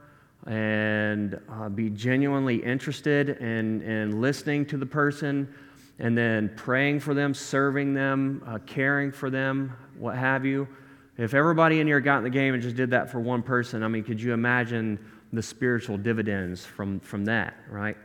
and 0.46 1.38
uh, 1.50 1.68
be 1.68 1.90
genuinely 1.90 2.56
interested 2.56 3.30
in, 3.40 3.82
in 3.82 4.20
listening 4.20 4.64
to 4.66 4.78
the 4.78 4.86
person 4.86 5.52
and 5.98 6.16
then 6.16 6.50
praying 6.56 7.00
for 7.00 7.14
them, 7.14 7.34
serving 7.34 7.94
them, 7.94 8.42
uh, 8.46 8.58
caring 8.66 9.10
for 9.10 9.30
them, 9.30 9.76
what 9.96 10.16
have 10.16 10.44
you. 10.44 10.68
If 11.16 11.34
everybody 11.34 11.80
in 11.80 11.86
here 11.86 12.00
got 12.00 12.18
in 12.18 12.24
the 12.24 12.30
game 12.30 12.54
and 12.54 12.62
just 12.62 12.76
did 12.76 12.90
that 12.90 13.10
for 13.10 13.18
one 13.18 13.42
person, 13.42 13.82
I 13.82 13.88
mean, 13.88 14.04
could 14.04 14.20
you 14.20 14.32
imagine 14.32 14.98
the 15.32 15.42
spiritual 15.42 15.98
dividends 15.98 16.64
from, 16.64 17.00
from 17.00 17.24
that, 17.24 17.54
right? 17.68 17.96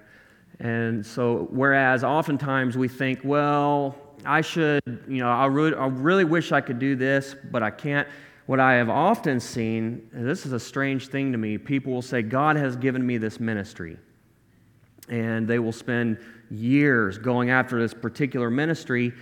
And 0.59 1.05
so, 1.05 1.47
whereas 1.51 2.03
oftentimes 2.03 2.77
we 2.77 2.87
think, 2.87 3.19
well, 3.23 3.95
I 4.25 4.41
should, 4.41 4.81
you 5.07 5.17
know, 5.17 5.29
I 5.29 5.45
really, 5.45 5.75
I 5.75 5.87
really 5.87 6.23
wish 6.23 6.51
I 6.51 6.61
could 6.61 6.79
do 6.79 6.95
this, 6.95 7.35
but 7.51 7.61
I 7.61 7.69
can't. 7.69 8.07
What 8.45 8.59
I 8.59 8.73
have 8.73 8.89
often 8.89 9.39
seen, 9.39 10.09
this 10.11 10.45
is 10.45 10.51
a 10.51 10.59
strange 10.59 11.07
thing 11.07 11.31
to 11.31 11.37
me, 11.37 11.57
people 11.57 11.93
will 11.93 12.01
say, 12.01 12.21
God 12.21 12.55
has 12.55 12.75
given 12.75 13.05
me 13.05 13.17
this 13.17 13.39
ministry. 13.39 13.97
And 15.09 15.47
they 15.47 15.59
will 15.59 15.71
spend 15.71 16.17
years 16.49 17.17
going 17.17 17.49
after 17.49 17.79
this 17.79 17.93
particular 17.93 18.49
ministry, 18.49 19.13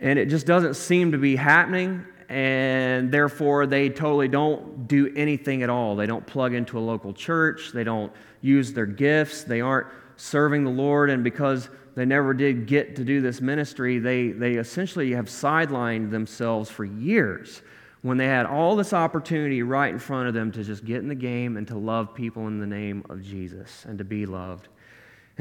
and 0.00 0.18
it 0.18 0.26
just 0.26 0.46
doesn't 0.46 0.74
seem 0.74 1.12
to 1.12 1.18
be 1.18 1.36
happening. 1.36 2.04
And 2.28 3.12
therefore, 3.12 3.66
they 3.66 3.90
totally 3.90 4.28
don't 4.28 4.88
do 4.88 5.12
anything 5.14 5.62
at 5.62 5.70
all. 5.70 5.96
They 5.96 6.06
don't 6.06 6.26
plug 6.26 6.54
into 6.54 6.78
a 6.78 6.80
local 6.80 7.12
church, 7.12 7.72
they 7.72 7.84
don't 7.84 8.12
use 8.40 8.72
their 8.72 8.86
gifts, 8.86 9.44
they 9.44 9.60
aren't 9.60 9.86
serving 10.16 10.64
the 10.64 10.70
Lord. 10.70 11.10
And 11.10 11.22
because 11.22 11.68
they 11.94 12.04
never 12.04 12.32
did 12.32 12.66
get 12.66 12.96
to 12.96 13.04
do 13.04 13.20
this 13.20 13.40
ministry, 13.40 13.98
they, 13.98 14.28
they 14.28 14.54
essentially 14.54 15.12
have 15.12 15.26
sidelined 15.26 16.10
themselves 16.10 16.70
for 16.70 16.84
years 16.84 17.62
when 18.00 18.16
they 18.16 18.26
had 18.26 18.46
all 18.46 18.74
this 18.76 18.92
opportunity 18.92 19.62
right 19.62 19.92
in 19.92 19.98
front 19.98 20.26
of 20.26 20.34
them 20.34 20.50
to 20.52 20.64
just 20.64 20.84
get 20.84 20.98
in 20.98 21.08
the 21.08 21.14
game 21.14 21.56
and 21.56 21.68
to 21.68 21.76
love 21.76 22.14
people 22.14 22.48
in 22.48 22.58
the 22.58 22.66
name 22.66 23.04
of 23.08 23.22
Jesus 23.22 23.84
and 23.86 23.98
to 23.98 24.04
be 24.04 24.26
loved. 24.26 24.68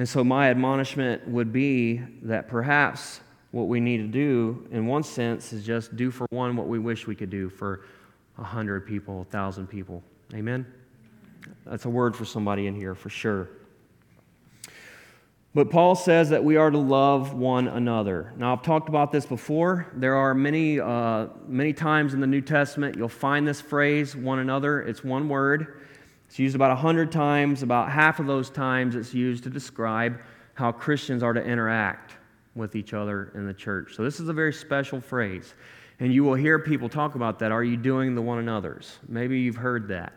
And 0.01 0.09
so, 0.09 0.23
my 0.23 0.49
admonishment 0.49 1.27
would 1.27 1.53
be 1.53 2.01
that 2.23 2.47
perhaps 2.47 3.21
what 3.51 3.67
we 3.67 3.79
need 3.79 3.97
to 3.97 4.07
do, 4.07 4.67
in 4.71 4.87
one 4.87 5.03
sense, 5.03 5.53
is 5.53 5.63
just 5.63 5.95
do 5.95 6.09
for 6.09 6.25
one 6.31 6.55
what 6.55 6.67
we 6.67 6.79
wish 6.79 7.05
we 7.05 7.13
could 7.13 7.29
do 7.29 7.49
for 7.49 7.85
a 8.39 8.43
hundred 8.43 8.87
people, 8.87 9.21
a 9.21 9.25
thousand 9.25 9.67
people. 9.67 10.01
Amen? 10.33 10.65
That's 11.67 11.85
a 11.85 11.89
word 11.91 12.15
for 12.15 12.25
somebody 12.25 12.65
in 12.65 12.75
here, 12.75 12.95
for 12.95 13.09
sure. 13.11 13.49
But 15.53 15.69
Paul 15.69 15.93
says 15.93 16.31
that 16.31 16.43
we 16.43 16.55
are 16.55 16.71
to 16.71 16.79
love 16.79 17.35
one 17.35 17.67
another. 17.67 18.33
Now, 18.37 18.53
I've 18.53 18.63
talked 18.63 18.89
about 18.89 19.11
this 19.11 19.27
before. 19.27 19.85
There 19.93 20.15
are 20.15 20.33
many, 20.33 20.79
uh, 20.79 21.27
many 21.45 21.73
times 21.73 22.15
in 22.15 22.21
the 22.21 22.25
New 22.25 22.41
Testament 22.41 22.97
you'll 22.97 23.07
find 23.07 23.47
this 23.47 23.61
phrase, 23.61 24.15
one 24.15 24.39
another. 24.39 24.81
It's 24.81 25.03
one 25.03 25.29
word. 25.29 25.77
It's 26.31 26.39
used 26.39 26.55
about 26.55 26.69
100 26.69 27.11
times. 27.11 27.61
About 27.61 27.91
half 27.91 28.21
of 28.21 28.25
those 28.25 28.49
times 28.49 28.95
it's 28.95 29.13
used 29.13 29.43
to 29.43 29.49
describe 29.49 30.21
how 30.53 30.71
Christians 30.71 31.23
are 31.23 31.33
to 31.33 31.43
interact 31.43 32.13
with 32.55 32.77
each 32.77 32.93
other 32.93 33.33
in 33.35 33.45
the 33.45 33.53
church. 33.53 33.95
So, 33.97 34.05
this 34.05 34.21
is 34.21 34.29
a 34.29 34.33
very 34.33 34.53
special 34.53 35.01
phrase. 35.01 35.55
And 35.99 36.13
you 36.13 36.23
will 36.23 36.35
hear 36.35 36.57
people 36.57 36.87
talk 36.87 37.15
about 37.15 37.37
that. 37.39 37.51
Are 37.51 37.65
you 37.65 37.75
doing 37.75 38.15
the 38.15 38.21
one 38.21 38.39
another's? 38.39 38.97
Maybe 39.09 39.41
you've 39.41 39.57
heard 39.57 39.89
that. 39.89 40.13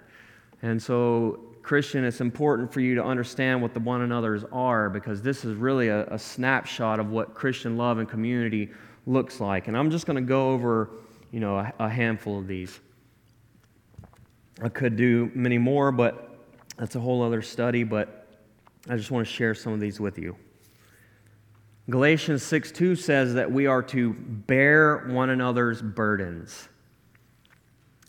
And 0.62 0.81
so, 0.81 1.41
Christian, 1.62 2.05
it's 2.05 2.21
important 2.21 2.73
for 2.73 2.79
you 2.79 2.95
to 2.95 3.03
understand 3.03 3.61
what 3.61 3.75
the 3.75 3.81
one 3.81 4.03
another's 4.03 4.45
are 4.53 4.89
because 4.89 5.21
this 5.21 5.45
is 5.45 5.57
really 5.57 5.89
a, 5.89 6.07
a 6.07 6.19
snapshot 6.19 7.01
of 7.01 7.11
what 7.11 7.35
Christian 7.35 7.77
love 7.77 7.99
and 7.99 8.09
community 8.09 8.71
looks 9.09 9.41
like. 9.41 9.67
And 9.67 9.77
I'm 9.77 9.91
just 9.91 10.07
going 10.07 10.15
to 10.15 10.29
go 10.29 10.51
over, 10.51 10.91
you 11.33 11.41
know, 11.41 11.59
a, 11.59 11.73
a 11.81 11.89
handful 11.89 12.39
of 12.39 12.47
these. 12.47 12.79
I 14.62 14.68
could 14.68 14.96
do 14.96 15.30
many 15.34 15.59
more, 15.59 15.90
but 15.90 16.30
that's 16.76 16.94
a 16.94 17.00
whole 17.00 17.22
other 17.22 17.42
study, 17.42 17.84
but 17.84 18.26
I 18.88 18.96
just 18.96 19.11
want 19.11 19.26
to 19.26 19.32
share 19.32 19.55
some 19.55 19.72
of 19.72 19.80
these 19.80 19.98
with 19.98 20.18
you. 20.18 20.36
Galatians 21.90 22.42
6 22.42 22.72
2 22.72 22.96
says 22.96 23.34
that 23.34 23.50
we 23.50 23.66
are 23.66 23.82
to 23.82 24.14
bear 24.14 25.07
one 25.09 25.30
another's 25.30 25.82
burdens. 25.82 26.68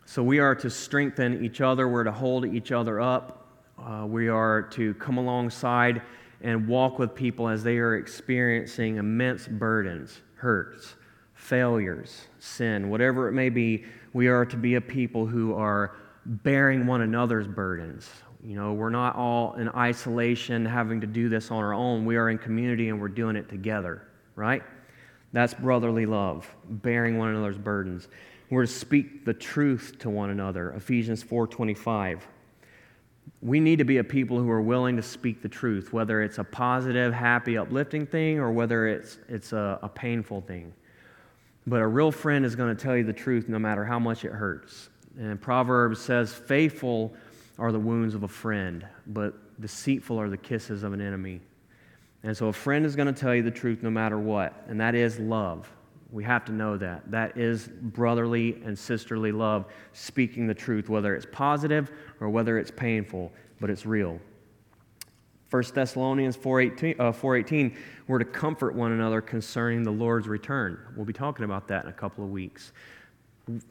So 0.06 0.24
we 0.24 0.40
are 0.40 0.56
to 0.56 0.70
strengthen 0.70 1.44
each 1.44 1.62
other, 1.62 1.88
we're 1.90 2.06
to 2.06 2.12
hold 2.12 2.46
each 2.46 2.72
other 2.72 3.02
up, 3.02 3.50
uh, 3.78 4.06
we 4.08 4.30
are 4.30 4.62
to 4.62 4.94
come 4.96 5.18
alongside 5.18 6.02
and 6.42 6.68
walk 6.68 7.00
with 7.00 7.16
people 7.16 7.50
as 7.50 7.64
they 7.64 7.78
are 7.78 7.96
experiencing 7.96 8.98
immense 8.98 9.48
burdens, 9.48 10.22
hurts, 10.36 10.96
failures, 11.34 12.28
sin, 12.40 12.90
whatever 12.90 13.28
it 13.28 13.34
may 13.34 13.50
be. 13.50 13.84
We 14.14 14.28
are 14.28 14.46
to 14.46 14.56
be 14.56 14.76
a 14.76 14.82
people 14.82 15.26
who 15.26 15.54
are 15.56 15.98
bearing 16.26 16.88
one 16.88 17.02
another's 17.02 17.48
burdens. 17.48 18.10
You 18.44 18.56
know, 18.56 18.74
we're 18.74 18.90
not 18.90 19.16
all 19.16 19.54
in 19.56 19.70
isolation 19.70 20.66
having 20.66 21.02
to 21.02 21.08
do 21.08 21.30
this 21.30 21.52
on 21.52 21.58
our 21.58 21.74
own. 21.74 22.06
We 22.06 22.16
are 22.16 22.30
in 22.30 22.38
community 22.38 22.90
and 22.90 23.00
we're 23.00 23.08
doing 23.08 23.36
it 23.36 23.50
together, 23.50 24.08
right? 24.36 24.64
That's 25.34 25.54
brotherly 25.54 26.06
love, 26.06 26.48
bearing 26.70 27.18
one 27.18 27.30
another's 27.30 27.58
burdens. 27.58 28.08
We're 28.50 28.66
to 28.66 28.72
speak 28.72 29.26
the 29.26 29.34
truth 29.34 29.96
to 30.00 30.10
one 30.10 30.30
another. 30.30 30.72
Ephesians 30.74 31.24
4:25 31.24 32.22
we 33.42 33.60
need 33.60 33.78
to 33.78 33.84
be 33.84 33.98
a 33.98 34.04
people 34.04 34.40
who 34.40 34.50
are 34.50 34.62
willing 34.62 34.96
to 34.96 35.04
speak 35.04 35.42
the 35.42 35.50
truth, 35.50 35.94
whether 35.94 36.22
it's 36.22 36.38
a 36.38 36.44
positive, 36.44 37.14
happy, 37.14 37.58
uplifting 37.58 38.06
thing 38.06 38.40
or 38.40 38.52
whether 38.52 38.88
it's, 38.88 39.20
it's 39.28 39.54
a, 39.54 39.80
a 39.84 39.90
painful 39.90 40.42
thing. 40.42 40.74
But 41.68 41.82
a 41.82 41.88
real 41.88 42.12
friend 42.12 42.46
is 42.46 42.56
going 42.56 42.76
to 42.76 42.82
tell 42.82 42.96
you 42.96 43.04
the 43.04 43.14
truth 43.14 43.50
no 43.50 43.60
matter 43.60 43.86
how 43.86 44.00
much 44.00 44.26
it 44.26 44.32
hurts. 44.32 44.90
And 45.18 45.40
Proverbs 45.40 46.00
says, 46.00 46.34
Faithful 46.34 47.14
are 47.58 47.72
the 47.72 47.80
wounds 47.80 48.16
of 48.16 48.24
a 48.24 48.28
friend, 48.28 48.86
but 49.08 49.62
deceitful 49.62 50.20
are 50.20 50.30
the 50.30 50.38
kisses 50.38 50.84
of 50.84 50.94
an 50.94 51.02
enemy. 51.02 51.42
And 52.24 52.36
so 52.36 52.48
a 52.48 52.54
friend 52.54 52.86
is 52.86 52.96
going 52.96 53.14
to 53.14 53.20
tell 53.20 53.36
you 53.36 53.44
the 53.44 53.52
truth 53.52 53.84
no 53.84 53.90
matter 53.90 54.18
what, 54.18 54.66
and 54.68 54.80
that 54.82 54.96
is 54.96 55.20
love. 55.20 55.72
We 56.12 56.24
have 56.24 56.46
to 56.46 56.52
know 56.52 56.78
that. 56.78 57.10
That 57.12 57.38
is 57.38 57.68
brotherly 57.68 58.62
and 58.66 58.78
sisterly 58.78 59.32
love, 59.32 59.66
speaking 59.94 60.48
the 60.48 60.54
truth, 60.54 60.90
whether 60.90 61.16
it's 61.16 61.26
positive 61.32 61.92
or 62.20 62.30
whether 62.30 62.58
it's 62.58 62.72
painful, 62.72 63.32
but 63.60 63.70
it's 63.70 63.86
real. 63.86 64.20
1 65.52 65.64
Thessalonians 65.74 66.36
4.18, 66.36 67.00
uh, 67.00 67.12
4.18, 67.12 67.76
we're 68.08 68.20
to 68.20 68.26
comfort 68.26 68.76
one 68.76 68.92
another 68.92 69.22
concerning 69.22 69.84
the 69.84 69.92
Lord's 69.92 70.28
return. 70.28 70.80
We'll 70.96 71.06
be 71.06 71.14
talking 71.14 71.46
about 71.46 71.68
that 71.68 71.84
in 71.84 71.90
a 71.90 71.94
couple 71.94 72.24
of 72.24 72.32
weeks. 72.32 72.74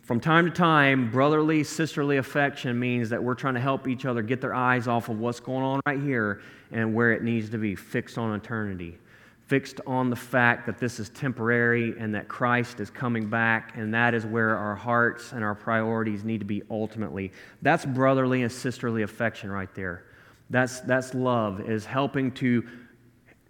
From 0.03 0.21
time 0.21 0.45
to 0.45 0.53
time, 0.53 1.11
brotherly, 1.11 1.65
sisterly 1.65 2.19
affection 2.19 2.79
means 2.79 3.11
that 3.11 3.23
we're 3.23 3.35
trying 3.35 3.55
to 3.55 3.61
help 3.61 3.89
each 3.89 4.07
other 4.07 4.23
get 4.23 4.41
their 4.41 4.55
eyes 4.55 4.87
off 4.87 5.09
of 5.09 5.19
what's 5.19 5.41
going 5.41 5.65
on 5.65 5.81
right 5.87 6.01
here 6.01 6.43
and 6.71 6.95
where 6.95 7.13
it 7.13 7.23
needs 7.23 7.51
to 7.51 7.59
be, 7.59 7.75
fixed 7.75 8.17
on 8.19 8.35
eternity 8.35 8.99
fixed 9.47 9.81
on 9.87 10.09
the 10.09 10.17
fact 10.17 10.67
that 10.67 10.79
this 10.79 10.99
is 10.99 11.11
temporary 11.11 11.95
and 11.99 12.15
that 12.15 12.29
Christ 12.29 12.81
is 12.81 12.91
coming 12.91 13.29
back, 13.29 13.77
and 13.77 13.93
that 13.93 14.15
is 14.15 14.25
where 14.25 14.57
our 14.57 14.75
hearts 14.75 15.33
and 15.33 15.45
our 15.45 15.55
priorities 15.55 16.25
need 16.25 16.39
to 16.39 16.47
be 16.47 16.63
ultimately. 16.71 17.31
That's 17.63 17.85
brotherly 17.85 18.43
and 18.43 18.51
sisterly 18.51 19.03
affection 19.03 19.51
right 19.51 19.73
there. 19.75 20.05
That's, 20.51 20.81
that's 20.81 21.15
love, 21.15 21.61
is 21.69 21.85
helping 21.85 22.33
to 22.33 22.67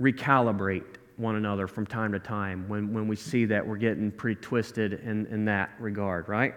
recalibrate 0.01 0.97
one 1.17 1.37
another 1.37 1.67
from 1.67 1.87
time 1.87 2.13
to 2.13 2.19
time 2.19 2.69
when, 2.69 2.93
when 2.93 3.09
we 3.09 3.17
see 3.17 3.45
that 3.47 3.67
we're 3.67 3.77
getting 3.77 4.11
pretty 4.11 4.41
twisted 4.41 4.95
in, 4.95 5.27
in 5.27 5.45
that 5.45 5.71
regard, 5.79 6.29
right? 6.29 6.55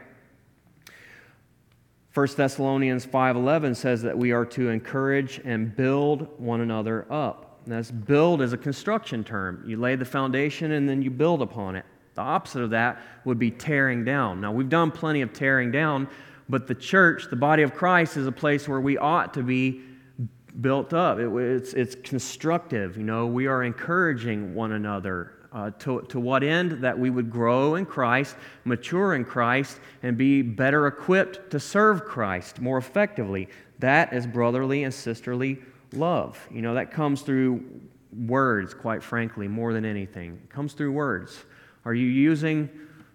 1 2.13 2.27
Thessalonians 2.35 3.05
5:11 3.05 3.75
says 3.75 4.01
that 4.01 4.17
we 4.17 4.31
are 4.31 4.45
to 4.45 4.69
encourage 4.69 5.39
and 5.45 5.75
build 5.75 6.27
one 6.39 6.61
another 6.61 7.05
up. 7.11 7.59
That's 7.67 7.91
build 7.91 8.41
as 8.41 8.53
a 8.53 8.57
construction 8.57 9.23
term. 9.23 9.63
You 9.67 9.77
lay 9.77 9.95
the 9.95 10.05
foundation 10.05 10.71
and 10.71 10.89
then 10.89 11.01
you 11.01 11.11
build 11.11 11.41
upon 11.41 11.75
it. 11.75 11.85
The 12.15 12.21
opposite 12.21 12.63
of 12.63 12.71
that 12.71 13.01
would 13.25 13.37
be 13.37 13.51
tearing 13.51 14.03
down. 14.03 14.41
Now, 14.41 14.51
we've 14.51 14.69
done 14.69 14.89
plenty 14.89 15.21
of 15.21 15.33
tearing 15.33 15.71
down, 15.71 16.07
but 16.49 16.65
the 16.65 16.73
church, 16.73 17.29
the 17.29 17.35
body 17.35 17.61
of 17.61 17.75
Christ, 17.75 18.17
is 18.17 18.25
a 18.25 18.31
place 18.31 18.67
where 18.67 18.81
we 18.81 18.97
ought 18.97 19.35
to 19.35 19.43
be 19.43 19.83
built 20.61 20.93
up. 20.93 21.19
It, 21.19 21.29
it's, 21.35 21.73
it's 21.73 21.95
constructive. 21.95 22.97
You 22.97 23.03
know, 23.03 23.27
we 23.27 23.47
are 23.47 23.63
encouraging 23.63 24.53
one 24.53 24.73
another. 24.73 25.33
Uh, 25.53 25.71
to, 25.79 26.01
to 26.09 26.19
what 26.19 26.43
end? 26.43 26.83
That 26.83 26.99
we 26.99 27.09
would 27.09 27.31
grow 27.31 27.75
in 27.75 27.85
Christ, 27.85 28.35
mature 28.65 29.15
in 29.15 29.23
Christ, 29.23 29.79
and 30.03 30.17
be 30.17 30.41
better 30.41 30.87
equipped 30.87 31.49
to 31.51 31.59
serve 31.59 32.03
Christ 32.03 32.59
more 32.59 32.77
effectively. 32.77 33.47
That 33.79 34.11
is 34.11 34.27
brotherly 34.27 34.83
and 34.83 34.93
sisterly 34.93 35.59
love. 35.93 36.37
You 36.51 36.61
know, 36.61 36.73
that 36.73 36.91
comes 36.91 37.21
through 37.21 37.63
words, 38.25 38.73
quite 38.73 39.01
frankly, 39.01 39.47
more 39.47 39.71
than 39.71 39.85
anything. 39.85 40.39
It 40.43 40.49
comes 40.49 40.73
through 40.73 40.91
words. 40.91 41.45
Are 41.85 41.93
you 41.93 42.07
using, 42.07 42.69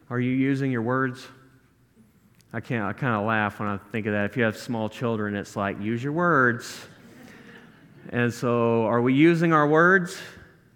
are 0.09 0.19
you 0.19 0.33
using 0.33 0.73
your 0.73 0.83
words? 0.83 1.27
I 2.53 2.61
can't, 2.61 2.85
I 2.85 2.93
kind 2.95 3.15
of 3.15 3.27
laugh 3.27 3.61
when 3.61 3.69
I 3.69 3.77
think 3.77 4.07
of 4.07 4.15
that. 4.15 4.25
If 4.25 4.37
you 4.37 4.45
have 4.45 4.57
small 4.57 4.89
children, 4.89 5.37
it's 5.37 5.55
like, 5.55 5.81
use 5.81 6.03
your 6.03 6.13
words. 6.13 6.87
And 8.11 8.33
so, 8.33 8.85
are 8.87 9.01
we 9.01 9.15
using 9.15 9.53
our 9.53 9.67
words? 9.67 10.21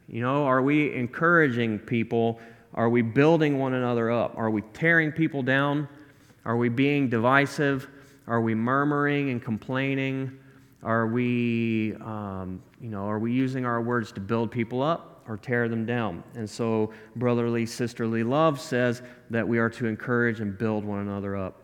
You 0.08 0.20
know, 0.20 0.44
are 0.44 0.62
we 0.62 0.94
encouraging 0.94 1.80
people? 1.80 2.40
Are 2.74 2.88
we 2.88 3.02
building 3.02 3.58
one 3.58 3.74
another 3.74 4.10
up? 4.10 4.34
Are 4.36 4.50
we 4.50 4.62
tearing 4.72 5.10
people 5.10 5.42
down? 5.42 5.88
Are 6.44 6.56
we 6.56 6.68
being 6.68 7.08
divisive? 7.08 7.88
Are 8.26 8.40
we 8.40 8.54
murmuring 8.54 9.30
and 9.30 9.42
complaining? 9.42 10.38
Are 10.82 11.06
we, 11.08 11.94
um, 12.04 12.62
you 12.80 12.88
know, 12.88 13.06
are 13.06 13.18
we 13.18 13.32
using 13.32 13.64
our 13.64 13.80
words 13.80 14.12
to 14.12 14.20
build 14.20 14.52
people 14.52 14.82
up 14.82 15.24
or 15.26 15.36
tear 15.36 15.68
them 15.68 15.84
down? 15.84 16.22
And 16.36 16.48
so, 16.48 16.92
brotherly, 17.16 17.66
sisterly 17.66 18.22
love 18.22 18.60
says 18.60 19.02
that 19.30 19.46
we 19.46 19.58
are 19.58 19.70
to 19.70 19.86
encourage 19.86 20.40
and 20.40 20.56
build 20.56 20.84
one 20.84 21.00
another 21.00 21.36
up. 21.36 21.62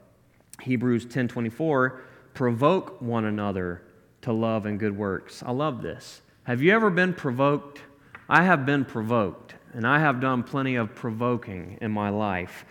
Hebrews 0.60 1.06
10:24, 1.06 2.00
provoke 2.34 3.00
one 3.00 3.26
another 3.26 3.82
to 4.22 4.32
love 4.32 4.66
and 4.66 4.78
good 4.78 4.96
works. 4.96 5.42
I 5.44 5.52
love 5.52 5.82
this. 5.82 6.22
Have 6.44 6.62
you 6.62 6.72
ever 6.72 6.90
been 6.90 7.14
provoked? 7.14 7.80
I 8.28 8.42
have 8.42 8.64
been 8.64 8.84
provoked, 8.84 9.54
and 9.72 9.86
I 9.86 9.98
have 9.98 10.20
done 10.20 10.42
plenty 10.42 10.76
of 10.76 10.94
provoking 10.94 11.78
in 11.80 11.90
my 11.90 12.08
life. 12.08 12.64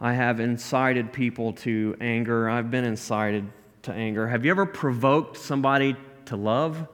I 0.00 0.12
have 0.12 0.38
incited 0.38 1.12
people 1.12 1.54
to 1.54 1.96
anger. 2.00 2.48
I've 2.48 2.70
been 2.70 2.84
incited 2.84 3.50
to 3.82 3.92
anger. 3.92 4.28
Have 4.28 4.44
you 4.44 4.50
ever 4.50 4.66
provoked 4.66 5.36
somebody 5.36 5.96
to 6.26 6.36
love? 6.36 6.86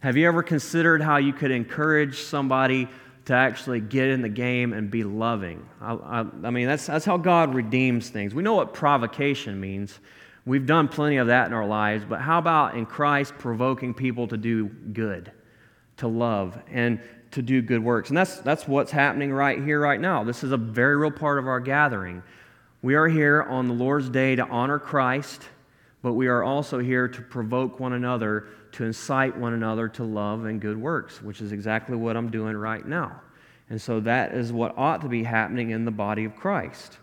Have 0.00 0.16
you 0.16 0.26
ever 0.28 0.42
considered 0.42 1.02
how 1.02 1.16
you 1.16 1.32
could 1.32 1.50
encourage 1.50 2.20
somebody 2.20 2.88
to 3.26 3.34
actually 3.34 3.80
get 3.80 4.08
in 4.08 4.22
the 4.22 4.28
game 4.28 4.72
and 4.72 4.90
be 4.90 5.02
loving? 5.02 5.68
I, 5.80 5.94
I, 5.94 6.20
I 6.44 6.50
mean, 6.50 6.66
that's, 6.66 6.86
that's 6.86 7.04
how 7.04 7.16
God 7.16 7.54
redeems 7.54 8.10
things. 8.10 8.34
We 8.34 8.42
know 8.42 8.54
what 8.54 8.74
provocation 8.74 9.60
means. 9.60 9.98
We've 10.46 10.64
done 10.64 10.88
plenty 10.88 11.18
of 11.18 11.26
that 11.26 11.46
in 11.46 11.52
our 11.52 11.66
lives, 11.66 12.04
but 12.08 12.20
how 12.20 12.38
about 12.38 12.74
in 12.74 12.86
Christ 12.86 13.34
provoking 13.38 13.94
people 13.94 14.26
to 14.28 14.36
do 14.36 14.68
good, 14.68 15.30
to 15.98 16.08
love, 16.08 16.58
and 16.70 17.00
to 17.32 17.42
do 17.42 17.60
good 17.60 17.82
works? 17.84 18.08
And 18.08 18.16
that's, 18.16 18.38
that's 18.38 18.66
what's 18.66 18.90
happening 18.90 19.32
right 19.32 19.62
here, 19.62 19.80
right 19.80 20.00
now. 20.00 20.24
This 20.24 20.42
is 20.42 20.52
a 20.52 20.56
very 20.56 20.96
real 20.96 21.10
part 21.10 21.38
of 21.38 21.46
our 21.46 21.60
gathering. 21.60 22.22
We 22.82 22.94
are 22.94 23.08
here 23.08 23.42
on 23.42 23.68
the 23.68 23.74
Lord's 23.74 24.08
Day 24.08 24.34
to 24.36 24.46
honor 24.48 24.78
Christ, 24.78 25.42
but 26.02 26.14
we 26.14 26.28
are 26.28 26.42
also 26.42 26.78
here 26.78 27.06
to 27.06 27.20
provoke 27.20 27.78
one 27.78 27.92
another, 27.92 28.48
to 28.72 28.84
incite 28.84 29.36
one 29.36 29.52
another 29.52 29.88
to 29.90 30.04
love 30.04 30.46
and 30.46 30.58
good 30.58 30.80
works, 30.80 31.22
which 31.22 31.42
is 31.42 31.52
exactly 31.52 31.96
what 31.96 32.16
I'm 32.16 32.30
doing 32.30 32.56
right 32.56 32.86
now. 32.86 33.20
And 33.68 33.80
so 33.80 34.00
that 34.00 34.32
is 34.32 34.52
what 34.52 34.76
ought 34.78 35.02
to 35.02 35.08
be 35.08 35.22
happening 35.22 35.70
in 35.70 35.84
the 35.84 35.90
body 35.90 36.24
of 36.24 36.34
Christ. 36.34 36.98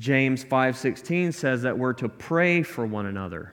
James 0.00 0.42
5:16 0.42 1.30
says 1.30 1.60
that 1.62 1.78
we're 1.78 1.92
to 1.92 2.08
pray 2.08 2.62
for 2.62 2.86
one 2.86 3.04
another. 3.04 3.52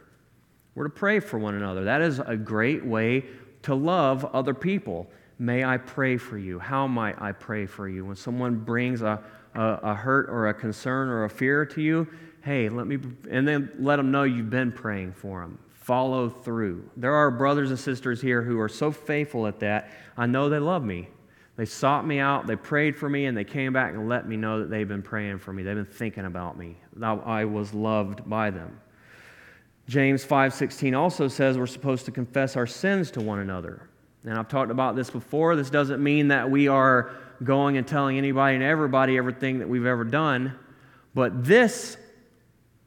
We're 0.76 0.86
to 0.86 0.90
pray 0.90 1.20
for 1.20 1.38
one 1.38 1.56
another. 1.56 1.84
That 1.84 2.02
is 2.02 2.20
a 2.20 2.38
great 2.38 2.86
way 2.86 3.26
to 3.64 3.76
love 3.76 4.24
other 4.34 4.54
people. 4.54 5.12
May 5.40 5.66
I 5.66 5.78
pray 5.78 6.16
for 6.16 6.38
you? 6.38 6.58
How 6.58 6.88
might 6.88 7.22
I 7.22 7.34
pray 7.34 7.66
for 7.66 7.90
you? 7.90 8.06
When 8.06 8.16
someone 8.16 8.56
brings 8.56 9.02
a, 9.02 9.22
a, 9.56 9.62
a 9.62 9.94
hurt 9.94 10.30
or 10.30 10.48
a 10.48 10.54
concern 10.54 11.10
or 11.10 11.26
a 11.26 11.30
fear 11.30 11.66
to 11.66 11.82
you, 11.82 12.08
hey, 12.42 12.70
let 12.70 12.88
me, 12.88 12.98
and 13.30 13.46
then 13.46 13.70
let 13.78 13.98
them 13.98 14.10
know 14.10 14.24
you've 14.24 14.50
been 14.50 14.72
praying 14.72 15.12
for 15.12 15.42
them. 15.42 15.60
Follow 15.74 16.30
through. 16.30 16.90
There 16.96 17.14
are 17.14 17.30
brothers 17.30 17.72
and 17.72 17.80
sisters 17.80 18.22
here 18.22 18.42
who 18.42 18.58
are 18.62 18.70
so 18.70 18.90
faithful 18.90 19.48
at 19.48 19.60
that. 19.60 19.92
I 20.16 20.28
know 20.28 20.48
they 20.48 20.60
love 20.60 20.84
me. 20.84 21.10
They 21.58 21.66
sought 21.66 22.06
me 22.06 22.20
out, 22.20 22.48
they 22.48 22.56
prayed 22.56 22.96
for 22.96 23.10
me, 23.10 23.26
and 23.26 23.36
they 23.36 23.44
came 23.44 23.74
back 23.74 23.94
and 23.94 24.08
let 24.08 24.28
me 24.28 24.38
know 24.38 24.60
that 24.60 24.70
they've 24.70 24.88
been 24.88 25.02
praying 25.02 25.40
for 25.40 25.52
me. 25.52 25.64
They've 25.64 25.76
been 25.76 25.86
thinking 25.86 26.26
about 26.26 26.58
me. 26.58 26.78
I 27.02 27.46
was 27.46 27.74
loved 27.74 28.30
by 28.30 28.52
them. 28.52 28.80
James 29.88 30.24
5:16 30.24 30.96
also 30.96 31.28
says 31.28 31.58
we're 31.58 31.66
supposed 31.66 32.06
to 32.06 32.12
confess 32.12 32.56
our 32.56 32.68
sins 32.68 33.10
to 33.12 33.22
one 33.22 33.40
another. 33.40 33.90
And 34.24 34.38
I've 34.38 34.50
talked 34.50 34.70
about 34.70 34.96
this 34.96 35.10
before. 35.10 35.56
This 35.56 35.70
doesn't 35.70 36.04
mean 36.04 36.28
that 36.28 36.52
we 36.52 36.68
are 36.68 37.12
going 37.44 37.78
and 37.78 37.88
telling 37.88 38.18
anybody 38.18 38.56
and 38.56 38.64
everybody 38.64 39.18
everything 39.18 39.60
that 39.60 39.70
we've 39.70 39.86
ever 39.86 40.04
done, 40.04 40.54
but 41.16 41.44
this 41.44 41.98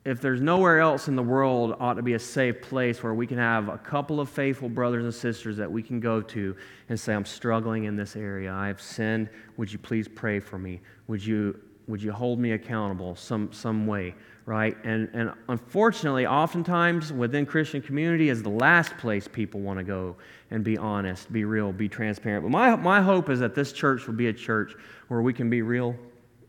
if 0.04 0.20
there's 0.20 0.40
nowhere 0.40 0.80
else 0.80 1.08
in 1.08 1.16
the 1.16 1.22
world 1.22 1.76
ought 1.78 1.94
to 1.94 2.02
be 2.02 2.14
a 2.14 2.18
safe 2.18 2.62
place 2.62 3.02
where 3.02 3.12
we 3.12 3.26
can 3.26 3.36
have 3.36 3.68
a 3.68 3.76
couple 3.76 4.18
of 4.18 4.30
faithful 4.30 4.68
brothers 4.68 5.04
and 5.04 5.12
sisters 5.12 5.58
that 5.58 5.70
we 5.70 5.82
can 5.82 6.00
go 6.00 6.22
to 6.22 6.56
and 6.88 6.98
say 6.98 7.12
i'm 7.12 7.24
struggling 7.24 7.84
in 7.84 7.96
this 7.96 8.16
area. 8.16 8.52
I 8.52 8.68
have 8.68 8.80
sinned. 8.80 9.28
Would 9.58 9.70
you 9.70 9.78
please 9.78 10.08
pray 10.08 10.40
for 10.40 10.58
me? 10.58 10.80
Would 11.08 11.24
you 11.24 11.60
would 11.86 12.02
you 12.02 12.12
hold 12.12 12.38
me 12.38 12.52
accountable 12.52 13.14
some 13.14 13.52
some 13.52 13.86
way? 13.86 14.14
Right? 14.46 14.74
And 14.84 15.10
and 15.12 15.32
unfortunately 15.50 16.26
oftentimes 16.26 17.12
within 17.12 17.44
christian 17.44 17.82
community 17.82 18.30
is 18.30 18.42
the 18.42 18.48
last 18.48 18.96
place 18.96 19.28
people 19.28 19.60
want 19.60 19.78
to 19.78 19.84
go 19.84 20.16
and 20.50 20.64
be 20.64 20.78
honest 20.78 21.30
be 21.30 21.44
real 21.44 21.72
be 21.72 21.90
transparent. 21.90 22.42
But 22.42 22.50
my 22.50 22.74
my 22.74 23.02
hope 23.02 23.28
is 23.28 23.38
that 23.40 23.54
this 23.54 23.70
church 23.72 24.06
will 24.06 24.14
be 24.14 24.28
a 24.28 24.32
church 24.32 24.74
where 25.08 25.20
we 25.20 25.34
can 25.34 25.50
be 25.50 25.60
real. 25.60 25.94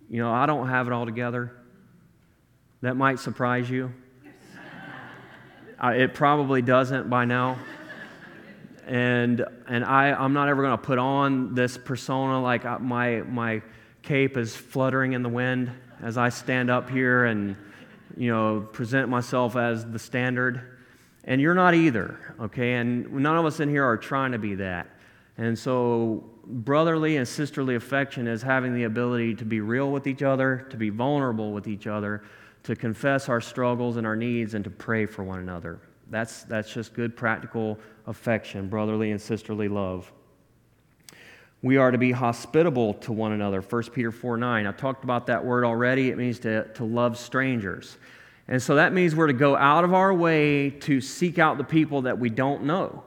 You 0.10 0.22
know 0.22 0.32
i 0.32 0.45
don't 0.45 0.70
have 0.70 0.88
it 0.88 0.93
all 0.93 1.06
together 1.06 1.61
that 2.82 2.95
might 2.95 3.19
surprise 3.19 3.69
you. 3.69 3.93
It 5.84 6.13
probably 6.13 6.61
doesn't 6.61 7.09
by 7.09 7.25
now. 7.25 7.57
And, 8.86 9.45
and 9.67 9.86
I, 9.86 10.11
I'm 10.11 10.34
not 10.34 10.49
ever 10.49 10.61
going 10.61 10.77
to 10.77 10.84
put 10.84 10.99
on 10.99 11.55
this 11.55 11.77
persona 11.77 12.41
like 12.41 12.65
uh, 12.65 12.79
my, 12.79 13.21
my 13.21 13.61
cape 14.01 14.38
is 14.38 14.55
fluttering 14.55 15.13
in 15.13 15.23
the 15.23 15.29
wind 15.29 15.71
as 16.01 16.17
I 16.17 16.29
stand 16.29 16.69
up 16.69 16.89
here 16.89 17.25
and 17.25 17.55
you 18.17 18.32
know, 18.32 18.67
present 18.73 19.09
myself 19.09 19.55
as 19.55 19.86
the 19.86 19.99
standard. 19.99 20.79
And 21.23 21.39
you're 21.39 21.55
not 21.55 21.75
either, 21.75 22.36
okay? 22.39 22.73
And 22.73 23.11
none 23.13 23.38
of 23.38 23.45
us 23.45 23.59
in 23.59 23.69
here 23.69 23.86
are 23.86 23.97
trying 23.97 24.32
to 24.32 24.39
be 24.39 24.55
that. 24.55 24.88
And 25.38 25.57
so, 25.57 26.23
brotherly 26.45 27.17
and 27.17 27.27
sisterly 27.27 27.75
affection 27.75 28.27
is 28.27 28.41
having 28.41 28.73
the 28.73 28.84
ability 28.84 29.36
to 29.36 29.45
be 29.45 29.61
real 29.61 29.91
with 29.91 30.07
each 30.07 30.23
other, 30.23 30.67
to 30.71 30.77
be 30.77 30.89
vulnerable 30.89 31.53
with 31.53 31.67
each 31.67 31.88
other, 31.88 32.23
to 32.64 32.76
confess 32.76 33.30
our 33.30 33.41
struggles 33.41 33.97
and 33.97 34.05
our 34.05 34.16
needs 34.16 34.53
and 34.53 34.64
to 34.64 34.70
pray 34.70 35.05
for 35.05 35.24
one 35.24 35.39
another. 35.39 35.80
That's, 36.09 36.43
that's 36.43 36.72
just 36.72 36.93
good 36.93 37.16
practical 37.16 37.80
affection, 38.05 38.68
brotherly 38.68 39.12
and 39.12 39.22
sisterly 39.22 39.68
love. 39.68 40.12
We 41.64 41.78
are 41.78 41.91
to 41.91 41.97
be 41.97 42.12
hospitable 42.12 42.95
to 42.95 43.12
one 43.12 43.34
another. 43.34 43.62
1 43.62 43.84
Peter 43.93 44.12
4 44.12 44.38
9. 44.38 44.68
I 44.68 44.72
talked 44.72 45.03
about 45.03 45.28
that 45.28 45.45
word 45.45 45.64
already. 45.64 46.09
It 46.09 46.18
means 46.18 46.39
to, 46.39 46.66
to 46.74 46.84
love 46.84 47.18
strangers. 47.18 47.97
And 48.47 48.62
so 48.62 48.76
that 48.76 48.93
means 48.93 49.16
we're 49.16 49.28
to 49.28 49.34
go 49.34 49.55
out 49.55 49.84
of 49.84 49.93
our 49.93 50.14
way 50.14 50.72
to 50.72 50.99
seek 50.99 51.39
out 51.39 51.57
the 51.57 51.64
people 51.64 52.01
that 52.03 52.18
we 52.18 52.30
don't 52.30 52.64
know 52.64 53.03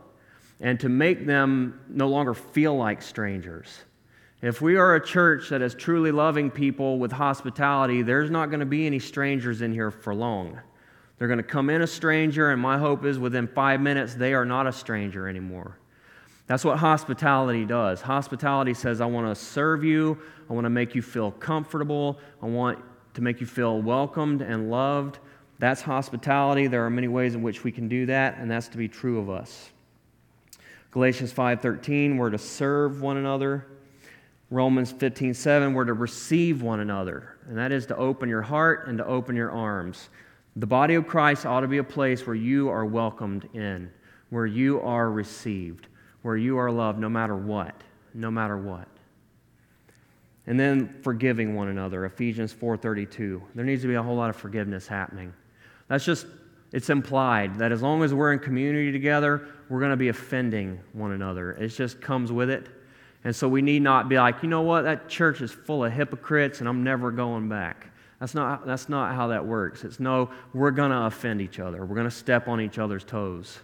and 0.60 0.78
to 0.80 0.88
make 0.88 1.26
them 1.26 1.80
no 1.88 2.08
longer 2.08 2.32
feel 2.32 2.76
like 2.76 3.02
strangers. 3.02 3.80
If 4.44 4.60
we 4.60 4.76
are 4.76 4.94
a 4.94 5.02
church 5.02 5.48
that 5.48 5.62
is 5.62 5.74
truly 5.74 6.12
loving 6.12 6.50
people 6.50 6.98
with 6.98 7.10
hospitality, 7.10 8.02
there's 8.02 8.28
not 8.28 8.50
going 8.50 8.60
to 8.60 8.66
be 8.66 8.84
any 8.84 8.98
strangers 8.98 9.62
in 9.62 9.72
here 9.72 9.90
for 9.90 10.14
long. 10.14 10.60
They're 11.16 11.28
going 11.28 11.38
to 11.38 11.42
come 11.42 11.70
in 11.70 11.80
a 11.80 11.86
stranger, 11.86 12.50
and 12.50 12.60
my 12.60 12.76
hope 12.76 13.06
is 13.06 13.18
within 13.18 13.46
five 13.48 13.80
minutes, 13.80 14.12
they 14.12 14.34
are 14.34 14.44
not 14.44 14.66
a 14.66 14.72
stranger 14.72 15.28
anymore. 15.28 15.78
That's 16.46 16.62
what 16.62 16.76
hospitality 16.76 17.64
does. 17.64 18.02
Hospitality 18.02 18.74
says, 18.74 19.00
I 19.00 19.06
want 19.06 19.34
to 19.34 19.34
serve 19.34 19.82
you, 19.82 20.18
I 20.50 20.52
want 20.52 20.66
to 20.66 20.70
make 20.70 20.94
you 20.94 21.00
feel 21.00 21.30
comfortable, 21.30 22.18
I 22.42 22.46
want 22.46 22.80
to 23.14 23.22
make 23.22 23.40
you 23.40 23.46
feel 23.46 23.80
welcomed 23.80 24.42
and 24.42 24.70
loved. 24.70 25.20
That's 25.58 25.80
hospitality. 25.80 26.66
There 26.66 26.84
are 26.84 26.90
many 26.90 27.08
ways 27.08 27.34
in 27.34 27.40
which 27.40 27.64
we 27.64 27.72
can 27.72 27.88
do 27.88 28.04
that, 28.06 28.36
and 28.36 28.50
that's 28.50 28.68
to 28.68 28.76
be 28.76 28.88
true 28.88 29.18
of 29.20 29.30
us. 29.30 29.70
Galatians 30.90 31.32
5:13, 31.32 32.18
we're 32.18 32.28
to 32.28 32.36
serve 32.36 33.00
one 33.00 33.16
another. 33.16 33.64
Romans 34.50 34.92
15, 34.92 35.34
7, 35.34 35.74
we're 35.74 35.84
to 35.84 35.94
receive 35.94 36.62
one 36.62 36.80
another, 36.80 37.36
and 37.48 37.56
that 37.56 37.72
is 37.72 37.86
to 37.86 37.96
open 37.96 38.28
your 38.28 38.42
heart 38.42 38.88
and 38.88 38.98
to 38.98 39.06
open 39.06 39.34
your 39.34 39.50
arms. 39.50 40.10
The 40.56 40.66
body 40.66 40.94
of 40.94 41.06
Christ 41.06 41.46
ought 41.46 41.60
to 41.60 41.68
be 41.68 41.78
a 41.78 41.84
place 41.84 42.26
where 42.26 42.36
you 42.36 42.68
are 42.68 42.84
welcomed 42.84 43.48
in, 43.54 43.90
where 44.30 44.46
you 44.46 44.80
are 44.80 45.10
received, 45.10 45.88
where 46.22 46.36
you 46.36 46.58
are 46.58 46.70
loved 46.70 46.98
no 46.98 47.08
matter 47.08 47.36
what, 47.36 47.74
no 48.12 48.30
matter 48.30 48.56
what. 48.56 48.86
And 50.46 50.60
then 50.60 51.00
forgiving 51.02 51.54
one 51.54 51.68
another, 51.68 52.04
Ephesians 52.04 52.52
4:32. 52.52 53.40
There 53.54 53.64
needs 53.64 53.82
to 53.82 53.88
be 53.88 53.94
a 53.94 54.02
whole 54.02 54.16
lot 54.16 54.30
of 54.30 54.36
forgiveness 54.36 54.86
happening. 54.86 55.32
That's 55.88 56.04
just 56.04 56.26
it's 56.72 56.90
implied 56.90 57.56
that 57.58 57.72
as 57.72 57.82
long 57.82 58.02
as 58.02 58.12
we're 58.12 58.32
in 58.32 58.40
community 58.40 58.90
together, 58.90 59.46
we're 59.68 59.78
going 59.78 59.92
to 59.92 59.96
be 59.96 60.08
offending 60.08 60.80
one 60.92 61.12
another. 61.12 61.52
It 61.52 61.68
just 61.68 62.00
comes 62.00 62.32
with 62.32 62.50
it. 62.50 62.66
And 63.24 63.34
so 63.34 63.48
we 63.48 63.62
need 63.62 63.82
not 63.82 64.08
be 64.08 64.16
like, 64.16 64.42
you 64.42 64.48
know 64.48 64.60
what, 64.60 64.82
that 64.82 65.08
church 65.08 65.40
is 65.40 65.50
full 65.50 65.84
of 65.84 65.92
hypocrites 65.92 66.60
and 66.60 66.68
I'm 66.68 66.84
never 66.84 67.10
going 67.10 67.48
back. 67.48 67.88
That's 68.20 68.34
not, 68.34 68.66
that's 68.66 68.88
not 68.88 69.14
how 69.14 69.28
that 69.28 69.44
works. 69.44 69.82
It's 69.82 69.98
no, 69.98 70.30
we're 70.52 70.70
going 70.70 70.90
to 70.90 71.04
offend 71.04 71.40
each 71.40 71.58
other, 71.58 71.84
we're 71.84 71.96
going 71.96 72.08
to 72.08 72.14
step 72.14 72.48
on 72.48 72.60
each 72.60 72.78
other's 72.78 73.04
toes. 73.04 73.58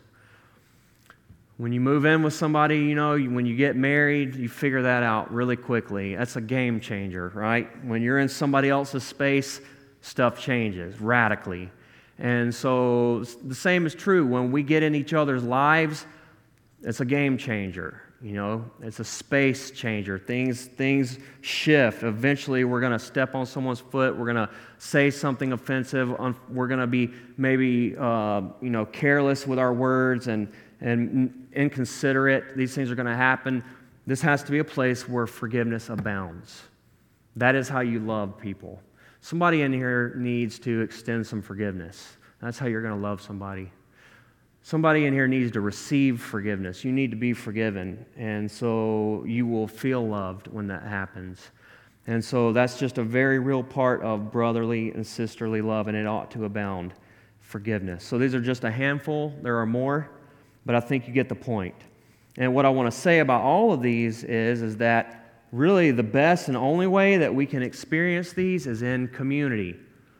When 1.58 1.72
you 1.72 1.80
move 1.80 2.06
in 2.06 2.22
with 2.22 2.32
somebody, 2.32 2.78
you 2.78 2.94
know, 2.94 3.18
when 3.18 3.44
you 3.44 3.54
get 3.54 3.76
married, 3.76 4.34
you 4.34 4.48
figure 4.48 4.80
that 4.80 5.02
out 5.02 5.30
really 5.30 5.56
quickly. 5.56 6.14
That's 6.14 6.36
a 6.36 6.40
game 6.40 6.80
changer, 6.80 7.30
right? 7.34 7.68
When 7.84 8.00
you're 8.00 8.18
in 8.18 8.30
somebody 8.30 8.70
else's 8.70 9.04
space, 9.04 9.60
stuff 10.00 10.40
changes 10.40 10.98
radically. 11.02 11.70
And 12.18 12.54
so 12.54 13.24
the 13.44 13.54
same 13.54 13.84
is 13.84 13.94
true 13.94 14.26
when 14.26 14.52
we 14.52 14.62
get 14.62 14.82
in 14.82 14.94
each 14.94 15.12
other's 15.12 15.42
lives, 15.42 16.06
it's 16.82 17.00
a 17.00 17.04
game 17.04 17.36
changer. 17.36 18.02
You 18.22 18.32
know, 18.32 18.70
it's 18.82 19.00
a 19.00 19.04
space 19.04 19.70
changer. 19.70 20.18
Things, 20.18 20.66
things 20.66 21.18
shift. 21.40 22.02
Eventually, 22.02 22.64
we're 22.64 22.80
going 22.80 22.92
to 22.92 22.98
step 22.98 23.34
on 23.34 23.46
someone's 23.46 23.80
foot. 23.80 24.14
We're 24.14 24.26
going 24.26 24.46
to 24.46 24.50
say 24.76 25.10
something 25.10 25.52
offensive. 25.52 26.14
We're 26.50 26.68
going 26.68 26.80
to 26.80 26.86
be 26.86 27.12
maybe, 27.38 27.96
uh, 27.98 28.42
you 28.60 28.68
know, 28.68 28.84
careless 28.84 29.46
with 29.46 29.58
our 29.58 29.72
words 29.72 30.26
and, 30.26 30.52
and 30.82 31.48
inconsiderate. 31.54 32.58
These 32.58 32.74
things 32.74 32.90
are 32.90 32.94
going 32.94 33.06
to 33.06 33.16
happen. 33.16 33.64
This 34.06 34.20
has 34.20 34.42
to 34.42 34.50
be 34.50 34.58
a 34.58 34.64
place 34.64 35.08
where 35.08 35.26
forgiveness 35.26 35.88
abounds. 35.88 36.62
That 37.36 37.54
is 37.54 37.70
how 37.70 37.80
you 37.80 38.00
love 38.00 38.38
people. 38.38 38.82
Somebody 39.22 39.62
in 39.62 39.72
here 39.72 40.14
needs 40.16 40.58
to 40.60 40.82
extend 40.82 41.26
some 41.26 41.40
forgiveness. 41.40 42.18
That's 42.42 42.58
how 42.58 42.66
you're 42.66 42.82
going 42.82 42.94
to 42.94 43.00
love 43.00 43.22
somebody. 43.22 43.70
Somebody 44.62 45.06
in 45.06 45.12
here 45.14 45.26
needs 45.26 45.50
to 45.52 45.60
receive 45.60 46.20
forgiveness. 46.20 46.84
You 46.84 46.92
need 46.92 47.10
to 47.10 47.16
be 47.16 47.32
forgiven. 47.32 48.04
And 48.16 48.50
so 48.50 49.24
you 49.26 49.46
will 49.46 49.66
feel 49.66 50.06
loved 50.06 50.48
when 50.48 50.66
that 50.68 50.82
happens. 50.82 51.50
And 52.06 52.24
so 52.24 52.52
that's 52.52 52.78
just 52.78 52.98
a 52.98 53.02
very 53.02 53.38
real 53.38 53.62
part 53.62 54.02
of 54.02 54.30
brotherly 54.32 54.90
and 54.92 55.06
sisterly 55.06 55.60
love, 55.60 55.86
and 55.88 55.96
it 55.96 56.06
ought 56.06 56.30
to 56.32 56.44
abound 56.44 56.92
forgiveness. 57.40 58.04
So 58.04 58.18
these 58.18 58.34
are 58.34 58.40
just 58.40 58.64
a 58.64 58.70
handful. 58.70 59.34
There 59.42 59.58
are 59.58 59.66
more, 59.66 60.10
but 60.66 60.74
I 60.74 60.80
think 60.80 61.06
you 61.06 61.12
get 61.14 61.28
the 61.28 61.34
point. 61.34 61.74
And 62.36 62.54
what 62.54 62.64
I 62.64 62.68
want 62.68 62.92
to 62.92 62.98
say 62.98 63.18
about 63.18 63.42
all 63.42 63.72
of 63.72 63.82
these 63.82 64.24
is, 64.24 64.62
is 64.62 64.76
that 64.78 65.44
really 65.52 65.90
the 65.90 66.02
best 66.02 66.48
and 66.48 66.56
only 66.56 66.86
way 66.86 67.16
that 67.16 67.34
we 67.34 67.44
can 67.44 67.62
experience 67.62 68.32
these 68.32 68.66
is 68.66 68.82
in 68.82 69.08
community. 69.08 69.76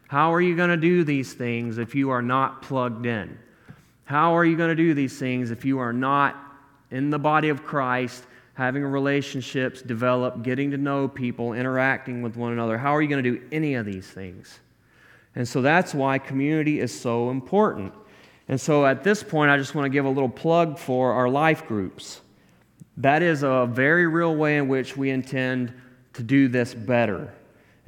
How 0.08 0.34
are 0.34 0.40
you 0.40 0.56
going 0.56 0.70
to 0.70 0.76
do 0.76 1.04
these 1.04 1.34
things 1.34 1.78
if 1.78 1.94
you 1.94 2.10
are 2.10 2.22
not 2.22 2.62
plugged 2.62 3.06
in? 3.06 3.38
How 4.10 4.36
are 4.36 4.44
you 4.44 4.56
going 4.56 4.70
to 4.70 4.74
do 4.74 4.92
these 4.92 5.16
things 5.20 5.52
if 5.52 5.64
you 5.64 5.78
are 5.78 5.92
not 5.92 6.36
in 6.90 7.10
the 7.10 7.18
body 7.20 7.48
of 7.48 7.64
Christ, 7.64 8.24
having 8.54 8.82
relationships 8.82 9.82
develop, 9.82 10.42
getting 10.42 10.72
to 10.72 10.76
know 10.76 11.06
people, 11.06 11.52
interacting 11.52 12.20
with 12.20 12.34
one 12.34 12.52
another? 12.52 12.76
How 12.76 12.96
are 12.96 13.00
you 13.00 13.06
going 13.06 13.22
to 13.22 13.30
do 13.30 13.40
any 13.52 13.76
of 13.76 13.86
these 13.86 14.08
things? 14.08 14.58
And 15.36 15.46
so 15.46 15.62
that's 15.62 15.94
why 15.94 16.18
community 16.18 16.80
is 16.80 16.92
so 17.00 17.30
important. 17.30 17.92
And 18.48 18.60
so 18.60 18.84
at 18.84 19.04
this 19.04 19.22
point, 19.22 19.48
I 19.48 19.56
just 19.56 19.76
want 19.76 19.86
to 19.86 19.90
give 19.90 20.06
a 20.06 20.10
little 20.10 20.28
plug 20.28 20.76
for 20.76 21.12
our 21.12 21.28
life 21.28 21.68
groups. 21.68 22.20
That 22.96 23.22
is 23.22 23.44
a 23.44 23.68
very 23.70 24.08
real 24.08 24.34
way 24.34 24.56
in 24.56 24.66
which 24.66 24.96
we 24.96 25.10
intend 25.10 25.72
to 26.14 26.24
do 26.24 26.48
this 26.48 26.74
better 26.74 27.32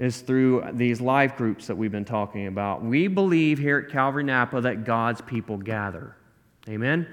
is 0.03 0.21
through 0.21 0.65
these 0.73 1.01
life 1.01 1.37
groups 1.37 1.69
that 1.69 1.77
we've 1.77 1.93
been 1.93 2.05
talking 2.05 2.49
about. 2.49 2.83
We 2.83 3.07
believe 3.07 3.57
here 3.57 3.79
at 3.79 3.93
Calvary 3.93 4.25
Napa 4.25 4.61
that 4.63 4.85
God's 4.85 5.21
people 5.21 5.57
gather. 5.57 6.17
Amen? 6.69 7.07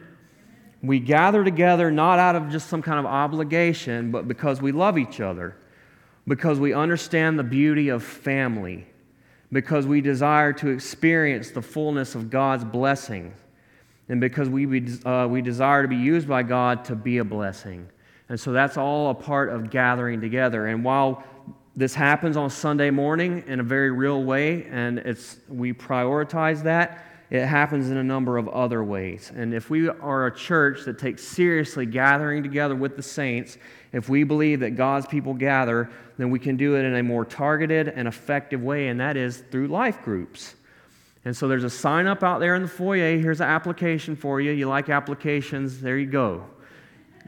We 0.81 0.99
gather 0.99 1.43
together 1.43 1.91
not 1.91 2.17
out 2.17 2.35
of 2.35 2.49
just 2.49 2.67
some 2.67 2.81
kind 2.81 2.97
of 2.97 3.05
obligation, 3.05 4.09
but 4.09 4.27
because 4.27 4.59
we 4.59 4.71
love 4.71 4.97
each 4.97 5.21
other, 5.21 5.55
because 6.27 6.59
we 6.59 6.73
understand 6.73 7.37
the 7.37 7.43
beauty 7.43 7.89
of 7.89 8.03
family, 8.03 8.87
because 9.51 9.85
we 9.85 10.01
desire 10.01 10.51
to 10.53 10.69
experience 10.69 11.51
the 11.51 11.61
fullness 11.61 12.15
of 12.15 12.31
God's 12.31 12.63
blessings, 12.63 13.35
and 14.07 14.19
because 14.19 14.49
we, 14.49 14.65
uh, 15.05 15.27
we 15.29 15.43
desire 15.43 15.83
to 15.83 15.87
be 15.87 15.95
used 15.95 16.27
by 16.27 16.41
God 16.41 16.85
to 16.85 16.95
be 16.95 17.19
a 17.19 17.23
blessing. 17.23 17.87
And 18.29 18.39
so 18.39 18.51
that's 18.51 18.77
all 18.77 19.11
a 19.11 19.15
part 19.15 19.49
of 19.49 19.69
gathering 19.69 20.21
together. 20.21 20.67
And 20.67 20.83
while 20.83 21.23
this 21.79 21.95
happens 21.95 22.35
on 22.35 22.49
Sunday 22.49 22.89
morning 22.89 23.41
in 23.47 23.61
a 23.61 23.63
very 23.63 23.89
real 23.89 24.21
way, 24.21 24.65
and 24.65 24.99
it's, 24.99 25.37
we 25.47 25.71
prioritize 25.71 26.61
that. 26.63 27.05
It 27.29 27.45
happens 27.45 27.89
in 27.89 27.95
a 27.95 28.03
number 28.03 28.37
of 28.37 28.49
other 28.49 28.83
ways. 28.83 29.31
And 29.33 29.53
if 29.53 29.69
we 29.69 29.87
are 29.87 30.25
a 30.25 30.35
church 30.35 30.83
that 30.83 30.99
takes 30.99 31.23
seriously 31.23 31.85
gathering 31.85 32.43
together 32.43 32.75
with 32.75 32.97
the 32.97 33.01
saints, 33.01 33.57
if 33.93 34.09
we 34.09 34.25
believe 34.25 34.59
that 34.59 34.71
God's 34.71 35.07
people 35.07 35.33
gather, 35.33 35.89
then 36.17 36.29
we 36.31 36.37
can 36.37 36.57
do 36.57 36.75
it 36.75 36.83
in 36.83 36.95
a 36.95 37.03
more 37.03 37.23
targeted 37.23 37.87
and 37.87 38.09
effective 38.09 38.61
way, 38.61 38.89
and 38.89 38.99
that 38.99 39.15
is 39.15 39.37
through 39.49 39.69
life 39.69 40.01
groups. 40.03 40.55
And 41.23 41.33
so 41.33 41.47
there's 41.47 41.63
a 41.63 41.69
sign 41.69 42.07
up 42.07 42.23
out 42.23 42.39
there 42.39 42.55
in 42.55 42.63
the 42.63 42.67
foyer. 42.67 43.17
Here's 43.17 43.39
an 43.39 43.47
application 43.47 44.17
for 44.17 44.41
you. 44.41 44.51
You 44.51 44.67
like 44.67 44.89
applications? 44.89 45.79
There 45.79 45.97
you 45.97 46.07
go. 46.07 46.43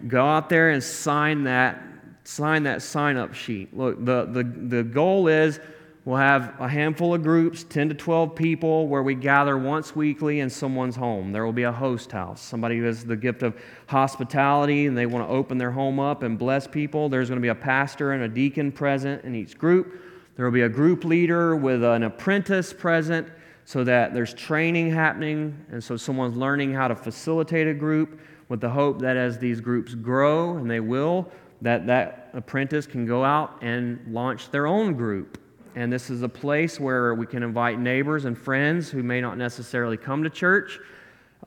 Go 0.09 0.25
out 0.25 0.49
there 0.49 0.71
and 0.71 0.83
sign 0.83 1.45
that 1.45 1.81
sign 2.23 2.63
that 2.63 2.81
sign 2.81 3.17
up 3.17 3.33
sheet. 3.33 3.75
Look, 3.75 4.03
the, 4.03 4.25
the, 4.25 4.43
the 4.43 4.83
goal 4.83 5.27
is 5.27 5.59
we'll 6.05 6.17
have 6.17 6.59
a 6.59 6.67
handful 6.67 7.13
of 7.13 7.23
groups, 7.23 7.63
10 7.63 7.89
to 7.89 7.95
12 7.95 8.35
people, 8.35 8.87
where 8.87 9.03
we 9.03 9.15
gather 9.15 9.57
once 9.57 9.95
weekly 9.95 10.39
in 10.39 10.49
someone's 10.49 10.95
home. 10.95 11.31
There 11.31 11.45
will 11.45 11.53
be 11.53 11.63
a 11.63 11.71
host 11.71 12.11
house, 12.11 12.41
somebody 12.41 12.77
who 12.77 12.85
has 12.85 13.05
the 13.05 13.15
gift 13.15 13.43
of 13.43 13.59
hospitality 13.87 14.87
and 14.87 14.97
they 14.97 15.05
want 15.05 15.27
to 15.27 15.33
open 15.33 15.57
their 15.57 15.71
home 15.71 15.99
up 15.99 16.23
and 16.23 16.37
bless 16.37 16.67
people. 16.67 17.09
There's 17.09 17.29
going 17.29 17.39
to 17.39 17.41
be 17.41 17.49
a 17.49 17.55
pastor 17.55 18.13
and 18.13 18.23
a 18.23 18.27
deacon 18.27 18.71
present 18.71 19.23
in 19.23 19.35
each 19.35 19.57
group. 19.57 20.01
There 20.35 20.45
will 20.45 20.53
be 20.53 20.61
a 20.61 20.69
group 20.69 21.03
leader 21.03 21.55
with 21.55 21.83
an 21.83 22.03
apprentice 22.03 22.73
present 22.73 23.27
so 23.65 23.83
that 23.83 24.13
there's 24.13 24.33
training 24.33 24.91
happening 24.91 25.65
and 25.71 25.83
so 25.83 25.95
someone's 25.97 26.35
learning 26.35 26.73
how 26.73 26.87
to 26.87 26.95
facilitate 26.95 27.67
a 27.67 27.73
group 27.73 28.19
with 28.51 28.59
the 28.59 28.69
hope 28.69 28.99
that 28.99 29.15
as 29.15 29.37
these 29.37 29.61
groups 29.61 29.95
grow, 29.95 30.57
and 30.57 30.69
they 30.69 30.81
will, 30.81 31.31
that 31.61 31.85
that 31.87 32.29
apprentice 32.33 32.85
can 32.87 33.05
go 33.05 33.23
out 33.23 33.61
and 33.61 33.99
launch 34.07 34.49
their 34.49 34.67
own 34.67 34.93
group. 34.93 35.37
And 35.75 35.91
this 35.91 36.09
is 36.09 36.21
a 36.21 36.29
place 36.29 36.79
where 36.79 37.13
we 37.15 37.25
can 37.25 37.43
invite 37.43 37.79
neighbors 37.79 38.25
and 38.25 38.37
friends 38.37 38.89
who 38.89 39.03
may 39.03 39.21
not 39.21 39.37
necessarily 39.37 39.95
come 39.95 40.23
to 40.23 40.29
church, 40.29 40.79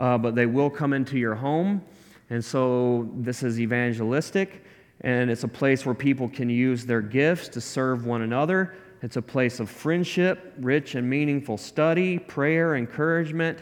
uh, 0.01 0.17
but 0.17 0.35
they 0.35 0.47
will 0.47 0.71
come 0.71 0.93
into 0.93 1.19
your 1.19 1.35
home. 1.35 1.83
And 2.31 2.43
so 2.43 3.11
this 3.17 3.43
is 3.43 3.61
evangelistic, 3.61 4.65
and 5.03 5.31
it's 5.31 5.45
a 5.45 5.49
place 5.49 5.85
where 5.85 5.95
people 5.95 6.29
can 6.29 6.49
use 6.49 6.87
their 6.87 7.03
gifts 7.03 7.49
to 7.49 7.61
serve 7.61 8.07
one 8.07 8.23
another. 8.23 8.77
It's 9.03 9.17
a 9.17 9.23
place 9.23 9.61
of 9.61 9.69
friendship, 9.69 10.55
rich 10.59 10.95
and 10.95 11.09
meaningful 11.09 11.59
study, 11.59 12.19
prayer, 12.19 12.77
encouragement, 12.77 13.59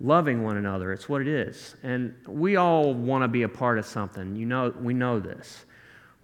loving 0.00 0.42
one 0.42 0.58
another. 0.58 0.92
It's 0.92 1.08
what 1.08 1.22
it 1.22 1.28
is. 1.28 1.76
And 1.82 2.14
we 2.26 2.56
all 2.56 2.92
want 2.92 3.22
to 3.22 3.28
be 3.28 3.44
a 3.44 3.48
part 3.48 3.78
of 3.78 3.86
something. 3.86 4.36
You 4.36 4.44
know, 4.44 4.74
we 4.78 4.92
know 4.92 5.18
this. 5.18 5.64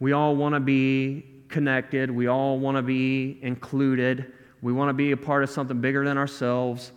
We 0.00 0.12
all 0.12 0.36
want 0.36 0.54
to 0.54 0.60
be 0.60 1.24
connected. 1.48 2.10
We 2.10 2.28
all 2.28 2.58
want 2.58 2.76
to 2.76 2.82
be 2.82 3.38
included. 3.42 4.32
We 4.62 4.72
want 4.72 4.90
to 4.90 4.94
be 4.94 5.12
a 5.12 5.16
part 5.16 5.42
of 5.42 5.50
something 5.50 5.80
bigger 5.80 6.04
than 6.04 6.18
ourselves. 6.18 6.92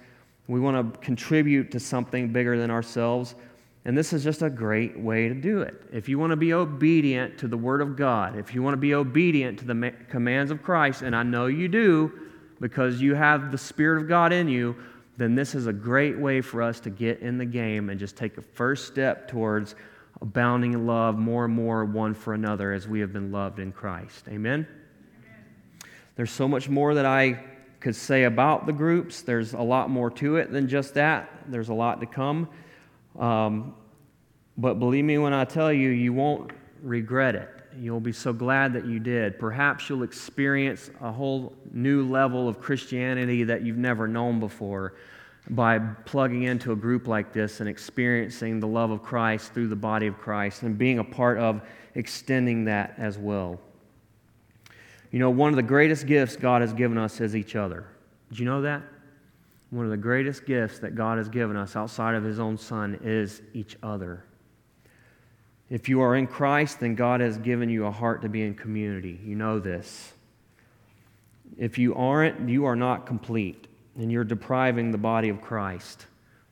We 0.48 0.60
want 0.60 0.94
to 0.94 1.00
contribute 1.00 1.72
to 1.72 1.80
something 1.80 2.32
bigger 2.32 2.58
than 2.58 2.70
ourselves. 2.70 3.36
And 3.86 3.98
this 3.98 4.14
is 4.14 4.24
just 4.24 4.44
a 4.44 4.50
great 4.50 5.00
way 5.00 5.28
to 5.28 5.34
do 5.34 5.62
it. 5.62 5.82
If 5.92 6.08
you 6.08 6.20
want 6.20 6.32
to 6.32 6.36
be 6.36 6.54
obedient 6.54 7.40
to 7.40 7.48
the 7.48 7.58
Word 7.58 7.82
of 7.82 7.96
God, 7.96 8.38
if 8.38 8.54
you 8.54 8.62
want 8.62 8.74
to 8.74 8.78
be 8.78 8.94
obedient 8.94 9.58
to 9.60 9.66
the 9.66 9.94
commands 10.10 10.52
of 10.52 10.62
Christ, 10.62 11.02
and 11.02 11.16
I 11.16 11.24
know 11.24 11.48
you 11.48 11.68
do 11.68 12.12
because 12.60 13.02
you 13.02 13.16
have 13.16 13.52
the 13.52 13.58
Spirit 13.58 14.04
of 14.04 14.08
God 14.08 14.32
in 14.32 14.48
you, 14.48 14.76
then 15.18 15.34
this 15.34 15.56
is 15.56 15.68
a 15.68 15.74
great 15.74 16.18
way 16.18 16.42
for 16.42 16.62
us 16.62 16.80
to 16.82 16.90
get 16.90 17.20
in 17.22 17.38
the 17.38 17.46
game 17.46 17.90
and 17.90 18.00
just 18.00 18.16
take 18.16 18.38
a 18.38 18.42
first 18.42 18.88
step 18.88 19.28
towards 19.28 19.76
abounding 20.22 20.74
in 20.74 20.86
love 20.86 21.18
more 21.18 21.46
and 21.46 21.54
more 21.54 21.84
one 21.84 22.14
for 22.14 22.34
another 22.34 22.74
as 22.74 22.88
we 22.88 23.00
have 23.00 23.12
been 23.12 23.32
loved 23.32 23.60
in 23.60 23.72
Christ. 23.72 24.28
Amen? 24.28 24.68
There's 26.16 26.32
so 26.32 26.48
much 26.48 26.70
more 26.70 26.94
that 26.94 27.06
I 27.06 27.44
could 27.80 27.96
say 27.96 28.26
about 28.26 28.68
the 28.68 28.74
groups. 28.74 29.24
There's 29.24 29.54
a 29.54 29.62
lot 29.62 29.90
more 29.90 30.12
to 30.12 30.36
it 30.36 30.52
than 30.52 30.68
just 30.68 30.94
that, 30.94 31.30
there's 31.48 31.70
a 31.70 31.74
lot 31.74 32.00
to 32.02 32.06
come. 32.06 32.48
Um, 33.18 33.76
but 34.58 34.76
believe 34.76 35.06
me 35.06 35.18
when 35.18 35.34
I 35.34 35.46
tell 35.46 35.74
you, 35.74 35.90
you 35.90 36.14
won't 36.14 36.52
regret 36.84 37.36
it. 37.36 37.50
You'll 37.80 38.00
be 38.00 38.12
so 38.12 38.34
glad 38.34 38.74
that 38.74 38.86
you 38.86 39.00
did. 39.00 39.40
Perhaps 39.40 39.90
you'll 39.90 40.04
experience 40.04 40.92
a 41.02 41.12
whole 41.12 41.54
new 41.72 42.08
level 42.08 42.48
of 42.48 42.60
Christianity 42.60 43.44
that 43.46 43.64
you've 43.64 43.78
never 43.78 44.08
known 44.08 44.40
before 44.40 44.94
by 45.50 45.80
plugging 45.80 46.44
into 46.44 46.72
a 46.72 46.76
group 46.76 47.08
like 47.08 47.34
this 47.34 47.60
and 47.60 47.68
experiencing 47.68 48.60
the 48.60 48.68
love 48.68 48.92
of 48.92 49.02
Christ 49.02 49.54
through 49.54 49.68
the 49.68 49.76
body 49.76 50.08
of 50.08 50.18
Christ 50.18 50.62
and 50.62 50.78
being 50.78 51.00
a 51.00 51.04
part 51.04 51.38
of 51.40 51.62
extending 51.96 52.66
that 52.66 52.94
as 52.98 53.18
well. 53.18 53.60
You 55.12 55.20
know, 55.20 55.30
one 55.30 55.50
of 55.50 55.56
the 55.56 55.64
greatest 55.64 56.06
gifts 56.06 56.36
God 56.36 56.62
has 56.62 56.74
given 56.74 56.98
us 56.98 57.20
is 57.20 57.36
each 57.36 57.56
other. 57.56 57.86
Did 58.30 58.40
you 58.40 58.46
know 58.46 58.62
that? 58.62 58.84
One 59.72 59.86
of 59.86 59.92
the 59.92 59.98
greatest 59.98 60.46
gifts 60.46 60.80
that 60.80 60.96
God 60.96 61.18
has 61.18 61.28
given 61.28 61.58
us 61.58 61.76
outside 61.76 62.16
of 62.16 62.24
His 62.24 62.40
own 62.40 62.58
Son 62.58 63.00
is 63.04 63.42
each 63.54 63.78
other. 63.82 64.24
If 65.70 65.90
you 65.90 66.02
are 66.02 66.16
in 66.16 66.28
Christ, 66.28 66.82
then 66.82 66.96
God 66.96 67.22
has 67.22 67.38
given 67.38 67.70
you 67.70 67.86
a 67.86 67.92
heart 67.92 68.22
to 68.22 68.30
be 68.30 68.44
in 68.44 68.54
community. 68.54 69.20
You 69.24 69.36
know 69.36 69.60
this. 69.60 70.14
If 71.58 71.78
you 71.78 71.96
aren't, 71.96 72.50
you 72.50 72.66
are 72.66 72.76
not 72.76 73.06
complete 73.06 73.68
and 73.98 74.12
you're 74.12 74.24
depriving 74.24 74.92
the 74.92 74.98
body 74.98 75.30
of 75.30 75.42
Christ. 75.42 76.06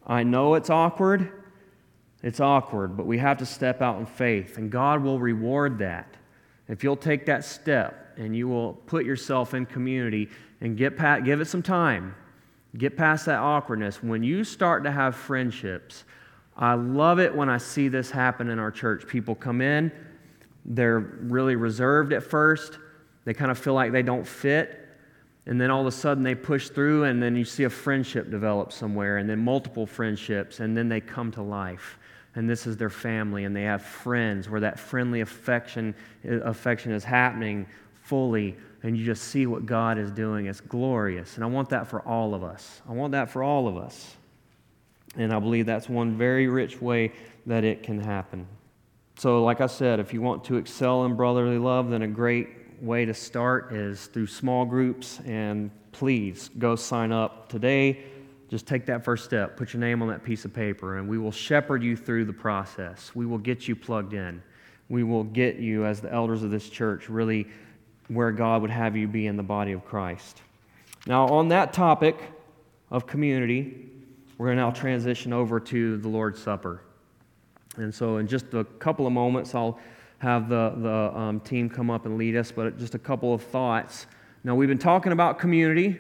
I 0.05 0.23
know 0.23 0.55
it's 0.55 0.69
awkward. 0.69 1.31
It's 2.21 2.39
awkward, 2.39 2.97
but 2.97 3.05
we 3.05 3.17
have 3.19 3.37
to 3.37 3.45
step 3.45 3.81
out 3.81 3.97
in 3.99 4.05
faith, 4.05 4.57
and 4.57 4.69
God 4.69 5.01
will 5.01 5.19
reward 5.19 5.79
that. 5.79 6.17
If 6.67 6.83
you'll 6.83 6.97
take 6.97 7.25
that 7.27 7.45
step 7.45 8.13
and 8.17 8.35
you 8.35 8.47
will 8.47 8.73
put 8.73 9.05
yourself 9.05 9.53
in 9.53 9.65
community 9.65 10.29
and 10.59 10.75
get 10.75 10.97
past, 10.97 11.23
give 11.23 11.39
it 11.39 11.45
some 11.45 11.63
time, 11.63 12.13
get 12.77 12.97
past 12.97 13.25
that 13.27 13.39
awkwardness. 13.39 14.03
When 14.03 14.21
you 14.21 14.43
start 14.43 14.83
to 14.83 14.91
have 14.91 15.15
friendships, 15.15 16.03
I 16.57 16.73
love 16.73 17.19
it 17.19 17.33
when 17.33 17.49
I 17.49 17.57
see 17.57 17.87
this 17.87 18.11
happen 18.11 18.49
in 18.49 18.59
our 18.59 18.69
church. 18.69 19.07
People 19.07 19.33
come 19.33 19.61
in, 19.61 19.89
they're 20.65 20.99
really 20.99 21.55
reserved 21.55 22.11
at 22.11 22.21
first, 22.21 22.77
they 23.23 23.33
kind 23.33 23.49
of 23.49 23.57
feel 23.57 23.73
like 23.73 23.93
they 23.93 24.03
don't 24.03 24.27
fit. 24.27 24.78
And 25.45 25.59
then 25.59 25.71
all 25.71 25.81
of 25.81 25.87
a 25.87 25.91
sudden 25.91 26.23
they 26.23 26.35
push 26.35 26.69
through, 26.69 27.05
and 27.05 27.21
then 27.21 27.35
you 27.35 27.45
see 27.45 27.63
a 27.63 27.69
friendship 27.69 28.29
develop 28.29 28.71
somewhere, 28.71 29.17
and 29.17 29.29
then 29.29 29.39
multiple 29.39 29.85
friendships, 29.85 30.59
and 30.59 30.77
then 30.77 30.89
they 30.89 31.01
come 31.01 31.31
to 31.31 31.41
life 31.41 31.97
and 32.35 32.49
this 32.49 32.67
is 32.67 32.77
their 32.77 32.89
family, 32.89 33.43
and 33.45 33.55
they 33.55 33.63
have 33.63 33.83
friends 33.83 34.49
where 34.49 34.61
that 34.61 34.79
friendly 34.79 35.21
affection, 35.21 35.95
uh, 36.25 36.35
affection 36.41 36.91
is 36.91 37.03
happening 37.03 37.65
fully, 38.03 38.55
and 38.83 38.97
you 38.97 39.03
just 39.03 39.25
see 39.25 39.45
what 39.45 39.65
God 39.65 39.97
is 39.97 40.11
doing. 40.11 40.45
It's 40.45 40.61
glorious. 40.61 41.35
And 41.35 41.43
I 41.43 41.47
want 41.47 41.69
that 41.69 41.87
for 41.87 42.01
all 42.01 42.33
of 42.33 42.43
us. 42.43 42.81
I 42.87 42.93
want 42.93 43.11
that 43.11 43.29
for 43.29 43.43
all 43.43 43.67
of 43.67 43.77
us. 43.77 44.15
And 45.17 45.33
I 45.33 45.39
believe 45.39 45.65
that's 45.65 45.89
one 45.89 46.17
very 46.17 46.47
rich 46.47 46.81
way 46.81 47.11
that 47.45 47.63
it 47.63 47.83
can 47.83 47.99
happen. 47.99 48.47
So, 49.17 49.43
like 49.43 49.59
I 49.59 49.67
said, 49.67 49.99
if 49.99 50.13
you 50.13 50.21
want 50.21 50.45
to 50.45 50.55
excel 50.55 51.05
in 51.05 51.15
brotherly 51.15 51.57
love, 51.57 51.89
then 51.89 52.03
a 52.03 52.07
great 52.07 52.47
way 52.81 53.05
to 53.05 53.13
start 53.13 53.73
is 53.73 54.07
through 54.07 54.27
small 54.27 54.65
groups. 54.65 55.19
And 55.25 55.71
please 55.91 56.49
go 56.57 56.75
sign 56.75 57.11
up 57.11 57.49
today 57.49 58.03
just 58.49 58.65
take 58.65 58.87
that 58.87 59.05
first 59.05 59.25
step. 59.25 59.55
Put 59.55 59.73
your 59.73 59.79
name 59.79 60.01
on 60.01 60.07
that 60.07 60.23
piece 60.23 60.43
of 60.43 60.53
paper, 60.53 60.97
and 60.97 61.07
we 61.07 61.19
will 61.19 61.31
shepherd 61.31 61.83
you 61.83 61.95
through 61.95 62.25
the 62.25 62.33
process. 62.33 63.11
We 63.13 63.27
will 63.27 63.37
get 63.37 63.67
you 63.67 63.75
plugged 63.75 64.13
in. 64.13 64.41
We 64.89 65.03
will 65.03 65.23
get 65.23 65.57
you, 65.57 65.85
as 65.85 66.01
the 66.01 66.11
elders 66.11 66.41
of 66.41 66.49
this 66.49 66.67
church, 66.67 67.09
really 67.09 67.47
where 68.07 68.31
God 68.31 68.63
would 68.63 68.71
have 68.71 68.97
you 68.97 69.07
be 69.07 69.27
in 69.27 69.37
the 69.37 69.43
body 69.43 69.71
of 69.71 69.85
Christ. 69.85 70.41
Now, 71.05 71.27
on 71.27 71.49
that 71.49 71.73
topic 71.73 72.19
of 72.89 73.05
community, 73.05 73.87
we're 74.39 74.47
going 74.47 74.57
to 74.57 74.63
now 74.63 74.71
transition 74.71 75.31
over 75.31 75.59
to 75.59 75.97
the 75.97 76.07
Lord's 76.07 76.41
Supper. 76.41 76.81
And 77.77 77.93
so, 77.93 78.17
in 78.17 78.27
just 78.27 78.51
a 78.55 78.63
couple 78.63 79.05
of 79.05 79.13
moments, 79.13 79.53
I'll 79.53 79.79
have 80.19 80.49
the, 80.49 80.73
the 80.77 81.17
um, 81.17 81.39
team 81.39 81.69
come 81.69 81.89
up 81.89 82.05
and 82.05 82.17
lead 82.17 82.35
us, 82.35 82.51
but 82.51 82.77
just 82.77 82.95
a 82.95 82.99
couple 82.99 83.33
of 83.33 83.41
thoughts. 83.41 84.07
Now, 84.43 84.55
we've 84.55 84.69
been 84.69 84.77
talking 84.77 85.11
about 85.11 85.39
community 85.39 85.97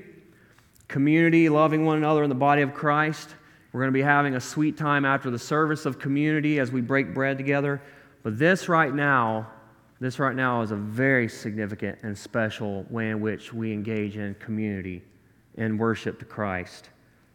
community, 0.89 1.47
loving 1.47 1.85
one 1.85 1.97
another 1.97 2.23
in 2.23 2.29
the 2.29 2.35
body 2.35 2.61
of 2.63 2.73
Christ. 2.73 3.29
We're 3.71 3.81
going 3.81 3.93
to 3.93 3.97
be 3.97 4.01
having 4.01 4.35
a 4.35 4.41
sweet 4.41 4.75
time 4.75 5.05
after 5.05 5.29
the 5.29 5.39
service 5.39 5.85
of 5.85 5.99
community 5.99 6.59
as 6.59 6.71
we 6.71 6.81
break 6.81 7.13
bread 7.13 7.37
together. 7.37 7.81
But 8.23 8.37
this 8.37 8.67
right 8.67 8.93
now, 8.93 9.47
this 9.99 10.17
right 10.17 10.35
now 10.35 10.61
is 10.63 10.71
a 10.71 10.75
very 10.75 11.29
significant 11.29 11.99
and 12.01 12.17
special 12.17 12.85
way 12.89 13.11
in 13.11 13.21
which 13.21 13.53
we 13.53 13.71
engage 13.71 14.17
in 14.17 14.33
community 14.35 15.03
and 15.57 15.79
worship 15.79 16.17
to 16.19 16.25
Christ. 16.25 16.89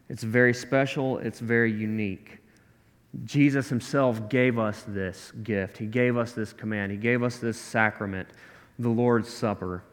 It's 0.09 0.23
very 0.23 0.53
special, 0.53 1.17
it's 1.19 1.39
very 1.39 1.71
unique. 1.71 2.39
Jesus 3.23 3.69
himself 3.69 4.29
gave 4.29 4.59
us 4.59 4.83
this 4.87 5.31
gift. 5.43 5.77
He 5.77 5.85
gave 5.85 6.17
us 6.17 6.33
this 6.33 6.51
command. 6.51 6.91
He 6.91 6.97
gave 6.97 7.23
us 7.23 7.37
this 7.37 7.57
sacrament, 7.57 8.27
the 8.77 8.89
Lord's 8.89 9.29
Supper. 9.29 9.83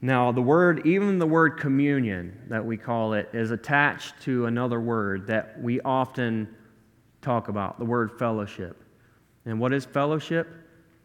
Now, 0.00 0.30
the 0.30 0.40
word, 0.40 0.86
even 0.86 1.18
the 1.18 1.26
word 1.26 1.58
communion 1.58 2.40
that 2.48 2.64
we 2.64 2.76
call 2.76 3.14
it, 3.14 3.28
is 3.32 3.50
attached 3.50 4.20
to 4.22 4.46
another 4.46 4.80
word 4.80 5.26
that 5.26 5.60
we 5.60 5.80
often 5.80 6.54
talk 7.20 7.48
about 7.48 7.78
the 7.78 7.84
word 7.84 8.16
fellowship. 8.18 8.80
And 9.44 9.58
what 9.58 9.72
is 9.72 9.84
fellowship? 9.84 10.48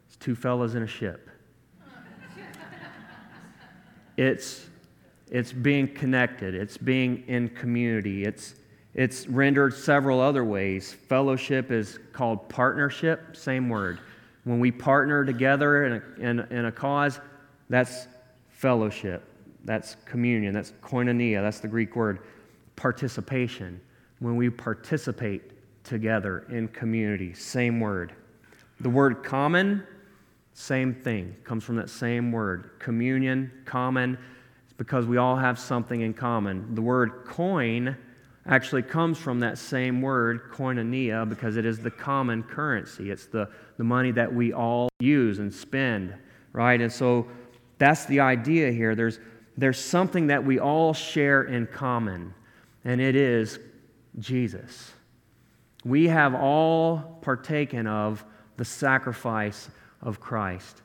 It's 0.07 0.15
two 0.17 0.35
fellows 0.35 0.75
in 0.75 0.83
a 0.83 0.87
ship. 0.87 1.27
it's, 4.15 4.67
it's 5.31 5.51
being 5.51 5.87
connected, 5.87 6.53
it's 6.53 6.77
being 6.77 7.23
in 7.27 7.49
community, 7.49 8.25
it's, 8.25 8.53
it's 8.93 9.27
rendered 9.27 9.73
several 9.73 10.19
other 10.19 10.43
ways. 10.43 10.93
Fellowship 10.93 11.71
is 11.71 11.99
called 12.11 12.47
partnership, 12.49 13.35
same 13.35 13.69
word. 13.69 13.99
When 14.43 14.59
we 14.59 14.71
partner 14.71 15.25
together 15.25 15.85
in 15.85 15.93
a, 15.93 16.21
in, 16.21 16.39
in 16.51 16.65
a 16.65 16.71
cause, 16.71 17.19
that's 17.69 18.07
fellowship. 18.49 19.23
That's 19.65 19.95
communion. 20.05 20.53
That's 20.53 20.73
koinonia. 20.83 21.41
That's 21.41 21.59
the 21.59 21.67
Greek 21.67 21.95
word. 21.95 22.19
Participation. 22.75 23.79
When 24.19 24.35
we 24.35 24.49
participate 24.49 25.41
together 25.83 26.45
in 26.49 26.67
community, 26.67 27.33
same 27.33 27.79
word. 27.79 28.13
The 28.79 28.89
word 28.89 29.23
common, 29.23 29.85
same 30.53 30.93
thing, 30.93 31.35
comes 31.43 31.63
from 31.63 31.77
that 31.77 31.89
same 31.89 32.31
word. 32.31 32.71
Communion, 32.79 33.51
common, 33.65 34.17
it's 34.63 34.73
because 34.73 35.05
we 35.05 35.17
all 35.17 35.35
have 35.35 35.57
something 35.57 36.01
in 36.01 36.13
common. 36.13 36.75
The 36.75 36.81
word 36.81 37.25
coin 37.25 37.97
actually 38.45 38.81
comes 38.81 39.17
from 39.17 39.39
that 39.39 39.57
same 39.57 40.01
word, 40.01 40.51
koinonia, 40.51 41.27
because 41.27 41.55
it 41.55 41.65
is 41.65 41.79
the 41.79 41.91
common 41.91 42.43
currency. 42.43 43.09
It's 43.09 43.27
the, 43.27 43.49
the 43.77 43.83
money 43.83 44.11
that 44.11 44.33
we 44.33 44.53
all 44.53 44.89
use 44.99 45.39
and 45.39 45.53
spend, 45.53 46.13
right? 46.51 46.79
And 46.81 46.91
so 46.91 47.27
that's 47.77 48.05
the 48.05 48.19
idea 48.19 48.71
here. 48.71 48.95
There's, 48.95 49.19
there's 49.57 49.79
something 49.79 50.27
that 50.27 50.43
we 50.43 50.59
all 50.59 50.93
share 50.93 51.43
in 51.43 51.67
common, 51.67 52.33
and 52.83 52.99
it 52.99 53.15
is 53.15 53.59
Jesus. 54.19 54.91
We 55.85 56.07
have 56.07 56.35
all 56.35 57.19
partaken 57.21 57.87
of 57.87 58.23
the 58.57 58.65
sacrifice 58.65 59.69
of 60.01 60.19
Christ. 60.19 60.81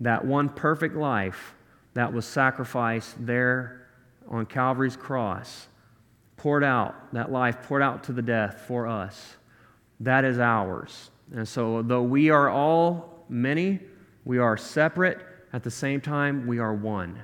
That 0.00 0.24
one 0.24 0.48
perfect 0.48 0.96
life 0.96 1.54
that 1.94 2.12
was 2.12 2.26
sacrificed 2.26 3.14
there 3.24 3.88
on 4.28 4.46
Calvary's 4.46 4.96
cross, 4.96 5.68
poured 6.44 6.62
out, 6.62 7.10
that 7.14 7.32
life 7.32 7.62
poured 7.62 7.80
out 7.80 8.04
to 8.04 8.12
the 8.12 8.20
death 8.20 8.64
for 8.68 8.86
us, 8.86 9.36
that 10.00 10.26
is 10.26 10.38
ours. 10.38 11.10
And 11.34 11.48
so, 11.48 11.80
though 11.80 12.02
we 12.02 12.28
are 12.28 12.50
all 12.50 13.24
many, 13.30 13.80
we 14.26 14.36
are 14.36 14.58
separate 14.58 15.20
at 15.54 15.62
the 15.62 15.70
same 15.70 16.02
time, 16.02 16.46
we 16.46 16.58
are 16.58 16.74
one. 16.74 17.18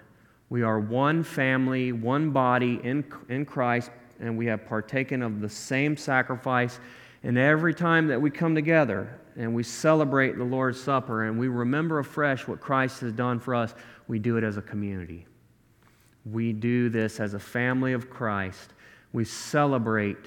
We 0.48 0.62
are 0.62 0.80
one 0.80 1.22
family, 1.22 1.92
one 1.92 2.30
body 2.30 2.80
in, 2.82 3.04
in 3.28 3.44
Christ, 3.44 3.90
and 4.20 4.38
we 4.38 4.46
have 4.46 4.66
partaken 4.66 5.20
of 5.20 5.42
the 5.42 5.50
same 5.50 5.98
sacrifice. 5.98 6.80
And 7.22 7.36
every 7.36 7.74
time 7.74 8.06
that 8.06 8.22
we 8.22 8.30
come 8.30 8.54
together 8.54 9.20
and 9.36 9.54
we 9.54 9.64
celebrate 9.64 10.38
the 10.38 10.44
Lord's 10.44 10.80
Supper 10.80 11.24
and 11.24 11.38
we 11.38 11.48
remember 11.48 11.98
afresh 11.98 12.48
what 12.48 12.62
Christ 12.62 13.02
has 13.02 13.12
done 13.12 13.38
for 13.38 13.54
us, 13.54 13.74
we 14.08 14.18
do 14.18 14.38
it 14.38 14.44
as 14.44 14.56
a 14.56 14.62
community. 14.62 15.26
We 16.24 16.54
do 16.54 16.88
this 16.88 17.20
as 17.20 17.34
a 17.34 17.38
family 17.38 17.92
of 17.92 18.08
Christ. 18.08 18.72
We 19.12 19.24
celebrate 19.24 20.18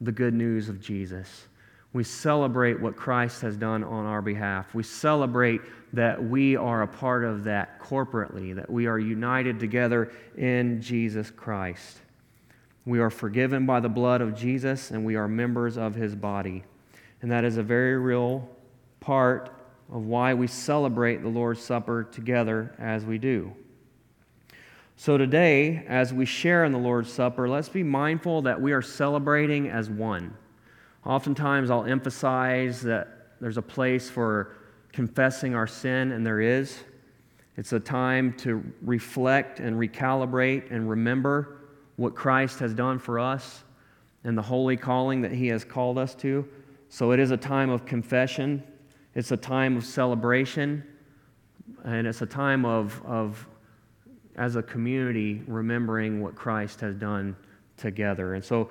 the 0.00 0.12
good 0.12 0.34
news 0.34 0.68
of 0.68 0.80
Jesus. 0.80 1.46
We 1.92 2.04
celebrate 2.04 2.80
what 2.80 2.96
Christ 2.96 3.42
has 3.42 3.56
done 3.56 3.82
on 3.82 4.06
our 4.06 4.22
behalf. 4.22 4.74
We 4.74 4.84
celebrate 4.84 5.60
that 5.92 6.22
we 6.22 6.56
are 6.56 6.82
a 6.82 6.86
part 6.86 7.24
of 7.24 7.44
that 7.44 7.80
corporately, 7.80 8.54
that 8.54 8.70
we 8.70 8.86
are 8.86 8.98
united 8.98 9.58
together 9.58 10.12
in 10.36 10.80
Jesus 10.80 11.30
Christ. 11.30 11.98
We 12.86 13.00
are 13.00 13.10
forgiven 13.10 13.66
by 13.66 13.80
the 13.80 13.88
blood 13.88 14.20
of 14.20 14.36
Jesus 14.36 14.92
and 14.92 15.04
we 15.04 15.16
are 15.16 15.28
members 15.28 15.76
of 15.76 15.94
his 15.94 16.14
body. 16.14 16.64
And 17.22 17.30
that 17.30 17.44
is 17.44 17.56
a 17.56 17.62
very 17.62 17.98
real 17.98 18.48
part 19.00 19.50
of 19.92 20.06
why 20.06 20.32
we 20.34 20.46
celebrate 20.46 21.22
the 21.22 21.28
Lord's 21.28 21.60
Supper 21.60 22.04
together 22.04 22.74
as 22.78 23.04
we 23.04 23.18
do. 23.18 23.52
So, 25.00 25.16
today, 25.16 25.82
as 25.88 26.12
we 26.12 26.26
share 26.26 26.66
in 26.66 26.72
the 26.72 26.78
Lord's 26.78 27.10
Supper, 27.10 27.48
let's 27.48 27.70
be 27.70 27.82
mindful 27.82 28.42
that 28.42 28.60
we 28.60 28.72
are 28.72 28.82
celebrating 28.82 29.70
as 29.70 29.88
one. 29.88 30.36
Oftentimes, 31.06 31.70
I'll 31.70 31.86
emphasize 31.86 32.82
that 32.82 33.38
there's 33.40 33.56
a 33.56 33.62
place 33.62 34.10
for 34.10 34.58
confessing 34.92 35.54
our 35.54 35.66
sin, 35.66 36.12
and 36.12 36.26
there 36.26 36.42
is. 36.42 36.80
It's 37.56 37.72
a 37.72 37.80
time 37.80 38.34
to 38.40 38.62
reflect 38.82 39.58
and 39.58 39.76
recalibrate 39.76 40.70
and 40.70 40.90
remember 40.90 41.62
what 41.96 42.14
Christ 42.14 42.58
has 42.58 42.74
done 42.74 42.98
for 42.98 43.18
us 43.18 43.64
and 44.24 44.36
the 44.36 44.42
holy 44.42 44.76
calling 44.76 45.22
that 45.22 45.32
He 45.32 45.46
has 45.46 45.64
called 45.64 45.96
us 45.96 46.14
to. 46.16 46.46
So 46.90 47.12
it 47.12 47.20
is 47.20 47.30
a 47.30 47.38
time 47.38 47.70
of 47.70 47.86
confession, 47.86 48.62
it's 49.14 49.30
a 49.30 49.36
time 49.38 49.78
of 49.78 49.86
celebration, 49.86 50.84
and 51.84 52.06
it's 52.06 52.20
a 52.20 52.26
time 52.26 52.66
of, 52.66 53.00
of 53.06 53.46
as 54.36 54.56
a 54.56 54.62
community, 54.62 55.42
remembering 55.46 56.22
what 56.22 56.34
Christ 56.34 56.80
has 56.80 56.94
done 56.94 57.36
together. 57.76 58.34
And 58.34 58.44
so 58.44 58.70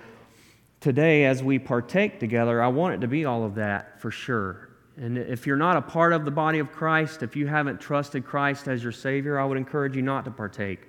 today, 0.79 1.25
as 1.25 1.43
we 1.43 1.59
partake 1.59 2.19
together, 2.19 2.61
I 2.61 2.67
want 2.67 2.95
it 2.95 3.01
to 3.01 3.07
be 3.07 3.25
all 3.25 3.43
of 3.43 3.55
that 3.55 3.99
for 4.01 4.11
sure. 4.11 4.69
And 4.97 5.17
if 5.17 5.47
you're 5.47 5.57
not 5.57 5.77
a 5.77 5.81
part 5.81 6.11
of 6.13 6.25
the 6.25 6.31
body 6.31 6.59
of 6.59 6.71
Christ, 6.71 7.23
if 7.23 7.35
you 7.35 7.47
haven't 7.47 7.79
trusted 7.79 8.25
Christ 8.25 8.67
as 8.67 8.83
your 8.83 8.91
Savior, 8.91 9.39
I 9.39 9.45
would 9.45 9.57
encourage 9.57 9.95
you 9.95 10.01
not 10.01 10.25
to 10.25 10.31
partake 10.31 10.87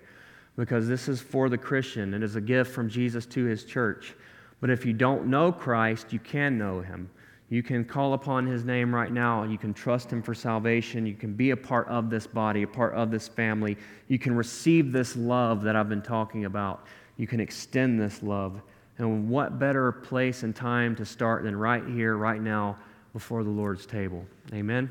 because 0.57 0.89
this 0.89 1.09
is 1.09 1.21
for 1.21 1.49
the 1.49 1.59
Christian. 1.59 2.13
It 2.13 2.23
is 2.23 2.37
a 2.37 2.41
gift 2.41 2.73
from 2.73 2.89
Jesus 2.89 3.25
to 3.27 3.45
his 3.45 3.65
church. 3.65 4.15
But 4.61 4.71
if 4.71 4.85
you 4.85 4.93
don't 4.93 5.27
know 5.27 5.53
Christ, 5.53 6.13
you 6.13 6.19
can 6.19 6.59
know 6.59 6.81
him. 6.81 7.09
You 7.51 7.65
can 7.65 7.85
call 7.85 8.15
upon 8.15 8.47
his 8.47 8.65
name 8.65 8.95
right 8.95 9.11
now. 9.11 9.43
You 9.43 9.59
can 9.59 9.75
trust 9.75 10.13
him 10.13 10.23
for 10.23 10.35
salvation. 10.35 11.05
You 11.05 11.15
can 11.15 11.35
be 11.35 11.51
a 11.51 11.57
part 11.57 11.89
of 11.89 12.09
this 12.09 12.25
body, 12.25 12.63
a 12.63 12.69
part 12.69 12.95
of 12.95 13.11
this 13.11 13.27
family. 13.27 13.77
You 14.07 14.21
can 14.21 14.37
receive 14.37 14.93
this 14.93 15.17
love 15.17 15.63
that 15.63 15.75
I've 15.75 15.89
been 15.89 16.01
talking 16.01 16.45
about. 16.45 16.87
You 17.17 17.27
can 17.27 17.41
extend 17.41 18.01
this 18.01 18.23
love. 18.23 18.63
And 18.99 19.29
what 19.29 19.59
better 19.59 19.91
place 19.91 20.45
and 20.45 20.55
time 20.55 20.95
to 20.95 21.05
start 21.05 21.43
than 21.43 21.57
right 21.57 21.85
here, 21.85 22.17
right 22.17 22.41
now, 22.41 22.79
before 23.13 23.43
the 23.43 23.51
Lord's 23.51 23.85
table? 23.85 24.25
Amen. 24.55 24.89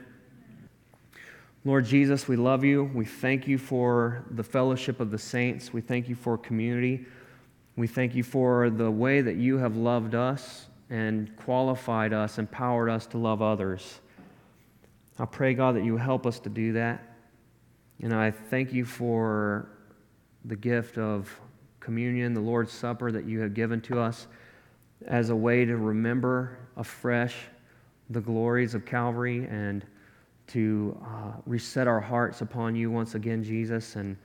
Lord 1.64 1.86
Jesus, 1.86 2.28
we 2.28 2.36
love 2.36 2.66
you. 2.66 2.92
We 2.94 3.06
thank 3.06 3.48
you 3.48 3.58
for 3.58 4.26
the 4.32 4.44
fellowship 4.44 5.00
of 5.00 5.12
the 5.12 5.18
saints. 5.18 5.72
We 5.72 5.80
thank 5.80 6.10
you 6.10 6.16
for 6.16 6.38
community. 6.38 7.06
We 7.78 7.88
thank 7.88 8.16
you 8.16 8.24
for 8.24 8.70
the 8.70 8.92
way 8.92 9.22
that 9.22 9.38
you 9.38 9.60
have 9.60 9.78
loved 9.78 10.14
us 10.14 10.66
and 10.90 11.36
qualified 11.38 12.14
us, 12.14 12.38
empowered 12.38 12.90
us 12.90 13.06
to 13.08 13.18
love 13.18 13.42
others. 13.42 14.00
I 15.20 15.26
pray, 15.26 15.54
God, 15.54 15.76
that 15.76 15.84
you 15.84 15.98
help 15.98 16.26
us 16.26 16.40
to 16.40 16.50
do 16.50 16.74
that. 16.74 17.04
And 18.02 18.14
I 18.14 18.32
thank 18.32 18.72
you 18.72 18.86
for 18.86 19.70
the 20.46 20.56
gift 20.56 20.98
of 20.98 21.30
communion, 21.80 22.34
the 22.34 22.42
Lord's 22.42 22.72
Supper 22.72 23.12
that 23.12 23.26
you 23.26 23.40
have 23.42 23.54
given 23.54 23.82
to 23.82 24.00
us 24.00 24.28
as 25.08 25.30
a 25.30 25.36
way 25.36 25.66
to 25.66 25.76
remember 25.78 26.58
afresh 26.78 27.36
the 28.10 28.22
glories 28.22 28.74
of 28.74 28.86
Calvary 28.86 29.48
and 29.50 29.86
to 30.48 31.00
uh, 31.04 31.34
reset 31.46 31.88
our 31.88 32.00
hearts 32.00 32.42
upon 32.42 32.76
you 32.76 32.90
once 32.90 33.16
again, 33.16 33.44
Jesus. 33.44 33.96
And 33.96 34.18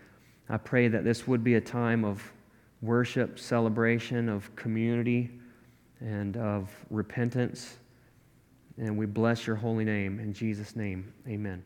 I 0.48 0.56
pray 0.56 0.88
that 0.88 1.04
this 1.04 1.26
would 1.26 1.44
be 1.44 1.56
a 1.56 1.60
time 1.60 2.04
of 2.04 2.32
worship, 2.80 3.38
celebration, 3.38 4.28
of 4.28 4.54
community, 4.56 5.30
and 6.04 6.36
of 6.36 6.70
repentance. 6.90 7.78
And 8.76 8.96
we 8.96 9.06
bless 9.06 9.46
your 9.46 9.56
holy 9.56 9.84
name. 9.84 10.20
In 10.20 10.32
Jesus' 10.32 10.76
name, 10.76 11.12
amen. 11.26 11.64